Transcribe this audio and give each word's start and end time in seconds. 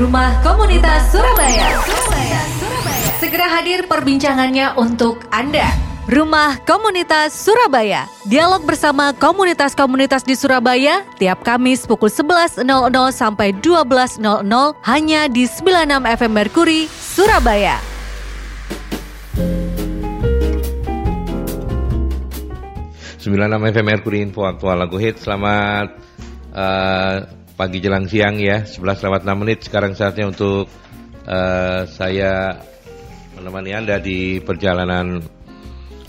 Rumah 0.00 0.40
Komunitas 0.40 1.12
Surabaya. 1.12 1.76
Surabaya. 1.84 2.40
Surabaya. 2.56 3.08
Segera 3.20 3.46
hadir 3.52 3.84
perbincangannya 3.84 4.80
untuk 4.80 5.20
Anda. 5.28 5.68
Rumah 6.08 6.64
Komunitas 6.64 7.36
Surabaya. 7.36 8.08
Dialog 8.24 8.64
bersama 8.64 9.12
komunitas-komunitas 9.12 10.24
di 10.24 10.34
Surabaya 10.34 11.04
tiap 11.20 11.44
Kamis 11.44 11.84
pukul 11.84 12.08
11.00 12.08 12.64
sampai 13.12 13.52
12.00 13.60 14.24
hanya 14.88 15.20
di 15.28 15.44
96 15.44 16.16
FM 16.16 16.32
Merkuri, 16.32 16.88
Surabaya. 16.88 17.76
Sembilan 23.20 23.60
FM 23.68 23.84
Merkuri 23.84 24.24
Info 24.24 24.48
Aktual 24.48 24.80
Lagu 24.80 24.96
Hit. 24.96 25.20
Selamat 25.20 25.92
uh, 26.56 27.39
pagi 27.60 27.84
jelang 27.84 28.08
siang 28.08 28.40
ya. 28.40 28.64
11 28.64 29.04
lewat 29.04 29.20
6 29.28 29.40
menit. 29.44 29.58
Sekarang 29.68 29.92
saatnya 29.92 30.32
untuk 30.32 30.64
uh, 31.28 31.84
saya 31.84 32.56
menemani 33.36 33.76
Anda 33.76 34.00
di 34.00 34.40
perjalanan 34.40 35.20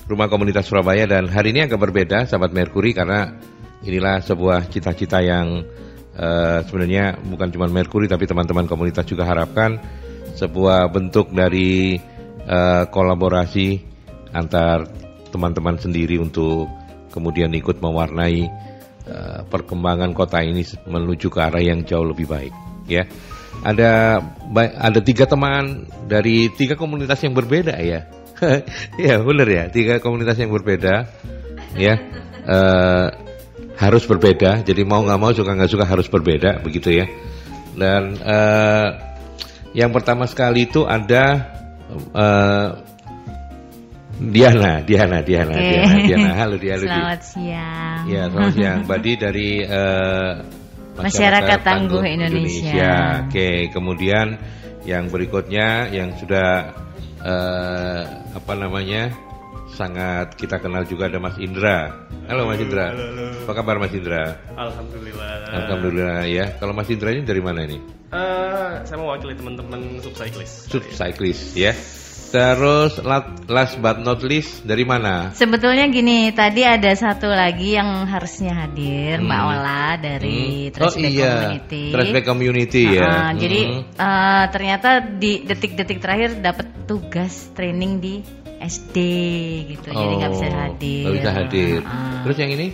Rumah 0.08 0.32
Komunitas 0.32 0.72
Surabaya 0.72 1.04
dan 1.04 1.28
hari 1.28 1.52
ini 1.52 1.68
agak 1.68 1.84
berbeda 1.84 2.24
sahabat 2.24 2.56
Merkuri 2.56 2.96
karena 2.96 3.36
inilah 3.84 4.24
sebuah 4.24 4.72
cita-cita 4.72 5.20
yang 5.20 5.68
uh, 6.16 6.64
sebenarnya 6.64 7.20
bukan 7.20 7.52
cuma 7.52 7.68
Merkuri 7.68 8.08
tapi 8.08 8.24
teman-teman 8.28 8.68
komunitas 8.68 9.04
juga 9.08 9.28
harapkan 9.28 9.76
sebuah 10.36 10.88
bentuk 10.92 11.32
dari 11.36 12.00
uh, 12.48 12.88
kolaborasi 12.88 13.80
antar 14.36 14.88
teman-teman 15.32 15.80
sendiri 15.80 16.20
untuk 16.20 16.68
kemudian 17.12 17.52
ikut 17.56 17.80
mewarnai 17.80 18.71
uh, 19.12 19.42
perkembangan 19.46 20.16
kota 20.16 20.40
ini 20.40 20.64
menuju 20.88 21.28
ke 21.28 21.40
arah 21.44 21.60
yang 21.60 21.84
jauh 21.84 22.08
lebih 22.08 22.32
baik 22.32 22.54
ya. 22.88 23.04
Ada 23.62 24.24
ada 24.58 25.00
tiga 25.04 25.28
teman 25.28 25.86
dari 26.08 26.50
tiga 26.56 26.80
komunitas 26.80 27.20
yang 27.22 27.36
berbeda 27.36 27.78
ya. 27.84 28.08
Ya 28.98 29.22
benar 29.22 29.46
ya 29.46 29.70
tiga 29.70 30.02
komunitas 30.02 30.40
yang 30.42 30.50
berbeda 30.50 31.06
ya. 31.78 31.96
Uh, 32.42 33.14
harus 33.78 34.02
berbeda 34.10 34.66
jadi 34.66 34.82
mau 34.82 35.06
nggak 35.06 35.20
mau 35.22 35.30
suka 35.30 35.54
nggak 35.54 35.70
suka 35.70 35.86
harus 35.86 36.10
berbeda 36.10 36.64
begitu 36.66 36.90
ya. 36.90 37.06
Dan 37.78 38.18
uh, 38.18 38.88
yang 39.78 39.94
pertama 39.94 40.28
sekali 40.28 40.68
itu 40.68 40.84
ada 40.84 41.54
uh, 42.12 42.91
Diana, 44.22 44.86
Diana, 44.86 45.26
Diana, 45.26 45.50
okay. 45.58 45.82
Diana, 45.82 45.98
Diana. 46.06 46.32
Halo 46.38 46.56
Diana. 46.62 46.86
Selamat 46.86 47.22
siang. 47.26 48.02
Ya, 48.06 48.24
selamat 48.30 48.54
siang. 48.54 48.80
Badi 48.90 49.14
dari 49.18 49.50
uh, 49.66 50.46
Masyarakat, 50.94 51.02
Masyarakat 51.10 51.60
Tangguh, 51.66 51.98
Tangguh 51.98 52.02
Indonesia. 52.06 52.70
Indonesia. 52.70 52.94
Oke, 53.26 53.34
okay. 53.34 53.58
kemudian 53.74 54.28
yang 54.86 55.10
berikutnya 55.10 55.90
yang 55.90 56.14
sudah 56.22 56.70
uh, 57.18 58.02
apa 58.38 58.54
namanya 58.54 59.10
sangat 59.74 60.38
kita 60.38 60.62
kenal 60.62 60.86
juga 60.86 61.10
ada 61.10 61.18
Mas 61.18 61.42
Indra. 61.42 62.06
Halo 62.30 62.46
Mas 62.46 62.62
Indra. 62.62 62.94
Halo, 62.94 63.02
halo. 63.02 63.26
Apa 63.42 63.54
kabar 63.58 63.76
Mas 63.82 63.94
Indra? 63.98 64.38
Alhamdulillah. 64.54 65.50
Alhamdulillah 65.50 66.22
ya. 66.30 66.46
Kalau 66.62 66.78
Mas 66.78 66.94
Indra 66.94 67.10
ini 67.10 67.26
dari 67.26 67.42
mana 67.42 67.66
ini? 67.66 67.82
Uh, 68.14 68.86
saya 68.86 69.02
mewakili 69.02 69.34
teman-teman 69.34 69.98
subcyclist. 69.98 70.70
Subcyclist 70.70 71.58
ya. 71.58 71.74
Terus 72.32 72.96
last 73.52 73.76
but 73.84 74.00
not 74.00 74.24
least 74.24 74.64
dari 74.64 74.88
mana? 74.88 75.36
Sebetulnya 75.36 75.84
gini, 75.92 76.32
tadi 76.32 76.64
ada 76.64 76.88
satu 76.96 77.28
lagi 77.28 77.76
yang 77.76 78.08
harusnya 78.08 78.56
hadir, 78.56 79.20
hmm. 79.20 79.28
Mbak 79.28 79.42
Ola 79.52 79.86
dari 80.00 80.40
hmm. 80.40 80.72
Trashback 80.72 81.12
oh, 81.12 81.20
iya. 81.20 81.34
Community. 81.36 81.84
Trashback 81.92 82.26
Community 82.26 82.84
uh, 82.88 82.96
ya. 82.96 83.12
Hmm. 83.12 83.36
Jadi 83.36 83.62
uh, 84.00 84.44
ternyata 84.48 84.90
di 85.04 85.44
detik-detik 85.44 86.00
terakhir 86.00 86.40
dapat 86.40 86.88
tugas 86.88 87.52
training 87.52 88.00
di 88.00 88.24
SD 88.64 88.98
gitu, 89.76 89.92
oh, 89.92 90.00
jadi 90.00 90.14
nggak 90.24 90.32
bisa 90.32 90.48
hadir. 90.56 91.04
Nggak 91.04 91.16
bisa 91.20 91.32
hadir. 91.36 91.78
Uh, 91.84 92.20
Terus 92.24 92.38
yang 92.40 92.52
ini? 92.56 92.68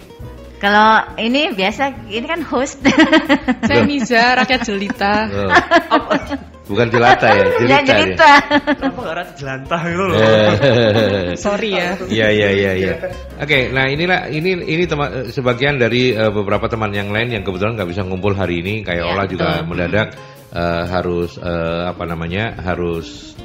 Kalau 0.58 0.90
ini 1.18 1.42
biasa, 1.54 2.10
ini 2.14 2.26
kan 2.30 2.42
host. 2.46 2.82
Saya 3.70 3.82
Miza, 3.90 4.38
rakyat 4.38 4.62
jelita. 4.66 5.16
Oh. 5.90 6.54
Bukan 6.68 6.88
jelata 6.92 7.28
ya, 7.32 7.46
jelita. 7.64 7.72
Ya, 7.72 7.80
jelita. 7.88 8.32
Kenapa 8.76 9.00
gak 9.00 9.16
rata 9.16 9.34
jelantah 9.40 9.82
gitu 9.88 10.04
loh? 10.04 10.18
Sorry 11.48 11.70
ya. 11.74 11.90
Iya 12.12 12.28
iya 12.36 12.50
iya 12.52 12.72
iya. 12.76 12.94
Oke, 13.40 13.72
nah 13.72 13.88
inilah 13.88 14.28
ini 14.28 14.52
ini 14.68 14.84
teman 14.84 15.32
sebagian 15.32 15.80
dari 15.80 16.12
uh, 16.12 16.30
beberapa 16.30 16.68
teman 16.68 16.92
yang 16.92 17.10
lain 17.10 17.32
yang 17.32 17.44
kebetulan 17.48 17.80
nggak 17.80 17.90
bisa 17.90 18.04
ngumpul 18.04 18.36
hari 18.36 18.60
ini 18.60 18.84
kayak 18.84 19.04
ya, 19.04 19.10
Ola 19.16 19.24
juga 19.26 19.64
betul. 19.64 19.68
mendadak 19.72 20.08
uh, 20.52 20.84
harus 20.92 21.40
uh, 21.40 21.88
apa 21.96 22.04
namanya? 22.04 22.60
harus 22.60 23.38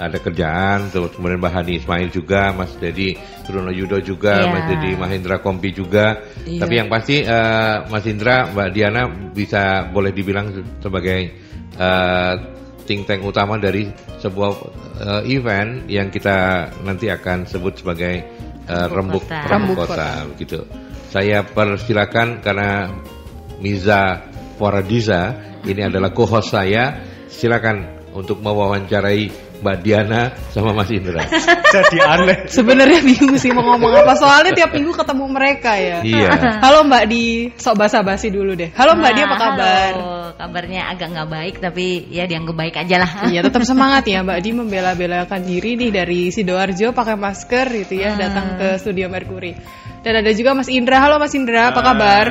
ada 0.00 0.16
kerjaan 0.16 0.88
terus 0.88 1.12
kemudian 1.12 1.36
Mbak 1.36 1.52
Hani 1.52 1.72
Ismail 1.76 2.08
juga 2.08 2.56
Mas 2.56 2.72
Dedi 2.80 3.20
Truno 3.44 3.68
Yudo 3.68 4.00
juga 4.00 4.48
yeah. 4.48 4.48
Mas 4.48 4.64
Dedi 4.72 4.96
Mahendra 4.96 5.44
Kompi 5.44 5.76
juga 5.76 6.24
yeah. 6.48 6.64
tapi 6.64 6.80
yang 6.80 6.88
pasti 6.88 7.20
uh, 7.20 7.84
Mas 7.92 8.08
Indra 8.08 8.48
Mbak 8.48 8.68
Diana 8.72 9.12
bisa 9.36 9.92
boleh 9.92 10.16
dibilang 10.16 10.48
sebagai 10.80 11.36
uh, 11.76 12.59
think 12.90 13.06
tank 13.06 13.22
utama 13.22 13.54
dari 13.54 13.86
sebuah 14.18 14.50
uh, 14.98 15.22
event 15.22 15.86
yang 15.86 16.10
kita 16.10 16.66
nanti 16.82 17.06
akan 17.06 17.46
sebut 17.46 17.78
sebagai 17.78 18.26
uh, 18.66 18.90
rembuk 18.90 19.22
kota. 19.22 19.46
rembuk 19.46 19.76
kota 19.78 20.26
begitu. 20.34 20.66
Saya 21.06 21.46
persilakan 21.46 22.42
karena 22.42 22.90
Miza 23.62 24.26
Waradiza 24.58 25.38
ini 25.62 25.86
adalah 25.86 26.10
co-host 26.10 26.50
saya. 26.50 26.98
Silakan 27.30 28.10
untuk 28.10 28.42
mewawancarai 28.42 29.49
Mbak 29.60 29.76
Diana 29.84 30.32
sama 30.50 30.72
Mas 30.72 30.88
Indra. 30.88 31.20
Jadi 31.74 31.98
aneh. 32.00 32.48
Sebenarnya 32.48 33.00
bingung 33.04 33.36
sih 33.36 33.52
mau 33.52 33.62
ngomong 33.62 33.92
apa 33.92 34.16
soalnya 34.16 34.56
tiap 34.56 34.72
minggu 34.72 34.96
ketemu 34.96 35.24
mereka 35.28 35.76
ya. 35.76 36.00
Iya. 36.00 36.28
Halo 36.64 36.88
Mbak 36.88 37.04
Di, 37.06 37.24
sok 37.60 37.76
basa-basi 37.76 38.32
dulu 38.32 38.56
deh. 38.56 38.72
Halo 38.72 38.96
Mbak 38.96 39.12
Di 39.12 39.20
apa 39.22 39.36
kabar? 39.36 39.92
Halo, 39.94 40.16
kabarnya 40.40 40.80
agak 40.88 41.08
nggak 41.12 41.28
baik 41.28 41.54
tapi 41.60 42.08
ya 42.08 42.24
dianggap 42.24 42.56
baik 42.56 42.74
aja 42.80 42.96
lah. 43.04 43.10
Iya 43.28 43.40
tetap 43.44 43.62
semangat 43.70 44.08
ya 44.08 44.24
Mbak 44.24 44.40
Di 44.40 44.50
membela-belakan 44.56 45.40
diri 45.44 45.76
nih 45.76 45.90
dari 45.92 46.20
sidoarjo 46.32 46.96
pakai 46.96 47.16
masker 47.20 47.66
gitu 47.84 47.94
ya 48.00 48.16
hmm. 48.16 48.18
datang 48.18 48.46
ke 48.56 48.68
studio 48.80 49.06
Mercury. 49.12 49.52
Dan 50.00 50.24
ada 50.24 50.32
juga 50.32 50.56
Mas 50.56 50.72
Indra. 50.72 50.96
Halo 51.04 51.20
Mas 51.20 51.36
Indra, 51.36 51.76
apa 51.76 51.80
kabar? 51.84 52.26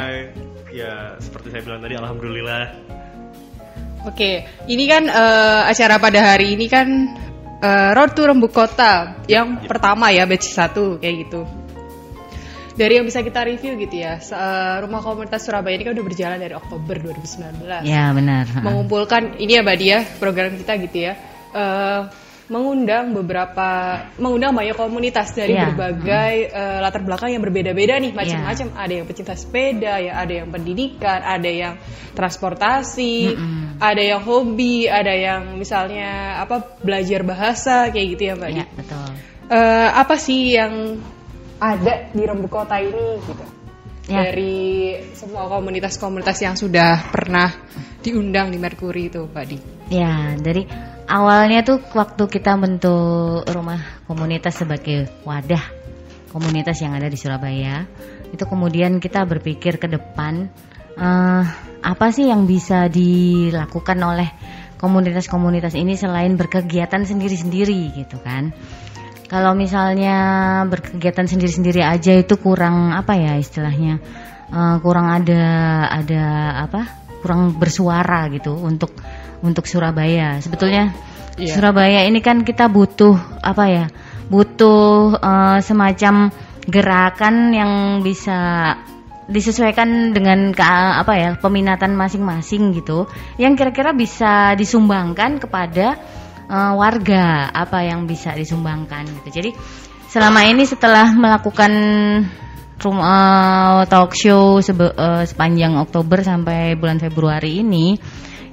Ya 0.73 1.17
seperti 1.21 1.53
saya 1.53 1.61
bilang 1.61 1.81
tadi, 1.85 1.93
alhamdulillah 1.93 2.89
Oke, 4.07 4.47
ini 4.71 4.87
kan 4.87 5.11
uh, 5.11 5.67
acara 5.67 5.99
pada 5.99 6.19
hari 6.23 6.55
ini 6.55 6.71
kan 6.71 6.87
uh, 7.59 7.91
Road 7.91 8.15
to 8.15 8.23
Rembuk 8.23 8.55
Kota 8.55 9.19
yang 9.27 9.59
ya. 9.59 9.67
pertama 9.67 10.07
ya 10.15 10.23
batch 10.23 10.47
1 10.47 11.03
kayak 11.03 11.15
gitu. 11.27 11.43
Dari 12.79 12.95
yang 12.95 13.03
bisa 13.03 13.19
kita 13.19 13.43
review 13.43 13.75
gitu 13.75 13.99
ya, 13.99 14.15
uh, 14.15 14.79
Rumah 14.87 15.03
Komunitas 15.03 15.43
Surabaya 15.43 15.75
ini 15.75 15.83
kan 15.83 15.99
udah 15.99 16.05
berjalan 16.07 16.39
dari 16.39 16.55
Oktober 16.55 16.95
2019. 16.95 17.83
Ya 17.83 18.15
benar. 18.15 18.47
Mengumpulkan 18.63 19.35
ini 19.35 19.59
ya 19.59 19.61
Mbak 19.67 19.77
Dia, 19.83 19.97
program 20.15 20.55
kita 20.55 20.79
gitu 20.87 21.11
ya. 21.11 21.13
Uh, 21.51 22.07
mengundang 22.49 23.13
beberapa 23.13 23.69
mengundang 24.17 24.57
banyak 24.57 24.73
komunitas 24.73 25.37
dari 25.37 25.53
yeah. 25.53 25.69
berbagai 25.69 26.33
hmm. 26.49 26.57
uh, 26.57 26.77
latar 26.81 27.05
belakang 27.05 27.29
yang 27.37 27.45
berbeda-beda 27.45 28.01
nih 28.01 28.11
macam-macam 28.11 28.67
yeah. 28.73 28.83
ada 28.83 28.93
yang 28.97 29.05
pecinta 29.05 29.33
sepeda 29.37 29.93
ya 30.01 30.17
ada 30.17 30.33
yang 30.33 30.49
pendidikan 30.49 31.21
ada 31.21 31.45
yang 31.45 31.73
transportasi 32.17 33.17
mm 33.31 33.37
-hmm. 33.37 33.63
ada 33.77 34.01
yang 34.01 34.21
hobi 34.25 34.89
ada 34.89 35.13
yang 35.13 35.55
misalnya 35.61 36.41
apa 36.41 36.81
belajar 36.81 37.21
bahasa 37.21 37.93
kayak 37.93 38.17
gitu 38.17 38.23
ya 38.27 38.33
mbak 38.33 38.49
yeah, 38.51 38.67
betul 38.73 39.09
uh, 39.53 39.89
apa 39.93 40.15
sih 40.17 40.57
yang 40.57 40.97
ada 41.59 42.09
di 42.15 42.23
Rembuk 42.23 42.49
Kota 42.49 42.81
ini 42.81 43.19
gitu 43.29 43.45
yeah. 44.09 44.25
dari 44.25 44.97
semua 45.13 45.45
komunitas-komunitas 45.45 46.37
yang 46.41 46.55
sudah 46.57 47.13
pernah 47.13 47.53
diundang 48.01 48.49
di 48.49 48.57
Merkuri 48.57 49.11
itu 49.11 49.27
Mbak 49.27 49.45
Di 49.45 49.57
ya 49.93 50.33
dari 50.39 50.63
awalnya 51.09 51.65
tuh 51.65 51.81
waktu 51.97 52.23
kita 52.29 52.53
bentuk 52.61 53.43
rumah 53.49 53.81
komunitas 54.05 54.61
sebagai 54.61 55.09
wadah 55.25 55.61
komunitas 56.29 56.77
yang 56.85 56.93
ada 56.93 57.09
di 57.09 57.17
Surabaya 57.17 57.89
itu 58.29 58.45
kemudian 58.45 59.01
kita 59.01 59.25
berpikir 59.25 59.81
ke 59.81 59.89
depan 59.89 60.53
uh, 61.01 61.43
apa 61.81 62.05
sih 62.13 62.29
yang 62.29 62.45
bisa 62.45 62.85
dilakukan 62.85 63.97
oleh 63.97 64.29
komunitas-komunitas 64.77 65.73
ini 65.75 65.97
selain 65.97 66.39
berkegiatan 66.39 67.03
sendiri-sendiri 67.03 67.99
gitu 67.99 68.15
kan. 68.23 68.55
Kalau 69.29 69.53
misalnya 69.53 70.17
berkegiatan 70.65 71.29
sendiri-sendiri 71.29 71.85
aja 71.85 72.17
itu 72.17 72.39
kurang 72.41 72.95
apa 72.95 73.13
ya 73.13 73.37
istilahnya 73.37 74.01
uh, 74.49 74.81
kurang 74.81 75.05
ada 75.05 75.43
ada 75.89 76.23
apa 76.65 76.81
kurang 77.21 77.53
bersuara 77.59 78.25
gitu 78.33 78.55
untuk 78.57 78.95
untuk 79.41 79.65
Surabaya. 79.65 80.39
Sebetulnya 80.43 80.95
yeah. 81.35 81.53
Surabaya 81.55 82.05
ini 82.07 82.19
kan 82.19 82.43
kita 82.43 82.67
butuh 82.67 83.15
apa 83.43 83.65
ya? 83.67 83.85
Butuh 84.29 85.17
uh, 85.17 85.57
semacam 85.59 86.29
gerakan 86.69 87.49
yang 87.49 87.71
bisa 88.05 88.73
disesuaikan 89.29 90.09
dengan 90.09 90.49
ke, 90.49 90.65
apa 90.65 91.13
ya 91.13 91.29
peminatan 91.37 91.93
masing-masing 91.93 92.73
gitu 92.73 93.05
yang 93.37 93.53
kira-kira 93.53 93.93
bisa 93.93 94.57
disumbangkan 94.57 95.37
kepada 95.37 96.01
uh, 96.49 96.73
warga 96.73 97.53
apa 97.53 97.85
yang 97.85 98.09
bisa 98.09 98.33
disumbangkan 98.33 99.05
gitu 99.21 99.29
jadi 99.29 99.49
selama 100.09 100.49
ini 100.49 100.65
setelah 100.65 101.13
melakukan 101.13 101.71
rumah 102.81 103.05
uh, 103.05 103.79
talk 103.85 104.17
show 104.17 104.57
sebe, 104.65 104.97
uh, 104.97 105.21
sepanjang 105.29 105.77
Oktober 105.77 106.25
sampai 106.25 106.73
bulan 106.73 106.97
Februari 106.97 107.61
ini 107.61 107.93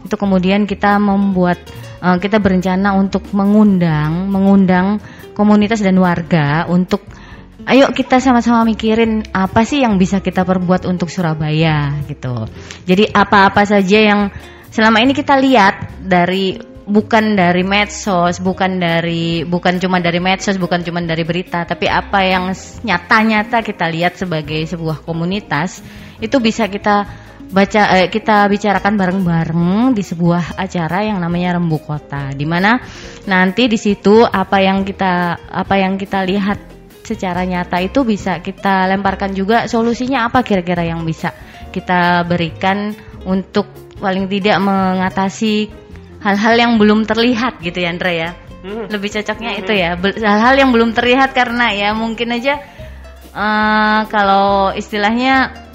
itu 0.07 0.15
kemudian 0.15 0.65
kita 0.65 0.97
membuat 1.03 1.59
uh, 2.01 2.17
kita 2.23 2.39
berencana 2.39 2.95
untuk 2.95 3.27
mengundang 3.35 4.31
mengundang 4.31 5.03
komunitas 5.35 5.83
dan 5.83 5.99
warga 5.99 6.65
untuk 6.71 7.03
ayo 7.67 7.91
kita 7.91 8.23
sama-sama 8.23 8.63
mikirin 8.63 9.27
apa 9.35 9.67
sih 9.67 9.83
yang 9.83 9.99
bisa 9.99 10.23
kita 10.23 10.47
perbuat 10.47 10.87
untuk 10.87 11.11
Surabaya 11.11 11.99
gitu. 12.07 12.47
Jadi 12.87 13.11
apa-apa 13.11 13.67
saja 13.67 13.99
yang 13.99 14.21
selama 14.71 15.03
ini 15.03 15.13
kita 15.13 15.35
lihat 15.35 15.99
dari 15.99 16.57
bukan 16.87 17.35
dari 17.35 17.67
medsos, 17.67 18.39
bukan 18.39 18.79
dari 18.79 19.43
bukan 19.43 19.83
cuma 19.83 19.99
dari 19.99 20.23
medsos, 20.23 20.55
bukan 20.57 20.87
cuma 20.87 21.03
dari 21.03 21.27
berita, 21.27 21.67
tapi 21.67 21.91
apa 21.91 22.23
yang 22.23 22.55
nyata-nyata 22.87 23.61
kita 23.67 23.91
lihat 23.91 24.15
sebagai 24.15 24.63
sebuah 24.71 25.03
komunitas 25.03 25.83
itu 26.23 26.39
bisa 26.39 26.71
kita 26.71 27.26
baca 27.47 27.83
eh, 28.03 28.09
kita 28.11 28.51
bicarakan 28.51 28.95
bareng-bareng 28.99 29.95
di 29.95 30.03
sebuah 30.03 30.59
acara 30.59 31.07
yang 31.07 31.23
namanya 31.23 31.57
Rembu 31.59 31.79
Kota, 31.79 32.35
di 32.35 32.47
mana 32.49 32.79
nanti 33.31 33.71
di 33.71 33.79
situ 33.79 34.27
apa 34.27 34.59
yang 34.59 34.83
kita 34.83 35.47
apa 35.47 35.75
yang 35.79 35.95
kita 35.95 36.27
lihat 36.27 36.59
secara 37.07 37.47
nyata 37.47 37.79
itu 37.79 38.03
bisa 38.03 38.43
kita 38.43 38.91
lemparkan 38.91 39.31
juga 39.31 39.71
solusinya 39.71 40.27
apa 40.27 40.43
kira-kira 40.43 40.83
yang 40.83 41.07
bisa 41.07 41.31
kita 41.71 42.27
berikan 42.27 42.91
untuk 43.23 43.71
paling 44.03 44.27
tidak 44.27 44.59
mengatasi 44.59 45.71
hal-hal 46.19 46.55
yang 46.59 46.73
belum 46.83 47.07
terlihat 47.07 47.63
gitu 47.63 47.79
ya 47.79 47.95
Andra 47.95 48.11
ya. 48.11 48.31
Hmm. 48.67 48.91
Lebih 48.91 49.15
cocoknya 49.15 49.63
itu 49.63 49.73
ya 49.79 49.95
hal-hal 50.03 50.55
yang 50.59 50.71
belum 50.75 50.91
terlihat 50.91 51.31
karena 51.31 51.71
ya 51.71 51.95
mungkin 51.95 52.35
aja 52.35 52.59
uh, 53.31 54.03
kalau 54.11 54.75
istilahnya 54.75 55.66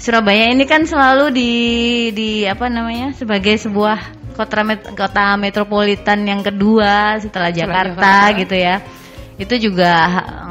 Surabaya 0.00 0.50
ini 0.50 0.64
kan 0.66 0.82
selalu 0.88 1.30
di 1.30 1.52
di 2.10 2.30
apa 2.48 2.66
namanya 2.66 3.14
sebagai 3.14 3.54
sebuah 3.54 3.98
kota 4.32 4.64
met, 4.64 4.82
kota 4.96 5.36
metropolitan 5.36 6.24
yang 6.24 6.40
kedua 6.40 7.20
setelah 7.20 7.52
Jakarta, 7.52 8.32
Jakarta. 8.32 8.38
gitu 8.40 8.56
ya. 8.56 8.76
Itu 9.36 9.54
juga 9.60 9.92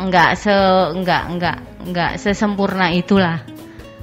nggak 0.08 0.32
se 0.38 0.56
nggak 1.02 1.24
nggak 1.38 1.58
nggak 1.92 2.12
sesempurna 2.22 2.94
itulah. 2.94 3.42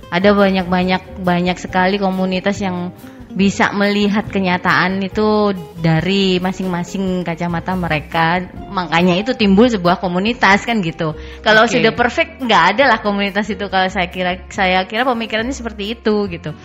Ada 0.08 0.32
banyak 0.32 0.66
banyak 0.66 1.02
banyak 1.20 1.56
sekali 1.60 2.00
komunitas 2.00 2.58
yang 2.64 2.92
bisa 3.28 3.70
melihat 3.76 4.24
kenyataan 4.24 5.04
itu 5.04 5.52
dari 5.78 6.40
masing-masing 6.40 7.22
kacamata 7.22 7.76
mereka. 7.76 8.40
Makanya 8.72 9.20
itu 9.20 9.36
timbul 9.36 9.68
sebuah 9.68 10.00
komunitas 10.00 10.64
kan 10.64 10.80
gitu. 10.80 11.12
Kalau 11.44 11.68
okay. 11.68 11.78
sudah 11.78 11.92
perfect 11.92 12.40
nggak 12.40 12.62
ada 12.76 12.84
lah 12.88 12.98
komunitas 13.04 13.48
itu. 13.52 13.68
Kalau 13.68 13.88
saya 13.92 14.08
kira 14.08 14.48
saya 14.48 14.88
kira 14.88 15.04
pemikirannya 15.04 15.52
seperti 15.52 15.98
itu 15.98 16.24
gitu. 16.32 16.56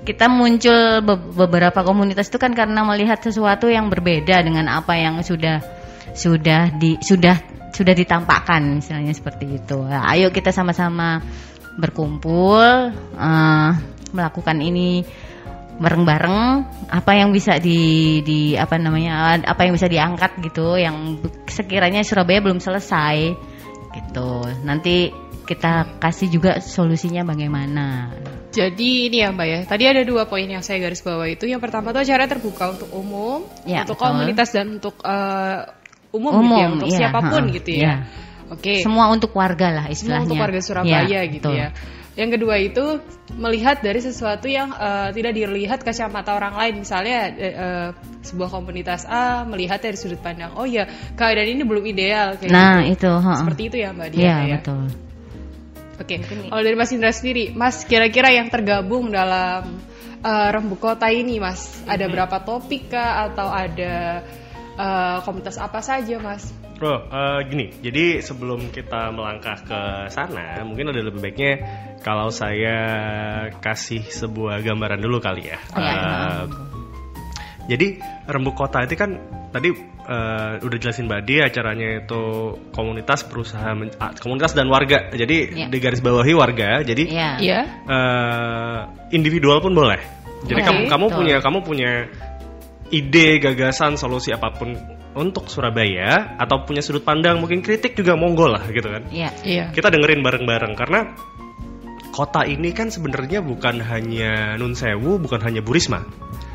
Kita 0.00 0.28
muncul 0.32 1.04
be 1.04 1.14
beberapa 1.16 1.84
komunitas 1.84 2.28
itu 2.28 2.40
kan 2.40 2.52
karena 2.52 2.84
melihat 2.84 3.20
sesuatu 3.20 3.68
yang 3.68 3.88
berbeda 3.88 4.44
dengan 4.44 4.68
apa 4.68 4.96
yang 4.96 5.20
sudah 5.24 5.60
sudah 6.12 6.72
di 6.76 7.00
sudah 7.00 7.36
sudah 7.72 7.94
ditampakkan 7.96 8.80
misalnya 8.80 9.12
seperti 9.16 9.60
itu. 9.60 9.78
Nah, 9.88 10.04
ayo 10.12 10.28
kita 10.34 10.52
sama-sama 10.52 11.22
berkumpul 11.80 12.92
uh, 13.16 13.70
melakukan 14.10 14.58
ini 14.58 15.06
bareng-bareng 15.80 16.36
apa 16.92 17.12
yang 17.16 17.32
bisa 17.32 17.56
di 17.56 18.20
di 18.20 18.52
apa 18.52 18.76
namanya 18.76 19.40
apa 19.40 19.64
yang 19.64 19.72
bisa 19.72 19.88
diangkat 19.88 20.36
gitu 20.44 20.76
yang 20.76 21.16
sekiranya 21.48 22.04
Surabaya 22.04 22.44
belum 22.44 22.60
selesai 22.60 23.32
gitu. 23.96 24.30
Nanti 24.62 25.10
kita 25.48 25.98
kasih 25.98 26.30
juga 26.30 26.62
solusinya 26.62 27.26
bagaimana. 27.26 28.12
Jadi 28.54 29.10
ini 29.10 29.22
ya 29.22 29.34
Mbak 29.34 29.46
ya, 29.46 29.60
tadi 29.66 29.84
ada 29.86 30.02
dua 30.06 30.26
poin 30.26 30.46
yang 30.46 30.62
saya 30.62 30.78
garis 30.82 31.02
bawah 31.02 31.26
itu. 31.26 31.46
Yang 31.46 31.62
pertama 31.70 31.90
tuh 31.90 32.02
acara 32.02 32.26
terbuka 32.30 32.74
untuk 32.74 32.90
umum, 32.94 33.46
ya, 33.66 33.82
untuk 33.82 33.98
betul. 33.98 34.10
komunitas 34.10 34.48
dan 34.54 34.66
untuk 34.78 34.94
uh, 35.02 35.70
umum, 36.14 36.32
umum 36.38 36.46
gitu 36.46 36.58
ya 36.58 36.66
untuk 36.70 36.88
iya, 36.90 36.98
siapa 36.98 37.20
pun 37.30 37.42
ha, 37.46 37.54
gitu 37.54 37.70
ya. 37.70 37.78
Iya. 37.78 37.94
Oke. 38.50 38.62
Okay. 38.62 38.78
Semua 38.82 39.06
untuk 39.10 39.30
warga 39.34 39.68
lah 39.70 39.86
istilahnya. 39.90 40.26
Semua 40.26 40.26
untuk 40.26 40.42
warga 40.42 40.60
Surabaya 40.62 41.06
ya, 41.06 41.20
gitu 41.26 41.50
betul. 41.50 41.62
ya. 41.62 41.68
Yang 42.18 42.30
kedua 42.38 42.54
itu 42.58 42.84
melihat 43.38 43.78
dari 43.80 44.02
sesuatu 44.02 44.50
yang 44.50 44.74
uh, 44.74 45.14
tidak 45.14 45.32
dilihat 45.34 45.80
kacamata 45.86 46.34
orang 46.34 46.58
lain. 46.58 46.74
Misalnya 46.82 47.18
uh, 47.30 47.88
sebuah 48.26 48.50
komunitas 48.50 49.06
A 49.06 49.46
melihat 49.46 49.78
dari 49.78 49.94
sudut 49.94 50.18
pandang, 50.18 50.52
oh 50.58 50.66
ya 50.66 50.90
keadaan 51.14 51.54
ini 51.54 51.62
belum 51.62 51.84
ideal. 51.86 52.34
Kayak 52.36 52.50
nah 52.50 52.82
gitu. 52.82 53.06
itu. 53.06 53.12
Ha. 53.14 53.32
Seperti 53.38 53.62
itu 53.70 53.76
ya 53.78 53.90
Mbak 53.94 54.08
Dia. 54.10 54.22
Iya 54.22 54.36
ya. 54.36 54.56
betul. 54.58 54.82
Oke. 56.00 56.16
Okay. 56.16 56.48
Kalau 56.48 56.62
dari 56.64 56.76
Mas 56.76 56.90
Indra 56.96 57.12
sendiri, 57.12 57.44
Mas 57.52 57.84
kira-kira 57.84 58.32
yang 58.32 58.48
tergabung 58.48 59.12
dalam 59.12 59.78
uh, 60.24 60.48
Rembuk 60.48 60.80
Kota 60.80 61.08
ini, 61.12 61.36
Mas, 61.36 61.84
ada 61.84 62.08
hmm. 62.08 62.12
berapa 62.12 62.36
topik 62.42 62.92
kah 62.92 63.28
atau 63.30 63.48
ada 63.52 64.24
uh, 64.80 65.18
komunitas 65.20 65.60
apa 65.60 65.84
saja, 65.84 66.16
Mas? 66.16 66.48
Bro, 66.80 67.12
uh, 67.12 67.44
gini, 67.44 67.76
jadi 67.84 68.24
sebelum 68.24 68.72
kita 68.72 69.12
melangkah 69.12 69.60
ke 69.60 69.80
sana, 70.08 70.64
mungkin 70.64 70.88
ada 70.88 71.04
lebih 71.04 71.20
baiknya 71.20 71.52
kalau 72.00 72.32
saya 72.32 72.80
kasih 73.60 74.00
sebuah 74.00 74.64
gambaran 74.64 75.04
dulu 75.04 75.20
kali 75.20 75.52
ya. 75.52 75.60
Oh, 75.76 75.80
ya. 75.84 75.92
Uh, 75.92 76.44
jadi 77.68 78.00
Rembuk 78.26 78.56
Kota 78.56 78.82
itu 78.82 78.96
kan 78.96 79.20
tadi 79.52 79.70
uh, 80.10 80.58
udah 80.58 80.78
jelasin 80.80 81.06
Mbak 81.06 81.22
Dia 81.22 81.46
acaranya 81.46 82.02
itu 82.02 82.22
komunitas 82.74 83.22
perusahaan 83.28 83.78
komunitas 84.18 84.58
dan 84.58 84.66
warga. 84.66 85.12
Jadi 85.14 85.54
yeah. 85.54 85.68
di 85.70 85.78
garis 85.78 86.02
bawahi 86.02 86.34
warga. 86.34 86.82
Jadi 86.82 87.04
yeah. 87.06 87.38
Iya. 87.38 87.60
Uh, 87.86 88.80
individual 89.14 89.62
pun 89.62 89.76
boleh. 89.76 90.02
Jadi 90.48 90.64
okay, 90.64 90.66
kamu 90.66 90.80
kamu 90.88 91.06
punya 91.12 91.36
kamu 91.44 91.58
punya 91.60 91.90
ide, 92.90 93.38
gagasan, 93.38 93.96
solusi 93.96 94.34
apa 94.34 94.54
pun 94.54 94.74
untuk 95.14 95.50
Surabaya 95.50 96.38
atau 96.38 96.62
punya 96.62 96.82
sudut 96.82 97.02
pandang 97.02 97.42
mungkin 97.42 97.62
kritik 97.66 97.98
juga 97.98 98.14
monggo 98.14 98.46
lah 98.46 98.62
gitu 98.70 98.86
kan. 98.86 99.10
Iya. 99.10 99.30
Iya. 99.42 99.64
Kita 99.74 99.90
dengerin 99.90 100.22
bareng-bareng 100.22 100.74
karena 100.78 101.00
kota 102.14 102.46
ini 102.46 102.70
kan 102.74 102.90
sebenarnya 102.90 103.42
bukan 103.42 103.82
hanya 103.82 104.54
Nun 104.58 104.74
Sewu, 104.78 105.18
bukan 105.18 105.40
hanya 105.42 105.62
Burisma. 105.62 106.02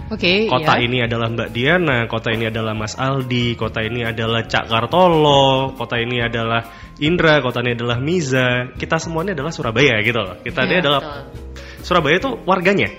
Oke. 0.06 0.22
Okay, 0.22 0.40
kota 0.46 0.78
iya. 0.78 0.86
ini 0.86 0.98
adalah 1.02 1.28
Mbak 1.34 1.50
Diana, 1.50 2.06
kota 2.06 2.30
ini 2.30 2.46
adalah 2.46 2.77
Mas 2.77 2.94
Aldi, 2.94 3.58
kota 3.58 3.82
ini 3.82 4.06
adalah 4.06 4.46
Cak 4.46 4.70
Kartolo, 4.70 5.74
kota 5.74 5.98
ini 5.98 6.22
adalah 6.22 6.62
Indra, 7.01 7.42
kota 7.42 7.65
ini 7.65 7.74
adalah 7.74 7.98
Miza. 7.98 8.70
Kita 8.77 9.01
semuanya 9.01 9.34
adalah 9.34 9.50
Surabaya 9.50 9.98
gitu 10.06 10.22
loh. 10.22 10.38
Kita 10.46 10.63
yeah, 10.63 10.70
ini 10.70 10.75
adalah 10.86 11.01
betul. 11.01 11.82
Surabaya 11.82 12.15
itu 12.22 12.32
warganya. 12.46 12.89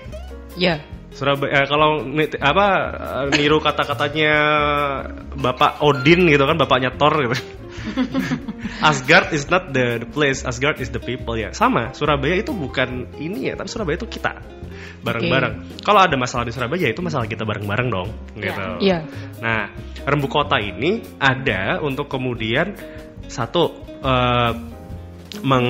Iya. 0.59 0.96
Surabaya 1.17 1.65
eh, 1.65 1.67
kalau 1.67 2.05
apa 2.45 2.67
eh, 3.25 3.41
niru 3.41 3.57
kata-katanya 3.65 4.35
Bapak 5.33 5.81
Odin 5.81 6.29
gitu 6.29 6.45
kan 6.45 6.61
bapaknya 6.61 6.93
Thor 6.93 7.17
gitu. 7.25 7.37
Asgard 8.89 9.33
is 9.33 9.49
not 9.49 9.73
the, 9.73 10.03
the 10.05 10.09
place, 10.09 10.45
Asgard 10.45 10.77
is 10.83 10.93
the 10.93 11.01
people 11.01 11.39
ya. 11.39 11.55
Sama, 11.57 11.97
Surabaya 11.97 12.37
itu 12.37 12.53
bukan 12.53 13.09
ini 13.17 13.49
ya, 13.49 13.55
tapi 13.57 13.71
Surabaya 13.71 13.97
itu 13.97 14.11
kita 14.11 14.43
bareng-bareng. 15.01 15.55
Okay. 15.55 15.83
Kalau 15.87 16.01
ada 16.03 16.17
masalah 16.19 16.45
di 16.45 16.53
Surabaya 16.53 16.91
itu 16.91 17.01
masalah 17.01 17.31
kita 17.31 17.47
bareng-bareng 17.47 17.89
dong, 17.89 18.11
gitu. 18.37 18.63
Iya. 18.83 18.83
Yeah. 18.83 19.01
Nah, 19.39 19.71
Rembu 20.03 20.29
Kota 20.29 20.59
ini 20.59 21.01
ada 21.23 21.79
untuk 21.79 22.11
kemudian 22.11 22.75
satu 23.31 23.71
uh, 24.03 24.53
meng 25.47 25.69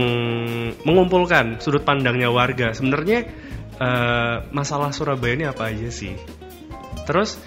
mengumpulkan 0.83 1.61
sudut 1.61 1.85
pandangnya 1.85 2.33
warga. 2.33 2.73
Sebenarnya 2.73 3.29
uh, 3.81 4.37
masalah 4.53 4.91
Surabaya 4.93 5.37
ini 5.37 5.45
apa 5.49 5.73
aja 5.73 5.89
sih? 5.93 6.17
Terus 7.07 7.39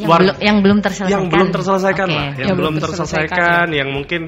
yang, 0.00 0.08
belum, 0.16 0.36
yang 0.40 0.58
belum 0.64 0.78
terselesaikan. 0.80 1.12
Yang 1.12 1.24
belum 1.28 1.48
terselesaikan 1.52 2.06
okay. 2.08 2.16
lah, 2.16 2.28
yang, 2.32 2.48
yang 2.48 2.56
belum 2.56 2.74
terselesaikan, 2.80 3.64
ya. 3.68 3.76
yang 3.84 3.88
mungkin 3.92 4.20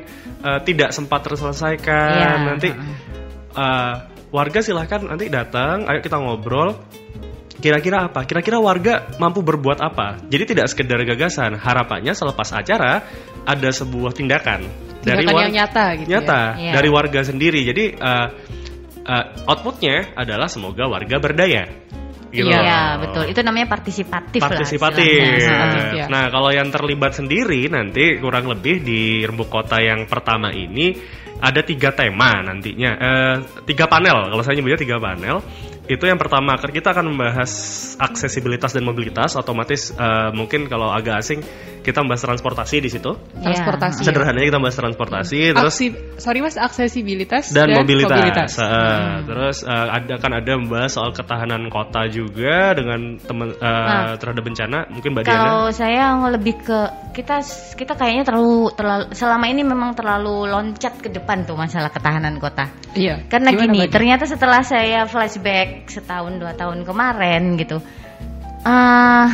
uh, 0.44 0.60
tidak 0.60 0.90
sempat 0.92 1.20
terselesaikan. 1.24 2.12
Yeah. 2.12 2.44
Nanti 2.44 2.68
uh, 3.56 3.94
warga 4.28 4.58
silahkan 4.60 5.00
nanti 5.06 5.32
datang, 5.32 5.88
ayo 5.88 6.00
kita 6.04 6.20
ngobrol. 6.20 6.76
Kira-kira 7.62 8.10
apa? 8.10 8.26
Kira-kira 8.26 8.58
warga 8.58 9.14
mampu 9.22 9.38
berbuat 9.38 9.78
apa? 9.78 10.18
Jadi 10.26 10.50
tidak 10.50 10.66
sekedar 10.66 10.98
gagasan. 11.06 11.54
Harapannya 11.54 12.10
selepas 12.10 12.50
acara 12.50 13.06
ada 13.46 13.70
sebuah 13.70 14.10
tindakan, 14.10 14.66
tindakan 14.66 15.06
dari 15.06 15.24
warga 15.30 15.46
nyata, 15.46 15.84
gitu 15.94 16.08
ya? 16.10 16.18
nyata 16.18 16.40
ya? 16.58 16.72
dari 16.74 16.88
warga 16.90 17.20
sendiri. 17.22 17.60
Jadi 17.62 17.84
uh, 18.02 18.28
uh, 19.06 19.50
outputnya 19.50 20.14
adalah 20.14 20.46
semoga 20.46 20.86
warga 20.86 21.16
berdaya. 21.18 21.64
Gitu. 22.32 22.48
Iya 22.48 22.96
betul, 22.96 23.28
itu 23.28 23.44
namanya 23.44 23.68
partisipatif. 23.68 24.40
Partisipatif. 24.40 25.20
Lah, 25.44 25.92
ya. 25.92 26.06
Nah 26.08 26.32
kalau 26.32 26.48
yang 26.48 26.72
terlibat 26.72 27.12
sendiri 27.12 27.68
nanti 27.68 28.16
kurang 28.16 28.48
lebih 28.48 28.80
di 28.80 29.20
rembuk 29.20 29.52
kota 29.52 29.76
yang 29.84 30.08
pertama 30.08 30.48
ini 30.48 30.96
ada 31.42 31.60
tiga 31.60 31.92
tema 31.92 32.40
nantinya, 32.40 32.90
eh, 32.96 33.36
tiga 33.68 33.84
panel. 33.84 34.32
Kalau 34.32 34.40
saya 34.40 34.56
nyebutnya 34.56 34.80
tiga 34.80 34.96
panel, 34.96 35.44
itu 35.90 36.04
yang 36.06 36.14
pertama 36.14 36.54
kita 36.58 36.94
akan 36.94 37.10
membahas 37.10 37.50
aksesibilitas 37.98 38.70
dan 38.70 38.86
mobilitas. 38.86 39.34
Otomatis 39.34 39.90
uh, 39.98 40.30
mungkin 40.30 40.70
kalau 40.70 40.94
agak 40.94 41.18
asing 41.18 41.42
kita 41.82 41.98
membahas 42.06 42.22
transportasi 42.22 42.78
di 42.78 42.90
situ. 42.90 43.18
Yeah. 43.34 43.50
Transportasi. 43.50 44.06
Sederhananya 44.06 44.46
kita 44.46 44.58
membahas 44.62 44.78
transportasi, 44.78 45.40
hmm. 45.50 45.54
terus 45.58 45.74
Aksi, 45.74 45.86
sorry 46.22 46.38
mas 46.38 46.54
aksesibilitas 46.54 47.50
dan, 47.50 47.74
dan 47.74 47.82
mobilitas. 47.82 48.14
mobilitas. 48.14 48.50
Uh, 48.54 48.66
hmm. 48.70 49.16
Terus 49.26 49.56
uh, 49.66 49.88
ada 49.90 50.14
kan 50.22 50.32
ada 50.38 50.52
membahas 50.54 50.90
soal 50.94 51.10
ketahanan 51.10 51.66
kota 51.66 52.06
juga 52.06 52.78
dengan 52.78 53.18
teman 53.18 53.58
uh, 53.58 53.66
nah, 53.66 54.14
terhadap 54.14 54.42
bencana. 54.46 54.78
Mungkin 54.86 55.10
mbak 55.18 55.26
Kalau 55.26 55.66
Diana. 55.66 55.74
saya 55.74 56.04
lebih 56.30 56.54
ke 56.62 56.80
kita 57.12 57.42
kita 57.74 57.92
kayaknya 57.98 58.24
terlalu 58.24 58.70
terlalu 58.78 59.04
selama 59.12 59.44
ini 59.50 59.62
memang 59.66 59.98
terlalu 59.98 60.46
loncat 60.48 61.02
ke 61.02 61.10
depan 61.10 61.42
tuh 61.42 61.58
masalah 61.58 61.90
ketahanan 61.90 62.38
kota. 62.38 62.70
Iya. 62.94 63.26
Karena 63.26 63.50
Gimana 63.50 63.64
gini, 63.66 63.78
bagi? 63.84 63.92
ternyata 63.92 64.24
setelah 64.30 64.62
saya 64.62 65.04
flashback 65.10 65.71
setahun 65.88 66.38
dua 66.38 66.52
tahun 66.56 66.84
kemarin 66.84 67.56
gitu. 67.60 67.80
Uh, 68.62 69.26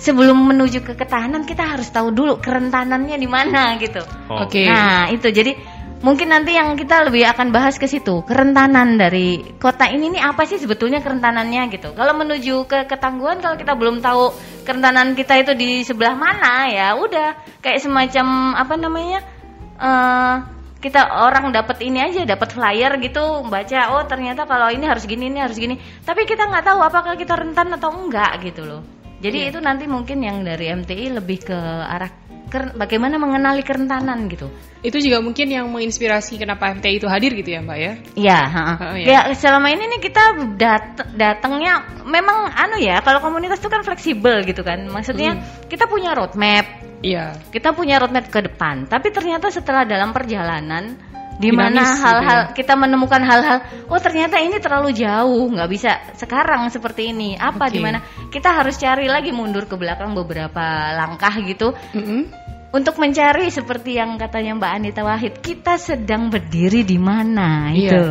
sebelum 0.00 0.48
menuju 0.48 0.80
ke 0.80 0.96
ketahanan 0.96 1.44
kita 1.44 1.76
harus 1.76 1.92
tahu 1.92 2.10
dulu 2.10 2.40
kerentanannya 2.40 3.20
di 3.20 3.28
mana 3.28 3.76
gitu. 3.76 4.00
Oh. 4.32 4.48
Oke. 4.48 4.64
Okay. 4.64 4.66
Nah, 4.66 5.12
itu 5.12 5.28
jadi 5.28 5.52
mungkin 6.00 6.32
nanti 6.32 6.56
yang 6.56 6.72
kita 6.80 7.04
lebih 7.04 7.28
akan 7.28 7.52
bahas 7.52 7.76
ke 7.76 7.84
situ, 7.84 8.24
kerentanan 8.24 8.96
dari 8.96 9.44
kota 9.60 9.84
ini 9.92 10.16
nih 10.16 10.24
apa 10.24 10.48
sih 10.48 10.56
sebetulnya 10.56 11.04
kerentanannya 11.04 11.68
gitu. 11.76 11.92
Kalau 11.92 12.16
menuju 12.16 12.64
ke 12.64 12.88
ketangguhan 12.88 13.44
kalau 13.44 13.60
kita 13.60 13.76
belum 13.76 14.00
tahu 14.00 14.32
kerentanan 14.64 15.12
kita 15.12 15.44
itu 15.44 15.52
di 15.52 15.84
sebelah 15.84 16.16
mana 16.16 16.72
ya 16.72 16.96
udah 16.96 17.60
kayak 17.60 17.84
semacam 17.84 18.56
apa 18.56 18.74
namanya? 18.80 19.20
Uh, 19.80 20.59
kita 20.80 21.28
orang 21.28 21.52
dapat 21.52 21.84
ini 21.84 22.00
aja 22.00 22.24
dapat 22.24 22.56
flyer 22.56 22.96
gitu 23.04 23.44
baca 23.46 23.94
oh 23.94 24.02
ternyata 24.08 24.48
kalau 24.48 24.72
ini 24.72 24.88
harus 24.88 25.04
gini 25.04 25.28
ini 25.28 25.38
harus 25.38 25.60
gini 25.60 25.76
tapi 26.02 26.24
kita 26.24 26.48
nggak 26.48 26.64
tahu 26.64 26.80
apakah 26.80 27.14
kita 27.20 27.36
rentan 27.36 27.76
atau 27.76 27.92
enggak 27.92 28.40
gitu 28.40 28.64
loh 28.64 28.82
jadi 29.20 29.38
yeah. 29.46 29.50
itu 29.52 29.58
nanti 29.60 29.84
mungkin 29.84 30.24
yang 30.24 30.40
dari 30.40 30.72
MTI 30.72 31.20
lebih 31.20 31.44
ke 31.44 31.58
arah 31.84 32.08
bagaimana 32.50 33.14
mengenali 33.20 33.62
kerentanan 33.62 34.26
gitu. 34.26 34.50
Itu 34.82 34.98
juga 34.98 35.22
mungkin 35.22 35.46
yang 35.46 35.70
menginspirasi 35.70 36.40
kenapa 36.40 36.72
MTI 36.74 36.98
itu 36.98 37.06
hadir 37.06 37.30
gitu 37.36 37.54
ya 37.54 37.60
Mbak 37.62 37.78
ya? 37.78 37.92
Iya. 38.16 38.40
Oh, 38.80 38.96
ya. 38.96 39.06
ya 39.06 39.36
selama 39.36 39.70
ini 39.70 39.86
nih 39.86 40.00
kita 40.02 40.24
dat 40.58 41.14
datangnya 41.14 41.84
memang 42.02 42.50
anu 42.50 42.80
ya 42.82 42.98
kalau 43.04 43.22
komunitas 43.22 43.62
itu 43.62 43.70
kan 43.70 43.86
fleksibel 43.86 44.42
gitu 44.42 44.66
kan. 44.66 44.88
Maksudnya 44.88 45.38
mm. 45.38 45.70
kita 45.70 45.86
punya 45.86 46.16
roadmap. 46.16 46.89
Iya. 47.00 47.36
Kita 47.48 47.72
punya 47.72 47.96
roadmap 48.00 48.28
ke 48.28 48.44
depan. 48.44 48.84
Tapi 48.88 49.08
ternyata 49.12 49.48
setelah 49.48 49.88
dalam 49.88 50.12
perjalanan 50.12 50.96
di 51.40 51.50
mana 51.56 51.80
hal-hal 51.96 52.40
gitu 52.44 52.52
ya. 52.52 52.56
kita 52.60 52.74
menemukan 52.76 53.22
hal-hal 53.24 53.64
oh 53.88 53.96
ternyata 53.96 54.36
ini 54.44 54.60
terlalu 54.60 54.92
jauh 54.92 55.48
nggak 55.48 55.70
bisa 55.72 56.12
sekarang 56.12 56.68
seperti 56.68 57.16
ini 57.16 57.32
apa 57.32 57.64
okay. 57.64 57.72
di 57.72 57.78
mana 57.80 58.04
kita 58.28 58.52
harus 58.52 58.76
cari 58.76 59.08
lagi 59.08 59.32
mundur 59.32 59.64
ke 59.64 59.72
belakang 59.80 60.12
beberapa 60.12 60.92
langkah 60.92 61.32
gitu 61.40 61.72
mm 61.72 61.96
-hmm. 62.04 62.20
untuk 62.76 63.00
mencari 63.00 63.48
seperti 63.48 63.96
yang 63.96 64.20
katanya 64.20 64.60
Mbak 64.60 64.72
Anita 64.84 65.00
Wahid 65.00 65.40
kita 65.40 65.80
sedang 65.80 66.28
berdiri 66.28 66.84
di 66.84 67.00
mana 67.00 67.72
iya. 67.72 67.88
itu 67.88 68.04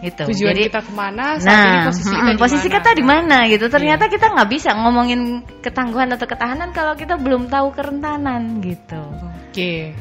itu 0.00 0.22
tujuan 0.32 0.56
jadi 0.56 0.62
kita 0.72 0.80
ke 0.80 0.92
mana 0.96 1.36
saat 1.36 1.52
nah, 1.52 1.64
ini 1.68 1.78
posisi 1.84 2.14
kita 2.16 2.40
posisi 2.40 2.68
kita 2.72 2.90
di 2.96 3.04
mana 3.04 3.36
gitu 3.52 3.68
ternyata 3.68 4.08
yeah. 4.08 4.12
kita 4.16 4.26
nggak 4.32 4.48
bisa 4.48 4.70
ngomongin 4.72 5.20
ketangguhan 5.60 6.08
atau 6.16 6.24
ketahanan 6.24 6.72
kalau 6.72 6.96
kita 6.96 7.20
belum 7.20 7.52
tahu 7.52 7.68
kerentanan 7.76 8.64
gitu 8.64 9.00
oke 9.00 9.52
okay. 9.52 9.92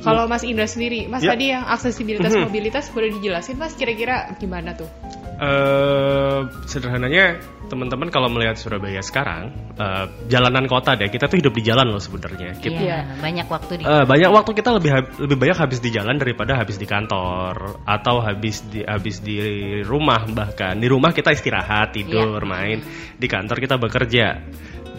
Kalau 0.00 0.24
Mas 0.24 0.48
Indra 0.48 0.64
sendiri, 0.64 1.04
Mas 1.12 1.20
ya. 1.20 1.36
tadi 1.36 1.52
yang 1.52 1.68
aksesibilitas 1.68 2.32
mm 2.32 2.40
-hmm. 2.40 2.48
mobilitas 2.48 2.88
boleh 2.88 3.12
dijelasin 3.20 3.60
Mas 3.60 3.76
kira-kira 3.76 4.32
gimana 4.40 4.72
tuh? 4.72 4.88
Uh, 5.36 6.48
sederhananya 6.64 7.36
teman-teman 7.70 8.10
kalau 8.10 8.26
melihat 8.26 8.58
Surabaya 8.58 8.98
sekarang 8.98 9.54
uh, 9.78 10.10
jalanan 10.26 10.66
kota 10.66 10.98
deh 10.98 11.06
kita 11.06 11.30
tuh 11.30 11.38
hidup 11.38 11.54
di 11.54 11.62
jalan 11.62 11.86
loh 11.86 12.02
sebenarnya. 12.02 12.58
Kita 12.58 12.80
iya, 12.82 13.06
banyak 13.22 13.46
waktu 13.46 13.72
di 13.78 13.82
uh, 13.86 14.02
banyak 14.02 14.30
waktu 14.34 14.50
kita 14.58 14.70
lebih 14.74 14.90
lebih 15.22 15.36
banyak 15.38 15.58
habis 15.62 15.78
di 15.78 15.94
jalan 15.94 16.18
daripada 16.18 16.58
habis 16.58 16.76
di 16.76 16.90
kantor 16.90 17.86
atau 17.86 18.18
habis 18.18 18.66
di 18.66 18.82
habis 18.82 19.22
di 19.22 19.38
rumah 19.86 20.26
bahkan 20.26 20.74
di 20.74 20.90
rumah 20.90 21.14
kita 21.14 21.30
istirahat 21.30 21.94
tidur 21.94 22.42
iya. 22.42 22.50
main. 22.50 22.78
Di 23.14 23.30
kantor 23.30 23.62
kita 23.62 23.78
bekerja. 23.78 24.26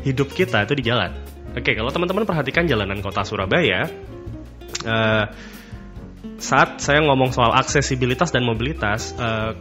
Hidup 0.01 0.33
kita 0.33 0.65
itu 0.65 0.73
di 0.73 0.87
jalan. 0.87 1.13
Oke 1.53 1.75
kalau 1.75 1.91
teman-teman 1.91 2.25
perhatikan 2.25 2.65
jalanan 2.65 3.03
kota 3.05 3.21
Surabaya 3.27 3.85
uh, 4.87 5.25
saat 6.41 6.81
saya 6.81 7.05
ngomong 7.05 7.29
soal 7.33 7.53
aksesibilitas 7.53 8.33
dan 8.33 8.41
mobilitas, 8.45 9.13
uh, 9.17 9.53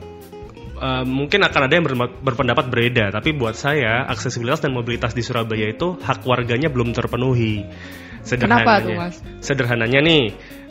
uh, 0.81 1.05
mungkin 1.05 1.45
akan 1.45 1.61
ada 1.69 1.75
yang 1.77 1.87
berpendapat 2.25 2.67
berbeda. 2.73 3.13
Tapi 3.13 3.37
buat 3.37 3.55
saya 3.55 4.09
aksesibilitas 4.09 4.65
dan 4.65 4.73
mobilitas 4.73 5.13
di 5.13 5.21
Surabaya 5.21 5.69
itu 5.69 6.01
hak 6.01 6.25
warganya 6.25 6.73
belum 6.73 6.97
terpenuhi. 6.97 7.69
Sederhananya, 8.21 8.65
Kenapa 8.65 8.85
tuh 8.85 8.93
mas? 8.97 9.17
Sederhananya 9.41 10.01
nih, 10.05 10.25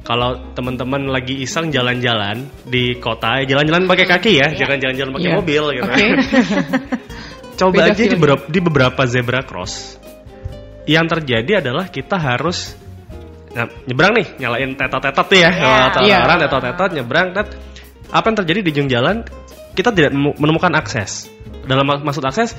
kalau 0.06 0.54
teman-teman 0.54 1.10
lagi 1.10 1.42
iseng 1.42 1.74
jalan-jalan 1.74 2.46
di 2.66 2.98
kota, 2.98 3.42
jalan-jalan 3.46 3.90
pakai 3.90 4.06
kaki 4.06 4.32
ya, 4.38 4.48
jangan 4.54 4.78
jalan-jalan 4.78 5.12
pakai 5.18 5.30
yeah. 5.30 5.38
mobil 5.38 5.64
gitu. 5.74 5.90
Okay. 5.90 6.10
Coba 7.60 7.74
Beda 7.76 7.92
aja 7.92 8.04
di 8.08 8.16
beberapa, 8.16 8.44
di 8.48 8.60
beberapa 8.64 9.02
zebra 9.04 9.42
cross. 9.44 10.00
Yang 10.88 11.06
terjadi 11.20 11.52
adalah 11.62 11.92
kita 11.92 12.18
harus 12.18 12.80
Nah, 13.50 13.66
nyebrang 13.66 14.14
nih, 14.14 14.28
nyalain 14.38 14.78
tetot-tetot 14.78 15.26
tuh 15.26 15.40
ya. 15.42 15.50
Yeah. 15.50 15.90
Kalau 15.90 16.06
yeah. 16.06 16.22
orang 16.22 16.38
tetot-tetot 16.46 16.90
nyebrang, 17.02 17.28
tet. 17.34 17.48
Apa 18.14 18.26
yang 18.30 18.38
terjadi 18.42 18.60
di 18.62 18.70
ujung 18.74 18.90
jalan? 18.90 19.26
Kita 19.80 19.96
tidak 19.96 20.12
menemukan 20.12 20.76
akses. 20.76 21.32
Dalam 21.64 21.88
maksud 21.88 22.20
akses, 22.28 22.52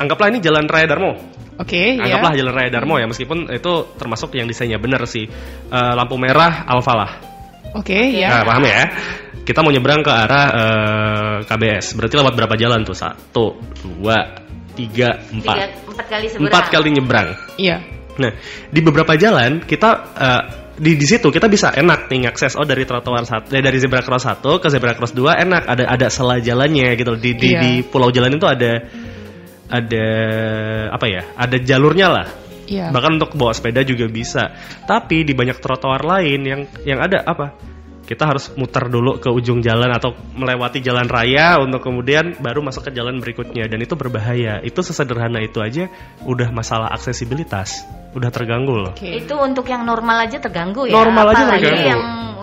anggaplah 0.00 0.32
ini 0.32 0.40
jalan 0.40 0.64
raya 0.64 0.88
Darmo. 0.88 1.12
Oke, 1.60 1.76
okay, 1.76 1.86
iya. 2.00 2.08
Anggaplah 2.08 2.32
yeah. 2.32 2.40
jalan 2.40 2.52
raya 2.56 2.70
Darmo 2.72 2.96
ya, 2.96 3.04
meskipun 3.04 3.52
itu 3.52 3.72
termasuk 4.00 4.32
yang 4.32 4.48
desainnya 4.48 4.80
benar 4.80 5.04
sih. 5.04 5.28
Uh, 5.68 5.92
lampu 5.92 6.16
merah 6.16 6.64
Alfalah. 6.64 7.20
Oke, 7.76 7.92
okay, 7.92 8.24
ya. 8.24 8.40
Nah, 8.40 8.48
paham 8.48 8.64
ya? 8.64 8.88
Kita 9.44 9.60
mau 9.60 9.68
nyebrang 9.68 10.00
ke 10.00 10.08
arah 10.08 10.46
uh, 10.48 10.56
eh, 10.56 11.36
KBS. 11.44 12.00
Berarti 12.00 12.14
lewat 12.16 12.32
berapa 12.32 12.54
jalan 12.56 12.80
tuh? 12.88 12.96
Satu, 12.96 13.60
dua, 13.84 14.16
tiga, 14.72 15.20
empat. 15.28 15.56
Tiga, 15.60 15.66
empat 15.92 16.06
kali 16.08 16.26
seberang. 16.32 16.48
Empat 16.48 16.64
kali 16.72 16.88
nyebrang. 16.96 17.28
Iya. 17.60 17.76
Nah, 18.16 18.32
di 18.72 18.80
beberapa 18.80 19.12
jalan 19.20 19.60
kita 19.64 19.90
uh, 20.16 20.42
di 20.82 20.98
di 20.98 21.06
situ 21.06 21.30
kita 21.30 21.46
bisa 21.46 21.70
enak 21.70 22.10
nih 22.10 22.26
akses 22.26 22.58
oh 22.58 22.66
dari 22.66 22.82
trotoar 22.82 23.22
satu 23.22 23.54
eh, 23.54 23.62
dari 23.62 23.78
zebra 23.78 24.02
cross 24.02 24.26
satu 24.26 24.58
ke 24.58 24.66
zebra 24.66 24.98
cross 24.98 25.14
dua 25.14 25.38
enak 25.38 25.62
ada 25.70 25.86
ada 25.86 26.10
selah 26.10 26.42
jalannya 26.42 26.98
gitu 26.98 27.14
di 27.14 27.38
di, 27.38 27.54
iya. 27.54 27.60
di 27.62 27.72
pulau 27.86 28.10
jalan 28.10 28.34
itu 28.34 28.50
ada 28.50 28.82
ada 29.70 30.06
apa 30.90 31.06
ya 31.06 31.22
ada 31.38 31.56
jalurnya 31.62 32.08
lah 32.10 32.26
iya. 32.66 32.90
bahkan 32.90 33.14
untuk 33.14 33.38
bawa 33.38 33.54
sepeda 33.54 33.86
juga 33.86 34.10
bisa 34.10 34.58
tapi 34.82 35.22
di 35.22 35.38
banyak 35.38 35.62
trotoar 35.62 36.02
lain 36.02 36.40
yang 36.42 36.60
yang 36.82 36.98
ada 36.98 37.22
apa 37.30 37.54
kita 38.02 38.26
harus 38.26 38.50
muter 38.58 38.90
dulu 38.90 39.22
ke 39.22 39.30
ujung 39.30 39.62
jalan 39.62 39.88
atau 39.94 40.12
melewati 40.34 40.82
jalan 40.82 41.06
raya 41.06 41.62
untuk 41.62 41.86
kemudian 41.86 42.34
baru 42.42 42.58
masuk 42.58 42.90
ke 42.90 42.92
jalan 42.94 43.22
berikutnya 43.22 43.70
dan 43.70 43.78
itu 43.78 43.94
berbahaya. 43.94 44.58
Itu 44.60 44.82
sesederhana 44.82 45.38
itu 45.38 45.62
aja 45.62 45.86
udah 46.26 46.50
masalah 46.50 46.90
aksesibilitas, 46.90 47.86
udah 48.12 48.30
terganggu 48.34 48.74
loh. 48.74 48.92
Okay. 48.98 49.22
Itu 49.22 49.38
untuk 49.38 49.70
yang 49.70 49.86
normal 49.86 50.26
aja 50.26 50.42
terganggu 50.42 50.90
ya. 50.90 50.94
Normal 50.98 51.26
aja 51.30 51.44
terganggu. 51.54 51.86
Yang 51.86 52.00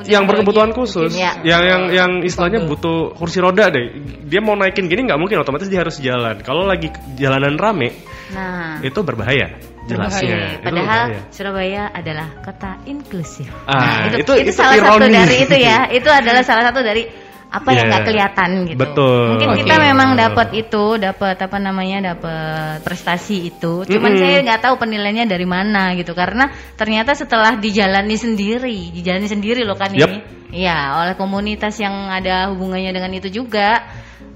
yang 0.07 0.23
berkebutuhan 0.31 0.71
khusus, 0.71 1.11
ya. 1.11 1.35
yang 1.43 1.61
yang 1.67 1.83
yang 1.91 2.11
istilahnya 2.23 2.63
butuh 2.63 3.13
kursi 3.19 3.43
roda 3.43 3.67
deh. 3.67 3.99
Dia 4.31 4.39
mau 4.39 4.55
naikin 4.55 4.87
gini 4.87 5.03
nggak 5.03 5.19
mungkin 5.19 5.43
otomatis 5.43 5.67
dia 5.67 5.83
harus 5.83 5.99
jalan. 5.99 6.39
Kalau 6.39 6.63
lagi 6.63 6.87
jalanan 7.19 7.59
rame, 7.59 7.91
nah 8.31 8.79
itu 8.79 8.95
berbahaya 9.03 9.59
jelasnya. 9.89 10.61
Padahal 10.61 11.03
itu 11.09 11.19
Surabaya 11.33 11.83
adalah 11.89 12.27
kota 12.45 12.77
inklusif. 12.85 13.49
Ah, 13.65 14.05
nah, 14.05 14.21
itu, 14.21 14.21
itu, 14.21 14.33
itu, 14.37 14.43
itu 14.45 14.51
salah 14.53 14.77
ironi. 14.77 14.89
satu 14.93 15.07
dari 15.09 15.35
itu 15.41 15.55
ya. 15.57 15.77
Itu 15.99 16.09
adalah 16.13 16.43
salah 16.45 16.63
satu 16.69 16.79
dari 16.85 17.03
apa 17.49 17.65
yeah. 17.73 17.77
yang 17.81 17.85
nggak 17.89 18.05
kelihatan 18.05 18.49
gitu. 18.69 18.77
Betul. 18.77 19.21
Mungkin 19.33 19.49
okay. 19.49 19.59
kita 19.65 19.75
memang 19.81 20.09
dapat 20.13 20.47
itu, 20.53 20.85
dapat 21.01 21.37
apa 21.41 21.57
namanya, 21.57 22.13
dapat 22.13 22.85
prestasi 22.85 23.49
itu. 23.49 23.89
Cuman 23.89 24.11
mm 24.13 24.17
-hmm. 24.21 24.21
saya 24.21 24.37
nggak 24.45 24.61
tahu 24.69 24.75
penilaiannya 24.77 25.25
dari 25.25 25.47
mana 25.49 25.97
gitu. 25.97 26.13
Karena 26.13 26.53
ternyata 26.77 27.17
setelah 27.17 27.57
dijalani 27.57 28.15
sendiri, 28.15 28.93
dijalani 28.93 29.25
sendiri 29.25 29.65
loh 29.65 29.73
kan 29.73 29.89
yep. 29.97 30.13
ini. 30.13 30.19
Ya, 30.49 30.97
oleh 31.01 31.13
komunitas 31.17 31.77
yang 31.81 31.93
ada 32.09 32.53
hubungannya 32.53 32.93
dengan 32.93 33.11
itu 33.17 33.33
juga. 33.33 33.81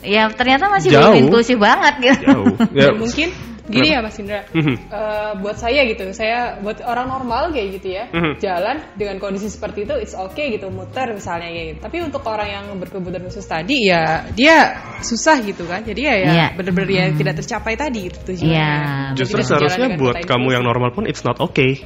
Ya 0.04 0.28
ternyata 0.34 0.68
masih 0.68 0.92
belum 0.92 1.16
inklusif 1.30 1.58
banget 1.62 1.94
gitu. 2.02 2.28
Jauh. 2.34 2.46
Ya, 2.76 2.90
mungkin 2.92 3.30
Gini 3.64 3.96
ya 3.96 4.04
Mas 4.04 4.20
Indra, 4.20 4.44
uh, 4.44 5.40
buat 5.40 5.56
saya 5.56 5.88
gitu, 5.88 6.04
saya 6.12 6.60
buat 6.60 6.84
orang 6.84 7.08
normal 7.08 7.56
kayak 7.56 7.80
gitu 7.80 7.96
ya, 7.96 8.12
mhm. 8.12 8.36
jalan 8.44 8.84
dengan 9.00 9.24
kondisi 9.24 9.48
seperti 9.48 9.88
itu 9.88 9.96
it's 10.04 10.12
okay 10.12 10.52
gitu, 10.52 10.68
muter 10.68 11.16
misalnya 11.16 11.48
gitu. 11.48 11.80
Tapi 11.80 12.04
untuk 12.04 12.28
orang 12.28 12.50
yang 12.52 12.66
berkebutuhan 12.76 13.24
khusus 13.24 13.48
tadi 13.48 13.88
ya 13.88 14.28
dia 14.36 14.76
susah 15.00 15.40
gitu 15.48 15.64
kan, 15.64 15.80
jadi 15.88 16.02
ya, 16.04 16.16
ya 16.20 16.32
yeah. 16.36 16.50
benar-benar 16.60 16.92
yang 16.92 17.16
mhm. 17.16 17.20
tidak 17.24 17.36
tercapai 17.40 17.80
tadi 17.80 18.12
itu 18.12 18.32
Yeah. 18.44 19.16
Justru 19.16 19.40
seharusnya 19.46 19.96
buat 19.96 20.20
kamu 20.28 20.60
yang 20.60 20.68
normal 20.68 20.92
pun 20.92 21.08
it's 21.08 21.24
not 21.24 21.40
okay. 21.40 21.80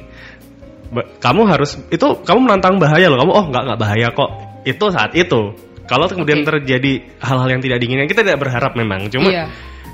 kamu 1.20 1.44
harus 1.44 1.76
itu 1.92 2.06
kamu 2.24 2.48
menantang 2.48 2.80
bahaya 2.80 3.12
loh 3.12 3.20
kamu 3.20 3.32
oh 3.36 3.44
nggak 3.52 3.62
nggak 3.68 3.78
bahaya 3.78 4.08
kok 4.08 4.30
itu 4.64 4.84
saat 4.88 5.12
itu 5.12 5.52
kalau 5.84 6.08
kemudian 6.08 6.40
okay. 6.40 6.48
terjadi 6.48 6.92
hal-hal 7.20 7.48
yang 7.52 7.60
tidak 7.60 7.78
diinginkan 7.84 8.08
kita 8.08 8.24
tidak 8.24 8.40
berharap 8.40 8.72
memang 8.72 9.12
cuma 9.12 9.28
yeah. 9.28 9.48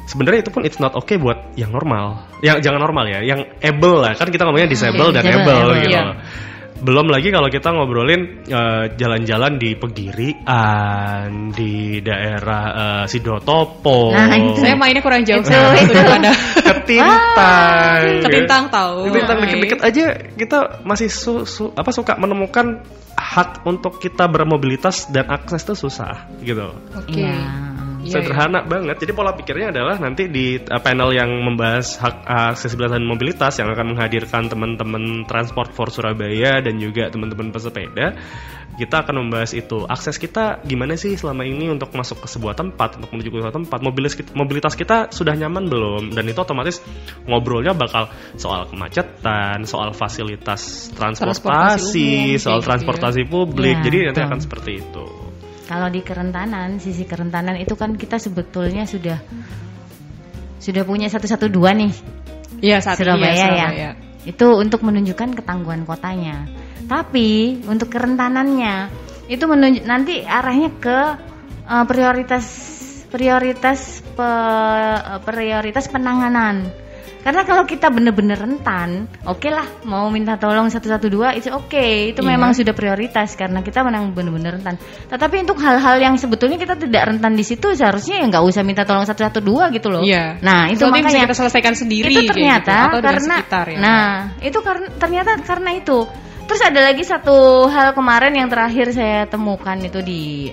Sebenarnya 0.08 0.44
itu 0.44 0.50
pun 0.52 0.62
it's 0.64 0.80
not 0.80 0.92
okay 0.96 1.16
buat 1.16 1.56
yang 1.56 1.72
normal 1.72 2.28
yang 2.44 2.60
jangan 2.60 2.80
normal 2.80 3.08
ya 3.08 3.24
yang 3.24 3.40
able 3.64 4.04
lah 4.04 4.12
kan 4.16 4.28
kita 4.28 4.44
ngomongnya 4.44 4.70
disable 4.70 5.10
dan 5.10 5.24
able, 5.24 5.80
gitu 5.80 5.96
yeah 5.96 6.16
belum 6.84 7.08
lagi 7.08 7.32
kalau 7.32 7.48
kita 7.48 7.68
ngobrolin 7.72 8.44
jalan 8.44 8.60
eh, 8.60 8.84
jalan-jalan 9.00 9.52
di 9.56 9.70
Pegirian, 9.72 11.54
di 11.54 12.04
daerah 12.04 12.64
uh, 12.74 13.04
Sidotopo. 13.08 14.12
Nah, 14.12 14.28
itu. 14.36 14.60
saya 14.60 14.76
mainnya 14.76 15.00
kurang 15.00 15.24
jauh 15.24 15.40
itu, 15.40 15.54
itu. 15.54 15.96
ada 15.96 16.32
ketintang. 16.60 17.40
Ah, 17.40 17.98
ketintang 18.20 18.64
tahu. 18.68 19.08
Ketintang 19.08 19.38
deket-deket 19.46 19.80
aja 19.80 20.04
kita 20.36 20.58
masih 20.84 21.08
su, 21.08 21.48
su, 21.48 21.72
apa 21.72 21.88
suka 21.88 22.20
menemukan 22.20 22.84
hak 23.16 23.64
untuk 23.64 23.96
kita 24.02 24.28
bermobilitas 24.28 25.08
dan 25.08 25.30
akses 25.32 25.64
itu 25.64 25.74
susah 25.88 26.28
gitu. 26.44 26.74
Oke. 26.92 27.16
Okay. 27.16 27.32
Yeah 27.32 27.73
yeah, 28.04 28.12
sederhana 28.20 28.62
yeah. 28.62 28.70
banget. 28.70 28.96
Jadi 29.02 29.12
pola 29.16 29.32
pikirnya 29.32 29.72
adalah 29.72 29.96
nanti 29.98 30.28
di 30.28 30.60
uh, 30.60 30.80
panel 30.80 31.10
yang 31.16 31.30
membahas 31.42 31.96
hak 31.98 32.16
aksesibilitas 32.54 33.00
dan 33.00 33.06
mobilitas 33.08 33.52
yang 33.56 33.68
akan 33.72 33.96
menghadirkan 33.96 34.46
teman-teman 34.52 35.24
Transport 35.24 35.72
for 35.72 35.88
Surabaya 35.88 36.60
dan 36.60 36.76
juga 36.76 37.08
teman-teman 37.08 37.50
pesepeda, 37.50 38.14
kita 38.74 39.06
akan 39.06 39.26
membahas 39.26 39.54
itu. 39.54 39.86
Akses 39.86 40.18
kita 40.18 40.60
gimana 40.66 40.98
sih 40.98 41.14
selama 41.14 41.46
ini 41.46 41.70
untuk 41.70 41.94
masuk 41.94 42.26
ke 42.26 42.28
sebuah 42.28 42.58
tempat, 42.58 42.98
untuk 43.00 43.10
menuju 43.14 43.28
ke 43.30 43.36
sebuah 43.40 43.54
tempat, 43.54 43.78
mobilitas 43.80 44.14
kita, 44.18 44.30
mobilitas 44.34 44.74
kita 44.74 44.96
sudah 45.14 45.34
nyaman 45.38 45.70
belum? 45.70 46.02
Dan 46.12 46.26
itu 46.26 46.38
otomatis 46.42 46.82
ngobrolnya 47.24 47.72
bakal 47.72 48.10
soal 48.36 48.66
kemacetan, 48.68 49.64
soal 49.64 49.94
fasilitas 49.94 50.90
transportasi, 50.92 52.36
soal 52.36 52.60
gitu 52.60 52.66
ya. 52.66 52.66
transportasi 52.66 53.22
publik. 53.30 53.80
Ya, 53.80 53.84
Jadi 53.86 53.98
nanti 54.10 54.22
akan 54.26 54.40
seperti 54.42 54.70
itu. 54.82 55.23
Kalau 55.64 55.88
di 55.88 56.04
kerentanan, 56.04 56.76
sisi 56.76 57.08
kerentanan 57.08 57.56
itu 57.56 57.72
kan 57.72 57.96
kita 57.96 58.20
sebetulnya 58.20 58.84
sudah 58.84 59.16
sudah 60.60 60.82
punya 60.84 61.08
satu 61.08 61.24
satu 61.24 61.46
dua 61.48 61.72
nih. 61.72 61.92
Iya, 62.60 62.80
saat 62.84 63.00
Surabaya, 63.00 63.32
ya, 63.32 63.44
Surabaya 63.48 63.68
ya. 63.72 63.90
Itu 64.24 64.56
untuk 64.56 64.84
menunjukkan 64.84 65.36
ketangguhan 65.40 65.84
kotanya. 65.84 66.48
Tapi 66.84 67.60
untuk 67.64 67.88
kerentanannya 67.92 68.92
itu 69.28 69.44
menunjuk 69.48 69.84
nanti 69.88 70.20
arahnya 70.20 70.68
ke 70.76 70.98
uh, 71.64 71.84
prioritas 71.88 72.44
prioritas 73.08 74.04
pe, 74.04 74.28
uh, 75.00 75.20
prioritas 75.24 75.88
penanganan 75.88 76.68
karena 77.24 77.40
kalau 77.48 77.64
kita 77.64 77.88
bener-bener 77.88 78.36
rentan, 78.36 79.08
oke 79.24 79.40
okay 79.40 79.48
lah 79.48 79.64
mau 79.88 80.12
minta 80.12 80.36
tolong 80.36 80.68
112 80.68 81.00
itu 81.40 81.48
oke, 81.48 81.72
okay. 81.72 82.12
itu 82.12 82.20
yeah. 82.20 82.36
memang 82.36 82.52
sudah 82.52 82.76
prioritas 82.76 83.32
karena 83.32 83.64
kita 83.64 83.80
menang 83.80 84.12
bener-bener 84.12 84.60
rentan. 84.60 84.76
Tetapi 85.08 85.48
untuk 85.48 85.56
hal-hal 85.64 86.04
yang 86.04 86.20
sebetulnya 86.20 86.60
kita 86.60 86.76
tidak 86.76 87.08
rentan 87.08 87.32
di 87.32 87.40
situ 87.40 87.72
seharusnya 87.72 88.20
ya 88.20 88.28
nggak 88.28 88.44
usah 88.44 88.60
minta 88.60 88.84
tolong 88.84 89.08
112 89.08 89.40
gitu 89.72 89.88
loh. 89.88 90.04
Iya. 90.04 90.36
Nah, 90.44 90.68
itu 90.68 90.84
Soalnya 90.84 91.00
makanya 91.00 91.24
kita 91.24 91.36
selesaikan 91.40 91.72
sendiri 91.72 92.12
Itu 92.12 92.28
ternyata 92.28 92.92
gitu, 92.92 92.98
karena 93.00 93.36
sekitar, 93.40 93.66
ya. 93.72 93.78
Nah, 93.80 94.08
itu 94.44 94.58
karena 94.60 94.86
ternyata 95.00 95.30
karena 95.40 95.70
itu. 95.80 95.98
Terus 96.44 96.60
ada 96.60 96.92
lagi 96.92 97.08
satu 97.08 97.72
hal 97.72 97.96
kemarin 97.96 98.36
yang 98.36 98.52
terakhir 98.52 98.92
saya 98.92 99.24
temukan 99.24 99.80
itu 99.80 100.04
di 100.04 100.52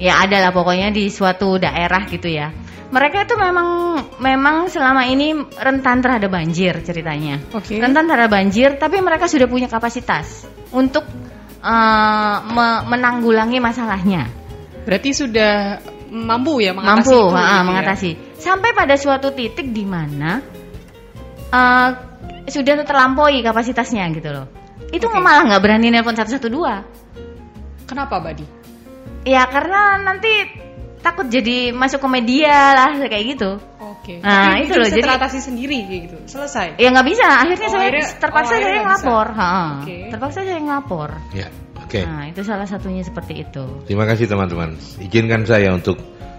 ya 0.00 0.24
adalah 0.24 0.48
pokoknya 0.48 0.88
di 0.96 1.12
suatu 1.12 1.60
daerah 1.60 2.08
gitu 2.08 2.30
ya 2.30 2.48
mereka 2.88 3.28
itu 3.28 3.36
memang 3.36 3.68
memang 4.16 4.72
selama 4.72 5.04
ini 5.04 5.36
rentan 5.60 6.00
terhadap 6.00 6.32
banjir 6.32 6.80
ceritanya. 6.80 7.36
Okay. 7.52 7.76
Rentan 7.80 8.08
terhadap 8.08 8.32
banjir, 8.32 8.80
tapi 8.80 9.04
mereka 9.04 9.28
sudah 9.28 9.44
punya 9.44 9.68
kapasitas 9.68 10.48
untuk 10.72 11.04
uh, 11.60 12.36
me 12.48 12.68
menanggulangi 12.88 13.60
masalahnya. 13.60 14.28
Berarti 14.88 15.12
sudah 15.12 15.84
mampu 16.08 16.64
ya 16.64 16.72
mengatasi 16.72 17.12
mampu, 17.12 17.12
itu, 17.12 17.36
uh, 17.36 17.44
gitu 17.44 17.66
mengatasi. 17.68 18.10
Ya? 18.10 18.20
Sampai 18.40 18.70
pada 18.72 18.96
suatu 18.96 19.28
titik 19.36 19.68
di 19.68 19.84
mana 19.84 20.40
uh, 21.52 21.88
sudah 22.48 22.88
terlampaui 22.88 23.44
kapasitasnya 23.44 24.08
gitu 24.16 24.32
loh. 24.32 24.46
Itu 24.88 25.12
okay. 25.12 25.20
malah 25.20 25.44
nggak 25.44 25.60
berani 25.60 25.92
nelpon 25.92 26.16
112. 26.16 26.40
Kenapa, 27.84 28.16
Badi? 28.20 28.44
Ya 29.28 29.44
karena 29.44 30.00
nanti 30.00 30.32
takut 31.00 31.26
jadi 31.30 31.72
masuk 31.72 32.02
ke 32.04 32.08
media 32.10 32.74
lah 32.74 32.90
kayak 33.06 33.24
gitu. 33.38 33.50
Oke. 33.78 34.18
Okay. 34.20 34.24
Nah 34.24 34.58
itu, 34.60 34.72
itu 34.72 34.80
loh 34.80 34.88
jadi 34.90 35.02
teratasi 35.04 35.38
sendiri 35.40 35.78
kayak 35.86 36.00
gitu. 36.10 36.16
Selesai. 36.38 36.66
Ya 36.80 36.88
nggak 36.92 37.06
bisa. 37.06 37.26
Akhirnya 37.28 37.68
oh, 37.68 37.72
saya 37.72 37.82
akhirnya, 37.82 38.06
terpaksa 38.20 38.52
oh, 38.52 38.58
saya 38.58 38.80
ngelapor. 38.82 39.26
Okay. 39.82 40.00
Terpaksa 40.10 40.38
saya 40.44 40.60
ngelapor. 40.60 41.10
Ya. 41.32 41.48
Oke. 41.78 41.88
Okay. 41.88 42.04
Nah 42.04 42.24
itu 42.28 42.40
salah 42.44 42.68
satunya 42.68 43.02
seperti 43.02 43.34
itu. 43.42 43.64
Terima 43.88 44.04
kasih 44.04 44.26
teman-teman. 44.28 44.76
Izinkan 45.00 45.42
saya 45.48 45.72
untuk 45.72 45.96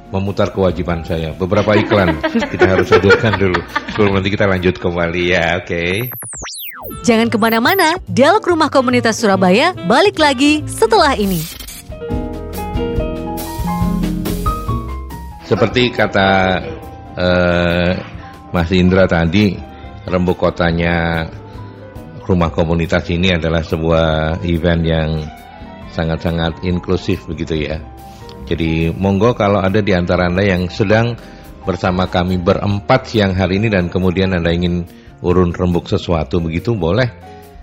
memutar 0.09 0.49
kewajiban 0.53 1.05
saya. 1.05 1.33
Beberapa 1.37 1.77
iklan 1.77 2.17
kita 2.53 2.65
harus 2.65 2.87
hadirkan 2.89 3.37
dulu. 3.37 3.59
Sebelum 3.93 4.13
nanti 4.17 4.29
kita 4.33 4.45
lanjut 4.49 4.75
kembali 4.77 5.23
ya. 5.29 5.61
Oke. 5.61 5.69
Okay. 5.69 5.93
Jangan 7.05 7.29
ke 7.29 7.37
mana-mana, 7.37 8.01
Dialog 8.09 8.41
Rumah 8.41 8.73
Komunitas 8.73 9.21
Surabaya 9.21 9.77
balik 9.85 10.17
lagi 10.17 10.65
setelah 10.65 11.13
ini. 11.13 11.58
Seperti 15.49 15.89
kata 15.89 16.61
uh, 17.17 17.91
Mas 18.53 18.69
Indra 18.69 19.09
tadi, 19.09 19.57
rembuk 20.05 20.37
kotanya 20.37 21.25
rumah 22.29 22.53
komunitas 22.53 23.09
ini 23.09 23.33
adalah 23.33 23.65
sebuah 23.65 24.37
event 24.45 24.83
yang 24.85 25.09
sangat-sangat 25.89 26.61
inklusif 26.61 27.25
begitu 27.25 27.65
ya. 27.65 27.81
Jadi 28.45 28.93
monggo 28.93 29.33
kalau 29.33 29.57
ada 29.57 29.81
di 29.81 29.89
antara 29.89 30.29
Anda 30.29 30.45
yang 30.45 30.69
sedang 30.69 31.17
bersama 31.65 32.05
kami 32.05 32.37
berempat 32.37 33.09
siang 33.09 33.33
hari 33.33 33.57
ini 33.57 33.73
dan 33.73 33.89
kemudian 33.89 34.37
Anda 34.37 34.53
ingin 34.53 34.85
urun 35.25 35.49
rembuk 35.49 35.89
sesuatu 35.89 36.37
begitu 36.45 36.77
boleh. 36.77 37.09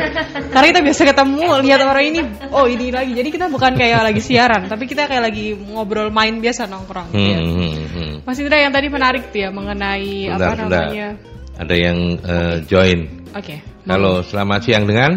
Karena 0.52 0.66
kita 0.74 0.82
biasa 0.84 1.08
ketemu 1.08 1.64
lihat 1.64 1.80
orang 1.86 2.04
ini, 2.04 2.20
oh 2.52 2.68
ini 2.68 2.92
lagi. 2.92 3.16
Jadi 3.16 3.30
kita 3.30 3.48
bukan 3.48 3.72
kayak 3.78 4.02
lagi 4.12 4.20
siaran, 4.20 4.68
tapi 4.68 4.84
kita 4.84 5.08
kayak 5.08 5.32
lagi 5.32 5.54
ngobrol 5.54 6.12
main 6.12 6.36
biasa 6.42 6.66
nongkrong. 6.68 7.08
Hmm, 7.14 7.22
ya. 7.22 7.38
hmm, 7.40 7.86
hmm. 7.94 8.14
Mas 8.26 8.42
Indra 8.42 8.58
yang 8.58 8.74
tadi 8.74 8.90
menarik 8.90 9.30
tuh 9.30 9.38
ya 9.38 9.54
mengenai 9.54 9.85
mengenai 9.86 10.10
bentar, 10.34 10.54
apa 10.54 10.62
namanya? 10.66 11.08
Ada 11.56 11.74
yang 11.74 11.98
uh, 12.20 12.56
join. 12.66 12.98
Oke. 13.32 13.56
Okay. 13.56 13.58
Halo, 13.86 14.20
selamat 14.26 14.60
siang 14.66 14.84
dengan? 14.84 15.12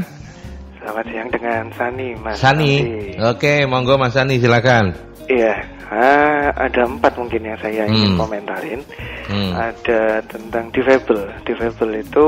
Selamat 0.77 1.05
siang 1.09 1.29
dengan 1.33 1.63
Sani, 1.73 2.09
Mas. 2.21 2.37
Sani. 2.37 2.73
Oke, 3.17 3.17
okay, 3.17 3.57
monggo 3.65 3.97
Mas 3.97 4.13
Sani 4.13 4.37
silakan. 4.37 4.93
Iya, 5.29 5.61
ah, 5.93 6.49
ada 6.57 6.89
empat 6.89 7.13
mungkin 7.21 7.45
yang 7.45 7.59
saya 7.61 7.85
ingin 7.85 8.17
hmm. 8.17 8.19
komentarin. 8.21 8.81
Hmm. 9.29 9.53
Ada 9.53 10.25
tentang 10.25 10.73
difabel. 10.73 11.21
Difabel 11.45 12.01
itu 12.01 12.27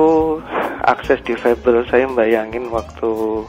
akses 0.86 1.17
difabel 1.25 1.82
saya 1.89 2.06
bayangin 2.13 2.69
waktu 2.69 3.41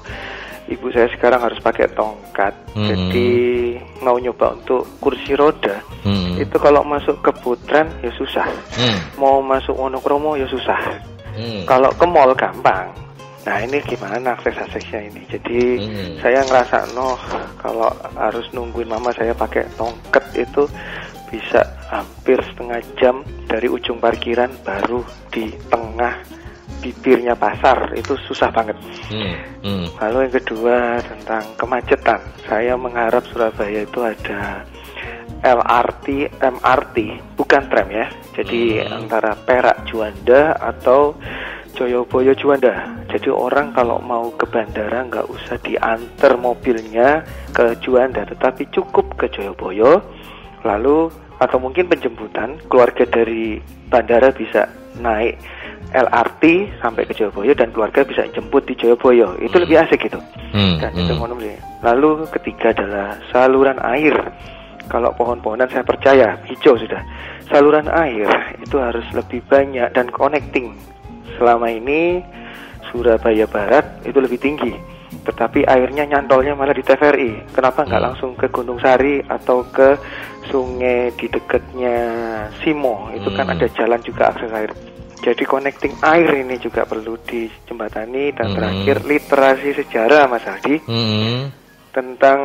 ibu 0.72 0.88
saya 0.90 1.08
sekarang 1.12 1.40
harus 1.44 1.60
pakai 1.60 1.88
tongkat 1.92 2.56
hmm. 2.72 2.88
jadi 2.88 3.30
mau 4.00 4.16
nyoba 4.16 4.56
untuk 4.56 4.88
kursi 4.98 5.36
roda 5.36 5.78
hmm. 6.02 6.40
itu 6.40 6.56
kalau 6.56 6.82
masuk 6.82 7.20
ke 7.20 7.32
putran 7.44 7.86
ya 8.00 8.10
susah 8.16 8.48
hmm. 8.76 9.20
mau 9.20 9.44
masuk 9.44 9.76
Wonokromo 9.76 10.34
ya 10.40 10.48
susah 10.48 10.80
hmm. 11.36 11.68
kalau 11.68 11.92
ke 11.92 12.06
mall 12.08 12.32
gampang 12.32 12.90
nah 13.42 13.58
ini 13.58 13.82
gimana 13.82 14.38
akses 14.38 14.54
aksesnya 14.54 15.10
ini 15.10 15.22
jadi 15.26 15.60
hmm. 15.82 16.12
saya 16.22 16.46
ngerasa 16.46 16.94
noh 16.94 17.18
kalau 17.58 17.90
harus 18.14 18.46
nungguin 18.54 18.86
mama 18.86 19.10
saya 19.12 19.34
pakai 19.34 19.66
tongkat 19.74 20.24
itu 20.38 20.64
bisa 21.32 21.64
hampir 21.88 22.36
setengah 22.44 22.80
jam 23.00 23.24
dari 23.48 23.66
ujung 23.66 23.96
parkiran 23.98 24.52
baru 24.62 25.00
di 25.32 25.48
tengah 25.72 26.41
bibirnya 26.80 27.36
pasar 27.36 27.92
itu 27.92 28.16
susah 28.24 28.48
banget. 28.54 28.78
Hmm, 29.10 29.34
hmm. 29.66 29.86
Lalu 29.98 30.18
yang 30.28 30.34
kedua 30.40 30.76
tentang 31.04 31.44
kemacetan, 31.58 32.20
saya 32.48 32.74
mengharap 32.78 33.26
Surabaya 33.28 33.84
itu 33.84 34.00
ada 34.00 34.64
LRT, 35.42 36.38
MRT, 36.38 36.96
bukan 37.34 37.62
tram 37.66 37.88
ya. 37.90 38.06
Jadi 38.32 38.78
hmm. 38.78 38.88
antara 39.04 39.34
Perak 39.34 39.84
Juanda 39.90 40.54
atau 40.56 41.18
Joyoboyo 41.72 42.36
Juanda. 42.36 42.94
Jadi 43.08 43.32
orang 43.32 43.72
kalau 43.72 43.98
mau 43.98 44.30
ke 44.36 44.44
bandara 44.46 45.02
nggak 45.08 45.26
usah 45.28 45.56
diantar 45.64 46.36
mobilnya 46.38 47.26
ke 47.50 47.74
Juanda, 47.80 48.22
tetapi 48.28 48.68
cukup 48.70 49.16
ke 49.16 49.26
Joyoboyo, 49.32 49.98
lalu 50.62 51.10
atau 51.42 51.58
mungkin 51.58 51.90
penjemputan 51.90 52.60
keluarga 52.70 53.02
dari 53.08 53.58
bandara 53.90 54.30
bisa 54.30 54.70
naik 55.02 55.40
LRT 55.92 56.74
sampai 56.80 57.04
ke 57.04 57.12
Joyoboyo 57.14 57.52
dan 57.52 57.70
keluarga 57.70 58.02
bisa 58.02 58.24
jemput 58.32 58.64
di 58.64 58.74
Joyoboyo 58.74 59.36
itu 59.38 59.54
hmm. 59.56 59.64
lebih 59.68 59.76
asik 59.84 60.08
gitu 60.08 60.18
hmm. 60.52 60.80
dan 60.80 60.90
itu 60.96 61.12
hmm. 61.12 61.60
lalu 61.84 62.26
ketiga 62.32 62.72
adalah 62.72 63.16
saluran 63.30 63.78
air 63.84 64.16
kalau 64.90 65.14
pohon-pohonan 65.14 65.70
saya 65.70 65.84
percaya 65.86 66.36
hijau 66.48 66.74
sudah 66.76 67.00
saluran 67.48 67.86
air 67.92 68.28
itu 68.58 68.76
harus 68.80 69.04
lebih 69.14 69.44
banyak 69.46 69.88
dan 69.94 70.08
connecting 70.10 70.74
selama 71.38 71.70
ini 71.70 72.24
Surabaya 72.90 73.48
Barat 73.48 73.84
itu 74.04 74.18
lebih 74.20 74.40
tinggi 74.40 74.72
tetapi 75.22 75.62
airnya 75.70 76.02
nyantolnya 76.08 76.58
malah 76.58 76.74
di 76.74 76.82
TVRI. 76.82 77.54
Kenapa 77.54 77.86
nggak 77.86 78.00
hmm. 78.00 78.08
langsung 78.10 78.32
ke 78.34 78.50
Gunung 78.50 78.82
Sari 78.82 79.22
atau 79.22 79.62
ke 79.70 79.94
sungai 80.50 81.14
di 81.14 81.30
dekatnya 81.30 81.96
Simo? 82.64 83.06
Itu 83.14 83.30
kan 83.30 83.46
hmm. 83.46 83.50
kan 83.54 83.56
ada 83.62 83.66
jalan 83.76 84.00
juga 84.02 84.34
akses 84.34 84.50
air. 84.50 84.72
Jadi 85.22 85.46
connecting 85.46 85.94
air 86.02 86.42
ini 86.42 86.58
juga 86.58 86.82
perlu 86.82 87.14
dijembatani 87.22 88.34
dan 88.34 88.50
hmm. 88.50 88.56
terakhir 88.58 88.96
literasi 89.06 89.70
sejarah 89.78 90.26
Mas 90.26 90.42
Aldi 90.42 90.82
hmm. 90.82 91.40
tentang 91.94 92.40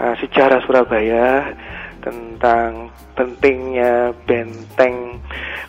uh, 0.00 0.14
sejarah 0.16 0.64
Surabaya, 0.64 1.52
tentang 2.00 2.88
pentingnya 3.12 4.16
benteng 4.24 5.20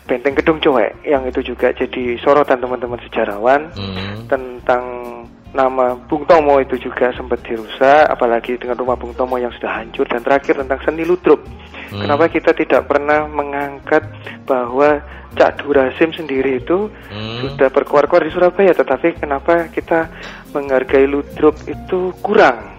benteng 0.08 0.34
Gedung 0.40 0.58
Coek 0.60 1.04
yang 1.04 1.28
itu 1.28 1.40
juga 1.52 1.72
jadi 1.76 2.16
sorotan 2.20 2.64
teman-teman 2.64 3.00
sejarawan 3.04 3.68
hmm. 3.76 4.28
tentang 4.28 4.84
nama 5.54 5.94
Bung 6.08 6.26
Tomo 6.26 6.58
itu 6.58 6.74
juga 6.80 7.12
sempat 7.14 7.42
dirusak, 7.46 8.10
apalagi 8.10 8.58
dengan 8.58 8.76
rumah 8.78 8.98
Bung 8.98 9.14
Tomo 9.14 9.38
yang 9.38 9.52
sudah 9.54 9.82
hancur 9.82 10.04
dan 10.08 10.24
terakhir 10.24 10.58
tentang 10.58 10.80
seni 10.82 11.06
ludruk. 11.06 11.42
Hmm. 11.92 12.02
Kenapa 12.02 12.26
kita 12.26 12.50
tidak 12.50 12.90
pernah 12.90 13.30
mengangkat 13.30 14.02
bahwa 14.42 14.98
Cak 15.36 15.62
Durasim 15.62 16.10
sendiri 16.16 16.58
itu 16.58 16.90
hmm. 16.90 17.44
sudah 17.44 17.68
berkuar-kuar 17.70 18.24
di 18.24 18.32
Surabaya, 18.32 18.72
tetapi 18.72 19.20
kenapa 19.20 19.68
kita 19.70 20.10
menghargai 20.50 21.06
ludruk 21.06 21.54
itu 21.68 22.10
kurang? 22.24 22.74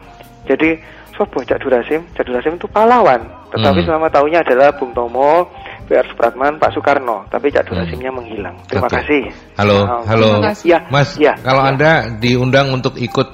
Jadi, 0.50 0.82
sopo 1.16 1.46
Cak 1.46 1.62
Durasim? 1.62 2.04
Cak 2.18 2.26
Durasim 2.26 2.58
itu 2.60 2.68
pahlawan, 2.68 3.24
tetapi 3.54 3.80
hmm. 3.84 3.88
selama 3.88 4.08
tahunya 4.12 4.44
adalah 4.44 4.74
Bung 4.76 4.92
Tomo, 4.92 5.48
PR 5.88 6.04
Supratman, 6.12 6.60
Pak 6.60 6.76
Soekarno, 6.76 7.24
tapi 7.32 7.48
Cak 7.48 7.72
Durasimnya 7.72 8.12
hmm. 8.12 8.18
menghilang. 8.20 8.56
Terima 8.68 8.92
okay. 8.92 9.00
kasih. 9.02 9.22
Halo, 9.56 9.80
nah, 9.88 10.04
halo, 10.04 10.30
ya, 10.68 10.80
Mas. 10.92 11.16
Ya, 11.16 11.34
kalau 11.40 11.64
ya. 11.64 11.72
anda 11.72 11.92
diundang 12.20 12.76
untuk 12.76 13.00
ikut 13.00 13.28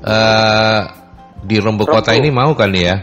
uh, 0.00 0.80
di 1.44 1.56
Rombo 1.60 1.84
Kota 1.84 2.16
ini 2.16 2.32
mau 2.32 2.56
kan 2.56 2.72
ya? 2.72 2.96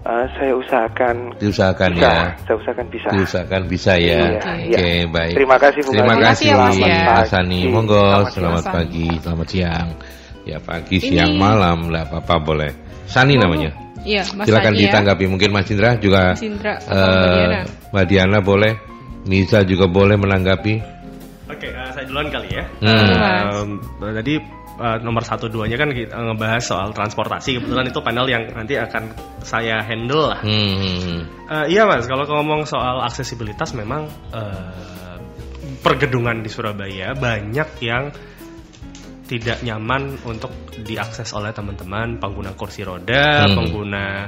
Uh, 0.00 0.24
saya 0.38 0.56
usahakan. 0.56 1.36
Diusahakan 1.36 1.90
bisa, 1.92 2.08
ya. 2.08 2.24
Saya 2.46 2.56
usahakan 2.56 2.86
bisa. 2.88 3.08
Diusahakan 3.12 3.62
bisa 3.68 3.92
ya. 4.00 4.00
Iya, 4.00 4.22
Oke, 4.32 4.40
okay, 4.40 4.64
okay, 4.72 4.98
baik. 5.12 5.34
Terima 5.36 5.56
kasih 5.60 5.80
Bu 5.84 5.90
Terima 5.92 6.16
kasih, 6.16 6.48
ya, 6.48 6.56
Mas, 6.56 6.76
ya. 6.80 7.22
Sani. 7.28 7.60
Monggo, 7.68 8.00
selamat, 8.00 8.32
selamat 8.32 8.64
pagi, 8.72 9.08
selamat 9.20 9.46
siang. 9.50 9.88
Ya 10.48 10.56
pagi, 10.56 10.96
ini... 10.96 11.06
siang, 11.12 11.32
malam, 11.36 11.92
lah 11.92 12.08
apa-apa 12.08 12.34
boleh. 12.40 12.72
Sani 13.04 13.36
namanya. 13.36 13.76
Iya, 14.00 14.24
Mas 14.32 14.48
Silakan 14.48 14.72
Tadi 14.72 14.82
ditanggapi 14.88 15.24
ya. 15.26 15.28
mungkin 15.28 15.48
Mas 15.52 15.68
Indra 15.68 15.90
juga. 16.00 16.32
Mas 16.32 16.40
Indra, 16.40 16.72
uh, 16.88 17.68
Mbak 17.90 18.04
Diana 18.06 18.38
boleh, 18.38 18.72
Nisa 19.26 19.66
juga 19.66 19.90
boleh 19.90 20.14
menanggapi. 20.14 20.74
Oke, 21.50 21.66
okay, 21.66 21.70
uh, 21.74 21.90
saya 21.90 22.06
duluan 22.06 22.30
kali 22.30 22.48
ya. 22.54 22.64
Hmm. 22.78 23.78
Uh, 23.98 24.14
tadi 24.14 24.38
uh, 24.78 24.96
nomor 25.02 25.26
satu 25.26 25.50
duanya 25.50 25.74
kan 25.74 25.90
kita 25.90 26.14
ngebahas 26.14 26.62
soal 26.62 26.88
transportasi. 26.94 27.58
Kebetulan 27.58 27.90
itu 27.90 28.00
panel 28.00 28.26
yang 28.30 28.46
nanti 28.54 28.78
akan 28.78 29.10
saya 29.42 29.82
handle 29.82 30.30
lah. 30.30 30.40
Hmm. 30.40 31.26
Uh, 31.50 31.66
iya 31.66 31.84
mas, 31.84 32.06
kalau 32.06 32.24
ngomong 32.24 32.64
soal 32.70 33.02
aksesibilitas 33.02 33.74
memang 33.74 34.06
uh, 34.30 35.18
pergedungan 35.82 36.46
di 36.46 36.48
Surabaya 36.48 37.12
banyak 37.18 37.68
yang 37.82 38.14
tidak 39.30 39.62
nyaman 39.62 40.18
untuk 40.26 40.50
diakses 40.82 41.30
oleh 41.38 41.54
teman-teman 41.54 42.18
pengguna 42.18 42.50
kursi 42.58 42.82
roda, 42.82 43.46
hmm. 43.46 43.54
pengguna 43.54 44.26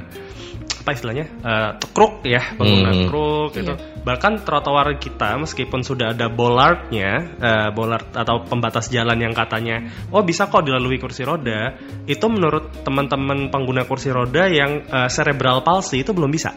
apa 0.83 0.99
istilahnya 0.99 1.25
uh, 1.47 1.79
ya 2.27 2.59
pengguna 2.59 2.91
hmm. 2.91 3.07
truk 3.07 3.55
gitu 3.55 3.71
iya. 3.71 4.03
bahkan 4.03 4.43
trotoar 4.43 4.99
kita 4.99 5.39
meskipun 5.39 5.79
sudah 5.79 6.11
ada 6.11 6.27
bollardnya 6.27 7.39
uh, 7.39 7.69
bollard 7.71 8.11
atau 8.11 8.43
pembatas 8.43 8.91
jalan 8.91 9.15
yang 9.15 9.31
katanya 9.31 9.87
oh 10.11 10.27
bisa 10.27 10.51
kok 10.51 10.67
dilalui 10.67 10.99
kursi 10.99 11.23
roda 11.23 11.79
itu 12.03 12.25
menurut 12.27 12.83
teman-teman 12.83 13.47
pengguna 13.47 13.87
kursi 13.87 14.11
roda 14.11 14.51
yang 14.51 14.83
uh, 14.91 15.07
cerebral 15.07 15.63
palsy 15.63 16.03
itu 16.03 16.11
belum 16.11 16.27
bisa 16.27 16.51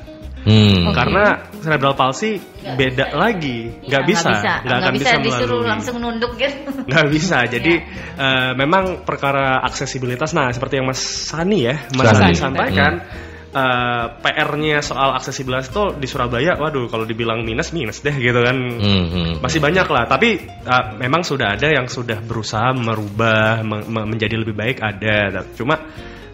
Hmm. 0.47 0.95
Karena 0.95 1.43
cerebral 1.59 1.99
palsy 1.99 2.39
gak 2.39 2.79
beda 2.79 3.07
bisa. 3.11 3.19
lagi, 3.19 3.59
nggak 3.83 4.03
ya, 4.07 4.07
bisa, 4.07 4.31
nggak 4.63 4.79
akan 4.79 4.93
bisa, 4.95 5.03
bisa 5.03 5.17
disuruh 5.19 5.63
langsung 5.67 5.99
nunduk 5.99 6.39
gitu. 6.39 6.71
Nggak 6.87 7.07
bisa. 7.11 7.39
Jadi 7.59 7.75
ya. 7.75 8.15
uh, 8.15 8.53
memang 8.55 9.03
perkara 9.03 9.59
aksesibilitas. 9.67 10.39
Nah, 10.39 10.55
seperti 10.55 10.79
yang 10.79 10.87
Mas 10.87 11.03
Sani 11.03 11.67
ya, 11.67 11.83
Mas 11.99 12.15
Sani, 12.15 12.31
Sani 12.31 12.35
sampaikan. 12.39 13.03
Hmm. 13.03 13.26
Uh, 13.57 14.21
PR-nya 14.21 14.85
soal 14.85 15.17
aksesibilitas 15.17 15.73
itu 15.73 15.97
di 15.97 16.05
Surabaya, 16.05 16.61
waduh 16.61 16.93
kalau 16.93 17.09
dibilang 17.09 17.41
minus 17.41 17.73
minus 17.73 18.05
deh 18.05 18.13
gitu 18.13 18.45
kan, 18.45 18.53
hmm, 18.53 19.05
hmm. 19.09 19.33
masih 19.41 19.65
banyak 19.65 19.89
lah. 19.89 20.05
Tapi 20.05 20.45
uh, 20.45 21.01
memang 21.01 21.25
sudah 21.25 21.57
ada 21.57 21.73
yang 21.73 21.89
sudah 21.89 22.21
berusaha 22.21 22.77
merubah 22.77 23.65
me 23.65 23.81
menjadi 24.05 24.37
lebih 24.37 24.53
baik 24.53 24.85
ada. 24.85 25.41
Cuma 25.57 25.81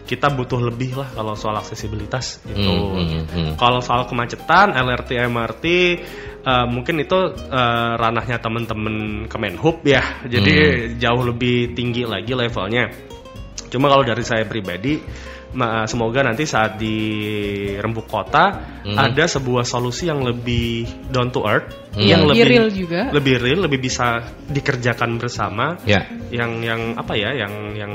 kita 0.03 0.27
butuh 0.27 0.59
lebih 0.59 0.99
lah 0.99 1.09
kalau 1.15 1.33
soal 1.33 1.55
aksesibilitas 1.55 2.43
gitu. 2.43 2.59
Hmm, 2.59 3.07
hmm, 3.07 3.23
hmm. 3.23 3.51
Kalau 3.55 3.79
soal 3.79 4.03
kemacetan, 4.03 4.75
LRT, 4.75 5.15
MRT 5.31 5.65
uh, 6.43 6.67
mungkin 6.67 6.99
itu 7.01 7.15
uh, 7.31 7.95
ranahnya 7.95 8.37
teman-teman 8.43 9.25
Kemenhub 9.31 9.79
ya. 9.87 10.03
Jadi 10.27 10.53
hmm. 10.53 10.99
jauh 10.99 11.23
lebih 11.23 11.71
tinggi 11.71 12.03
lagi 12.03 12.35
levelnya. 12.35 12.91
Cuma 13.71 13.89
kalau 13.89 14.03
dari 14.05 14.21
saya 14.21 14.43
pribadi 14.45 14.99
semoga 15.85 16.25
nanti 16.25 16.49
saat 16.49 16.81
di 16.81 16.97
rembuk 17.77 18.09
kota 18.09 18.57
hmm. 18.83 18.97
ada 18.97 19.29
sebuah 19.29 19.63
solusi 19.63 20.09
yang 20.09 20.25
lebih 20.25 20.85
down 21.13 21.29
to 21.29 21.45
earth 21.45 21.69
hmm. 21.93 22.01
yang 22.01 22.25
lebih 22.25 22.45
real 22.49 22.67
juga 22.73 23.13
lebih 23.13 23.35
real 23.37 23.59
lebih 23.69 23.79
bisa 23.79 24.21
dikerjakan 24.49 25.21
bersama 25.21 25.77
yeah. 25.85 26.09
yang 26.33 26.59
yang 26.65 26.97
apa 26.97 27.13
ya 27.13 27.29
yang 27.37 27.53
yang 27.77 27.93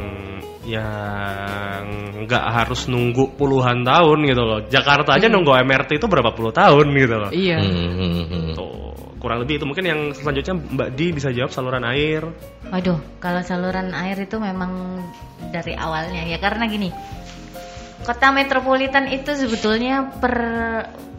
yang 0.68 1.84
nggak 2.28 2.44
harus 2.44 2.92
nunggu 2.92 3.34
puluhan 3.40 3.82
tahun 3.88 4.18
gitu 4.28 4.42
loh. 4.44 4.60
Jakarta 4.68 5.16
aja 5.16 5.26
hmm. 5.26 5.34
nunggu 5.34 5.52
MRT 5.64 5.96
itu 5.96 6.06
berapa 6.06 6.36
puluh 6.36 6.52
tahun 6.52 6.92
gitu 6.92 7.16
loh. 7.16 7.30
Iya. 7.32 7.58
Hmm. 7.64 8.52
Tuh, 8.52 8.92
kurang 9.16 9.40
lebih 9.42 9.58
itu 9.58 9.64
mungkin 9.64 9.84
yang 9.88 10.00
selanjutnya 10.12 10.54
Mbak 10.60 10.88
Di 10.92 11.06
bisa 11.16 11.32
jawab 11.32 11.50
saluran 11.50 11.88
air. 11.88 12.22
Waduh, 12.68 13.00
kalau 13.16 13.40
saluran 13.40 13.96
air 13.96 14.20
itu 14.20 14.36
memang 14.36 15.00
dari 15.48 15.72
awalnya 15.72 16.28
ya 16.28 16.36
karena 16.36 16.68
gini. 16.68 16.92
Kota 18.08 18.32
metropolitan 18.32 19.04
itu 19.12 19.36
sebetulnya 19.36 20.08
per 20.16 20.32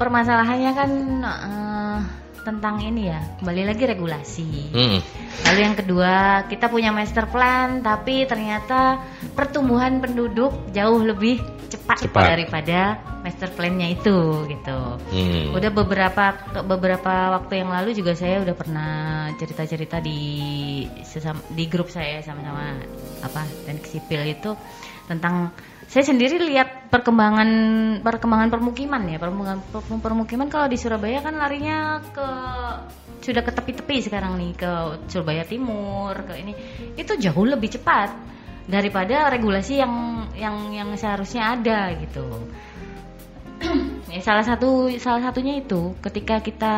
permasalahannya 0.02 0.72
kan 0.74 0.92
uh, 1.22 2.00
tentang 2.42 2.82
ini 2.82 3.14
ya 3.14 3.22
kembali 3.38 3.62
lagi 3.62 3.84
regulasi. 3.86 4.50
Hmm. 4.74 4.98
Lalu 5.46 5.60
yang 5.70 5.76
kedua 5.78 6.14
kita 6.50 6.66
punya 6.66 6.90
master 6.90 7.30
plan 7.30 7.86
tapi 7.86 8.26
ternyata 8.26 9.06
pertumbuhan 9.38 10.02
penduduk 10.02 10.74
jauh 10.74 11.06
lebih 11.06 11.38
cepat, 11.70 12.10
cepat. 12.10 12.26
daripada 12.26 12.98
master 13.22 13.54
plannya 13.54 13.94
itu 13.94 14.50
gitu. 14.50 14.80
Hmm. 15.14 15.54
Udah 15.54 15.70
beberapa 15.70 16.42
beberapa 16.66 17.38
waktu 17.38 17.62
yang 17.62 17.70
lalu 17.70 17.94
juga 17.94 18.18
saya 18.18 18.42
udah 18.42 18.56
pernah 18.58 18.92
cerita-cerita 19.38 20.02
di 20.02 20.20
sesama, 21.06 21.38
di 21.54 21.70
grup 21.70 21.94
saya 21.94 22.26
sama-sama 22.26 22.82
apa 23.22 23.46
dan 23.70 23.78
sipil 23.86 24.26
itu 24.26 24.58
tentang 25.06 25.54
saya 25.90 26.06
sendiri 26.06 26.38
lihat 26.38 26.94
perkembangan 26.94 27.50
perkembangan 28.06 28.54
permukiman 28.54 29.10
ya. 29.10 29.18
Permukiman 29.18 29.58
permukiman 29.98 30.46
kalau 30.46 30.70
di 30.70 30.78
Surabaya 30.78 31.26
kan 31.26 31.34
larinya 31.34 31.98
ke 32.14 32.28
sudah 33.26 33.42
ke 33.42 33.50
tepi-tepi 33.50 33.98
sekarang 34.06 34.38
nih. 34.38 34.54
Ke 34.54 34.72
Surabaya 35.10 35.42
Timur 35.50 36.14
ke 36.30 36.38
ini. 36.38 36.54
Itu 36.94 37.18
jauh 37.18 37.42
lebih 37.42 37.74
cepat 37.74 38.14
daripada 38.70 39.34
regulasi 39.34 39.82
yang 39.82 39.94
yang 40.38 40.70
yang 40.78 40.90
seharusnya 40.94 41.58
ada 41.58 41.90
gitu. 41.98 42.26
Ya, 44.10 44.26
salah 44.26 44.42
satu 44.42 44.90
salah 44.98 45.22
satunya 45.22 45.62
itu 45.62 45.94
ketika 46.02 46.42
kita 46.42 46.76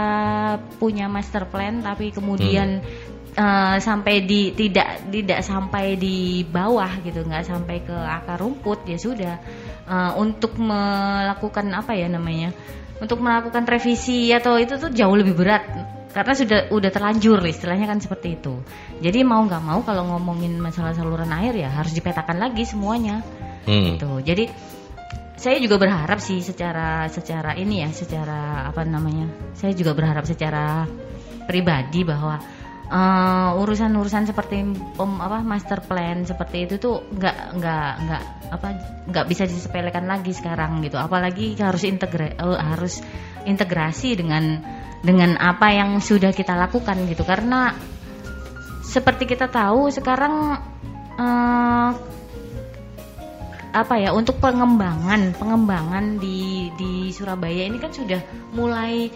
punya 0.84 1.08
master 1.08 1.48
plan 1.48 1.80
tapi 1.80 2.12
kemudian 2.12 2.84
hmm 2.84 3.11
uh, 3.38 3.78
sampai 3.80 4.26
di 4.26 4.52
tidak 4.56 5.08
tidak 5.12 5.40
sampai 5.46 5.96
di 5.96 6.44
bawah 6.48 6.90
gitu 7.04 7.24
nggak 7.24 7.46
sampai 7.48 7.84
ke 7.84 7.96
akar 7.96 8.42
rumput 8.42 8.88
ya 8.88 8.98
sudah. 8.98 9.36
Uh, 9.88 10.16
untuk 10.20 10.56
melakukan 10.56 11.68
apa 11.76 11.96
ya 11.96 12.08
namanya? 12.08 12.56
Untuk 13.02 13.20
melakukan 13.20 13.66
revisi 13.66 14.30
atau 14.32 14.56
itu 14.62 14.78
tuh 14.78 14.94
jauh 14.94 15.16
lebih 15.18 15.34
berat 15.34 15.66
karena 16.12 16.34
sudah 16.36 16.60
udah 16.76 16.92
terlanjur 16.92 17.40
istilahnya 17.48 17.88
kan 17.88 18.00
seperti 18.04 18.40
itu. 18.40 18.60
Jadi 19.00 19.24
mau 19.24 19.42
nggak 19.48 19.64
mau 19.64 19.80
kalau 19.82 20.12
ngomongin 20.16 20.60
masalah 20.60 20.92
saluran 20.92 21.32
air 21.32 21.56
ya 21.56 21.72
harus 21.72 21.96
dipetakan 21.96 22.38
lagi 22.38 22.68
semuanya. 22.68 23.24
Hmm. 23.62 23.94
gitu. 23.94 24.10
Jadi 24.26 24.50
saya 25.38 25.58
juga 25.58 25.82
berharap 25.82 26.22
sih 26.22 26.42
secara 26.46 27.10
secara 27.10 27.58
ini 27.58 27.82
ya, 27.82 27.90
secara 27.90 28.70
apa 28.70 28.86
namanya? 28.86 29.26
Saya 29.58 29.74
juga 29.74 29.98
berharap 29.98 30.26
secara 30.26 30.86
pribadi 31.50 32.06
bahwa 32.06 32.38
uh, 32.92 33.56
urusan-urusan 33.56 34.28
seperti 34.28 34.68
pem, 35.00 35.12
apa 35.24 35.40
master 35.42 35.80
plan 35.88 36.28
seperti 36.28 36.68
itu 36.68 36.76
tuh 36.78 37.08
nggak 37.16 37.38
nggak 37.58 37.92
nggak 38.06 38.24
apa 38.52 38.68
nggak 39.08 39.26
bisa 39.32 39.48
disepelekan 39.48 40.06
lagi 40.06 40.36
sekarang 40.36 40.84
gitu. 40.84 41.00
Apalagi 41.00 41.56
harus 41.58 41.88
integra 41.88 42.36
uh, 42.38 42.60
harus 42.60 43.00
integrasi 43.48 44.20
dengan 44.20 44.60
dengan 45.02 45.40
apa 45.40 45.74
yang 45.74 45.98
sudah 45.98 46.30
kita 46.30 46.54
lakukan 46.54 47.10
gitu 47.10 47.26
karena 47.26 47.74
seperti 48.86 49.26
kita 49.26 49.50
tahu 49.50 49.90
sekarang 49.90 50.62
uh, 51.18 51.90
apa 53.72 53.96
ya 53.98 54.12
untuk 54.12 54.38
pengembangan 54.44 55.32
pengembangan 55.40 56.20
di 56.20 56.70
di 56.76 57.08
Surabaya 57.16 57.66
ini 57.72 57.80
kan 57.80 57.90
sudah 57.96 58.20
mulai 58.52 59.08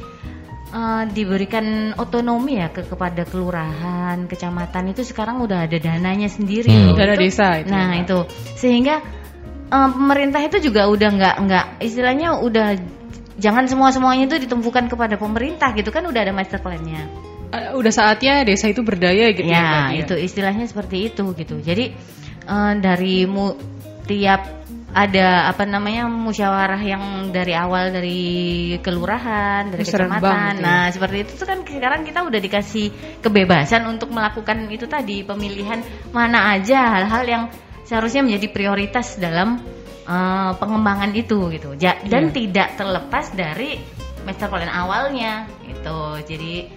uh, 0.75 1.03
diberikan 1.07 1.95
otonomi 1.95 2.59
ya 2.59 2.67
ke 2.69 2.83
kepada 2.83 3.23
kelurahan 3.23 4.27
kecamatan 4.27 4.91
itu 4.91 5.07
sekarang 5.07 5.39
udah 5.39 5.65
ada 5.65 5.77
dananya 5.79 6.27
sendiri. 6.27 6.67
Hmm. 6.67 6.93
dana 6.99 7.15
desa 7.15 7.63
itu 7.63 7.71
nah 7.71 7.95
ya. 7.95 8.03
itu. 8.03 8.19
Sehingga 8.59 8.99
uh, 9.71 9.89
pemerintah 9.95 10.43
itu 10.43 10.59
juga 10.59 10.91
udah 10.91 11.09
nggak 11.15 11.35
nggak 11.47 11.65
istilahnya 11.79 12.43
udah 12.43 12.75
jangan 13.39 13.67
semua 13.71 13.91
semuanya 13.95 14.27
itu 14.27 14.47
ditumpukan 14.47 14.91
kepada 14.91 15.15
pemerintah 15.15 15.71
gitu 15.75 15.89
kan 15.95 16.03
udah 16.03 16.21
ada 16.21 16.33
master 16.35 16.59
plannya. 16.59 17.07
Uh, 17.55 17.79
udah 17.79 17.93
saatnya 17.93 18.43
desa 18.43 18.67
itu 18.67 18.83
berdaya 18.83 19.31
gitu 19.31 19.47
ya, 19.47 19.93
ya 19.95 20.03
itu 20.03 20.13
istilahnya 20.19 20.67
seperti 20.67 21.07
itu 21.13 21.23
gitu. 21.39 21.55
Jadi 21.63 21.95
uh, 22.51 22.73
dari 22.75 23.23
mu 23.23 23.55
tiap 24.05 24.64
ada 24.95 25.51
apa 25.51 25.67
namanya 25.67 26.08
musyawarah 26.08 26.79
yang 26.79 27.03
dari 27.36 27.51
awal 27.51 27.91
dari 27.91 28.23
kelurahan, 28.79 29.67
dari 29.67 29.84
kecamatan. 29.84 30.53
Ya. 30.55 30.63
Nah, 30.63 30.84
seperti 30.88 31.27
itu 31.27 31.31
tuh 31.36 31.43
kan 31.43 31.67
sekarang 31.67 32.08
kita 32.08 32.23
udah 32.23 32.39
dikasih 32.39 33.19
kebebasan 33.19 33.84
untuk 33.91 34.15
melakukan 34.15 34.71
itu 34.71 34.88
tadi 34.88 35.27
pemilihan 35.27 35.84
mana 36.15 36.55
aja 36.55 36.95
hal-hal 36.95 37.23
yang 37.27 37.43
seharusnya 37.84 38.23
menjadi 38.23 38.47
prioritas 38.55 39.19
dalam 39.19 39.60
uh, 40.08 40.55
pengembangan 40.55 41.12
itu 41.12 41.51
gitu. 41.51 41.75
Ja, 41.75 41.99
dan 42.08 42.31
yeah. 42.31 42.36
tidak 42.39 42.67
terlepas 42.79 43.36
dari 43.36 43.75
master 44.23 44.47
plan 44.47 44.71
awalnya 44.71 45.43
gitu. 45.67 46.23
Jadi 46.23 46.71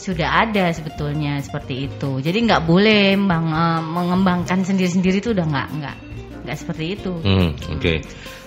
sudah 0.00 0.48
ada 0.48 0.72
sebetulnya 0.72 1.36
seperti 1.44 1.84
itu. 1.84 2.24
Jadi 2.24 2.48
nggak 2.48 2.64
boleh 2.64 3.12
bang, 3.12 3.46
uh, 3.52 3.84
mengembangkan 3.84 4.64
sendiri-sendiri 4.64 5.20
itu 5.20 5.36
udah 5.36 5.44
nggak 5.44 5.68
nggak 5.84 5.96
nggak 6.48 6.58
seperti 6.58 6.84
itu. 6.96 7.12
Hmm, 7.20 7.52
Oke. 7.76 7.76
Okay. 7.76 7.96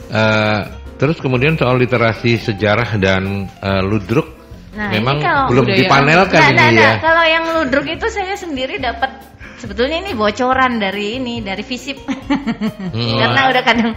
Uh, 0.10 0.18
eh, 0.18 0.62
terus 0.98 1.22
kemudian 1.22 1.54
soal 1.56 1.78
literasi 1.78 2.42
sejarah 2.42 2.98
dan 2.98 3.46
uh, 3.62 3.82
ludruk, 3.86 4.28
nah, 4.74 4.90
memang 4.90 5.22
kalau, 5.22 5.48
belum 5.54 5.66
dipanelkan 5.70 6.42
ya. 6.42 6.50
ini 6.50 6.58
nah, 6.58 6.70
ya. 6.74 6.82
Nah, 6.82 6.96
kalau 7.00 7.24
yang 7.30 7.46
ludruk 7.62 7.86
itu 7.86 8.08
saya 8.10 8.34
sendiri 8.34 8.82
dapat 8.82 9.32
sebetulnya 9.62 10.02
ini 10.02 10.18
bocoran 10.18 10.82
dari 10.82 11.22
ini 11.22 11.46
dari 11.46 11.62
visip 11.62 12.02
hmm. 12.02 13.18
karena 13.22 13.42
udah 13.54 13.62
kadang 13.62 13.94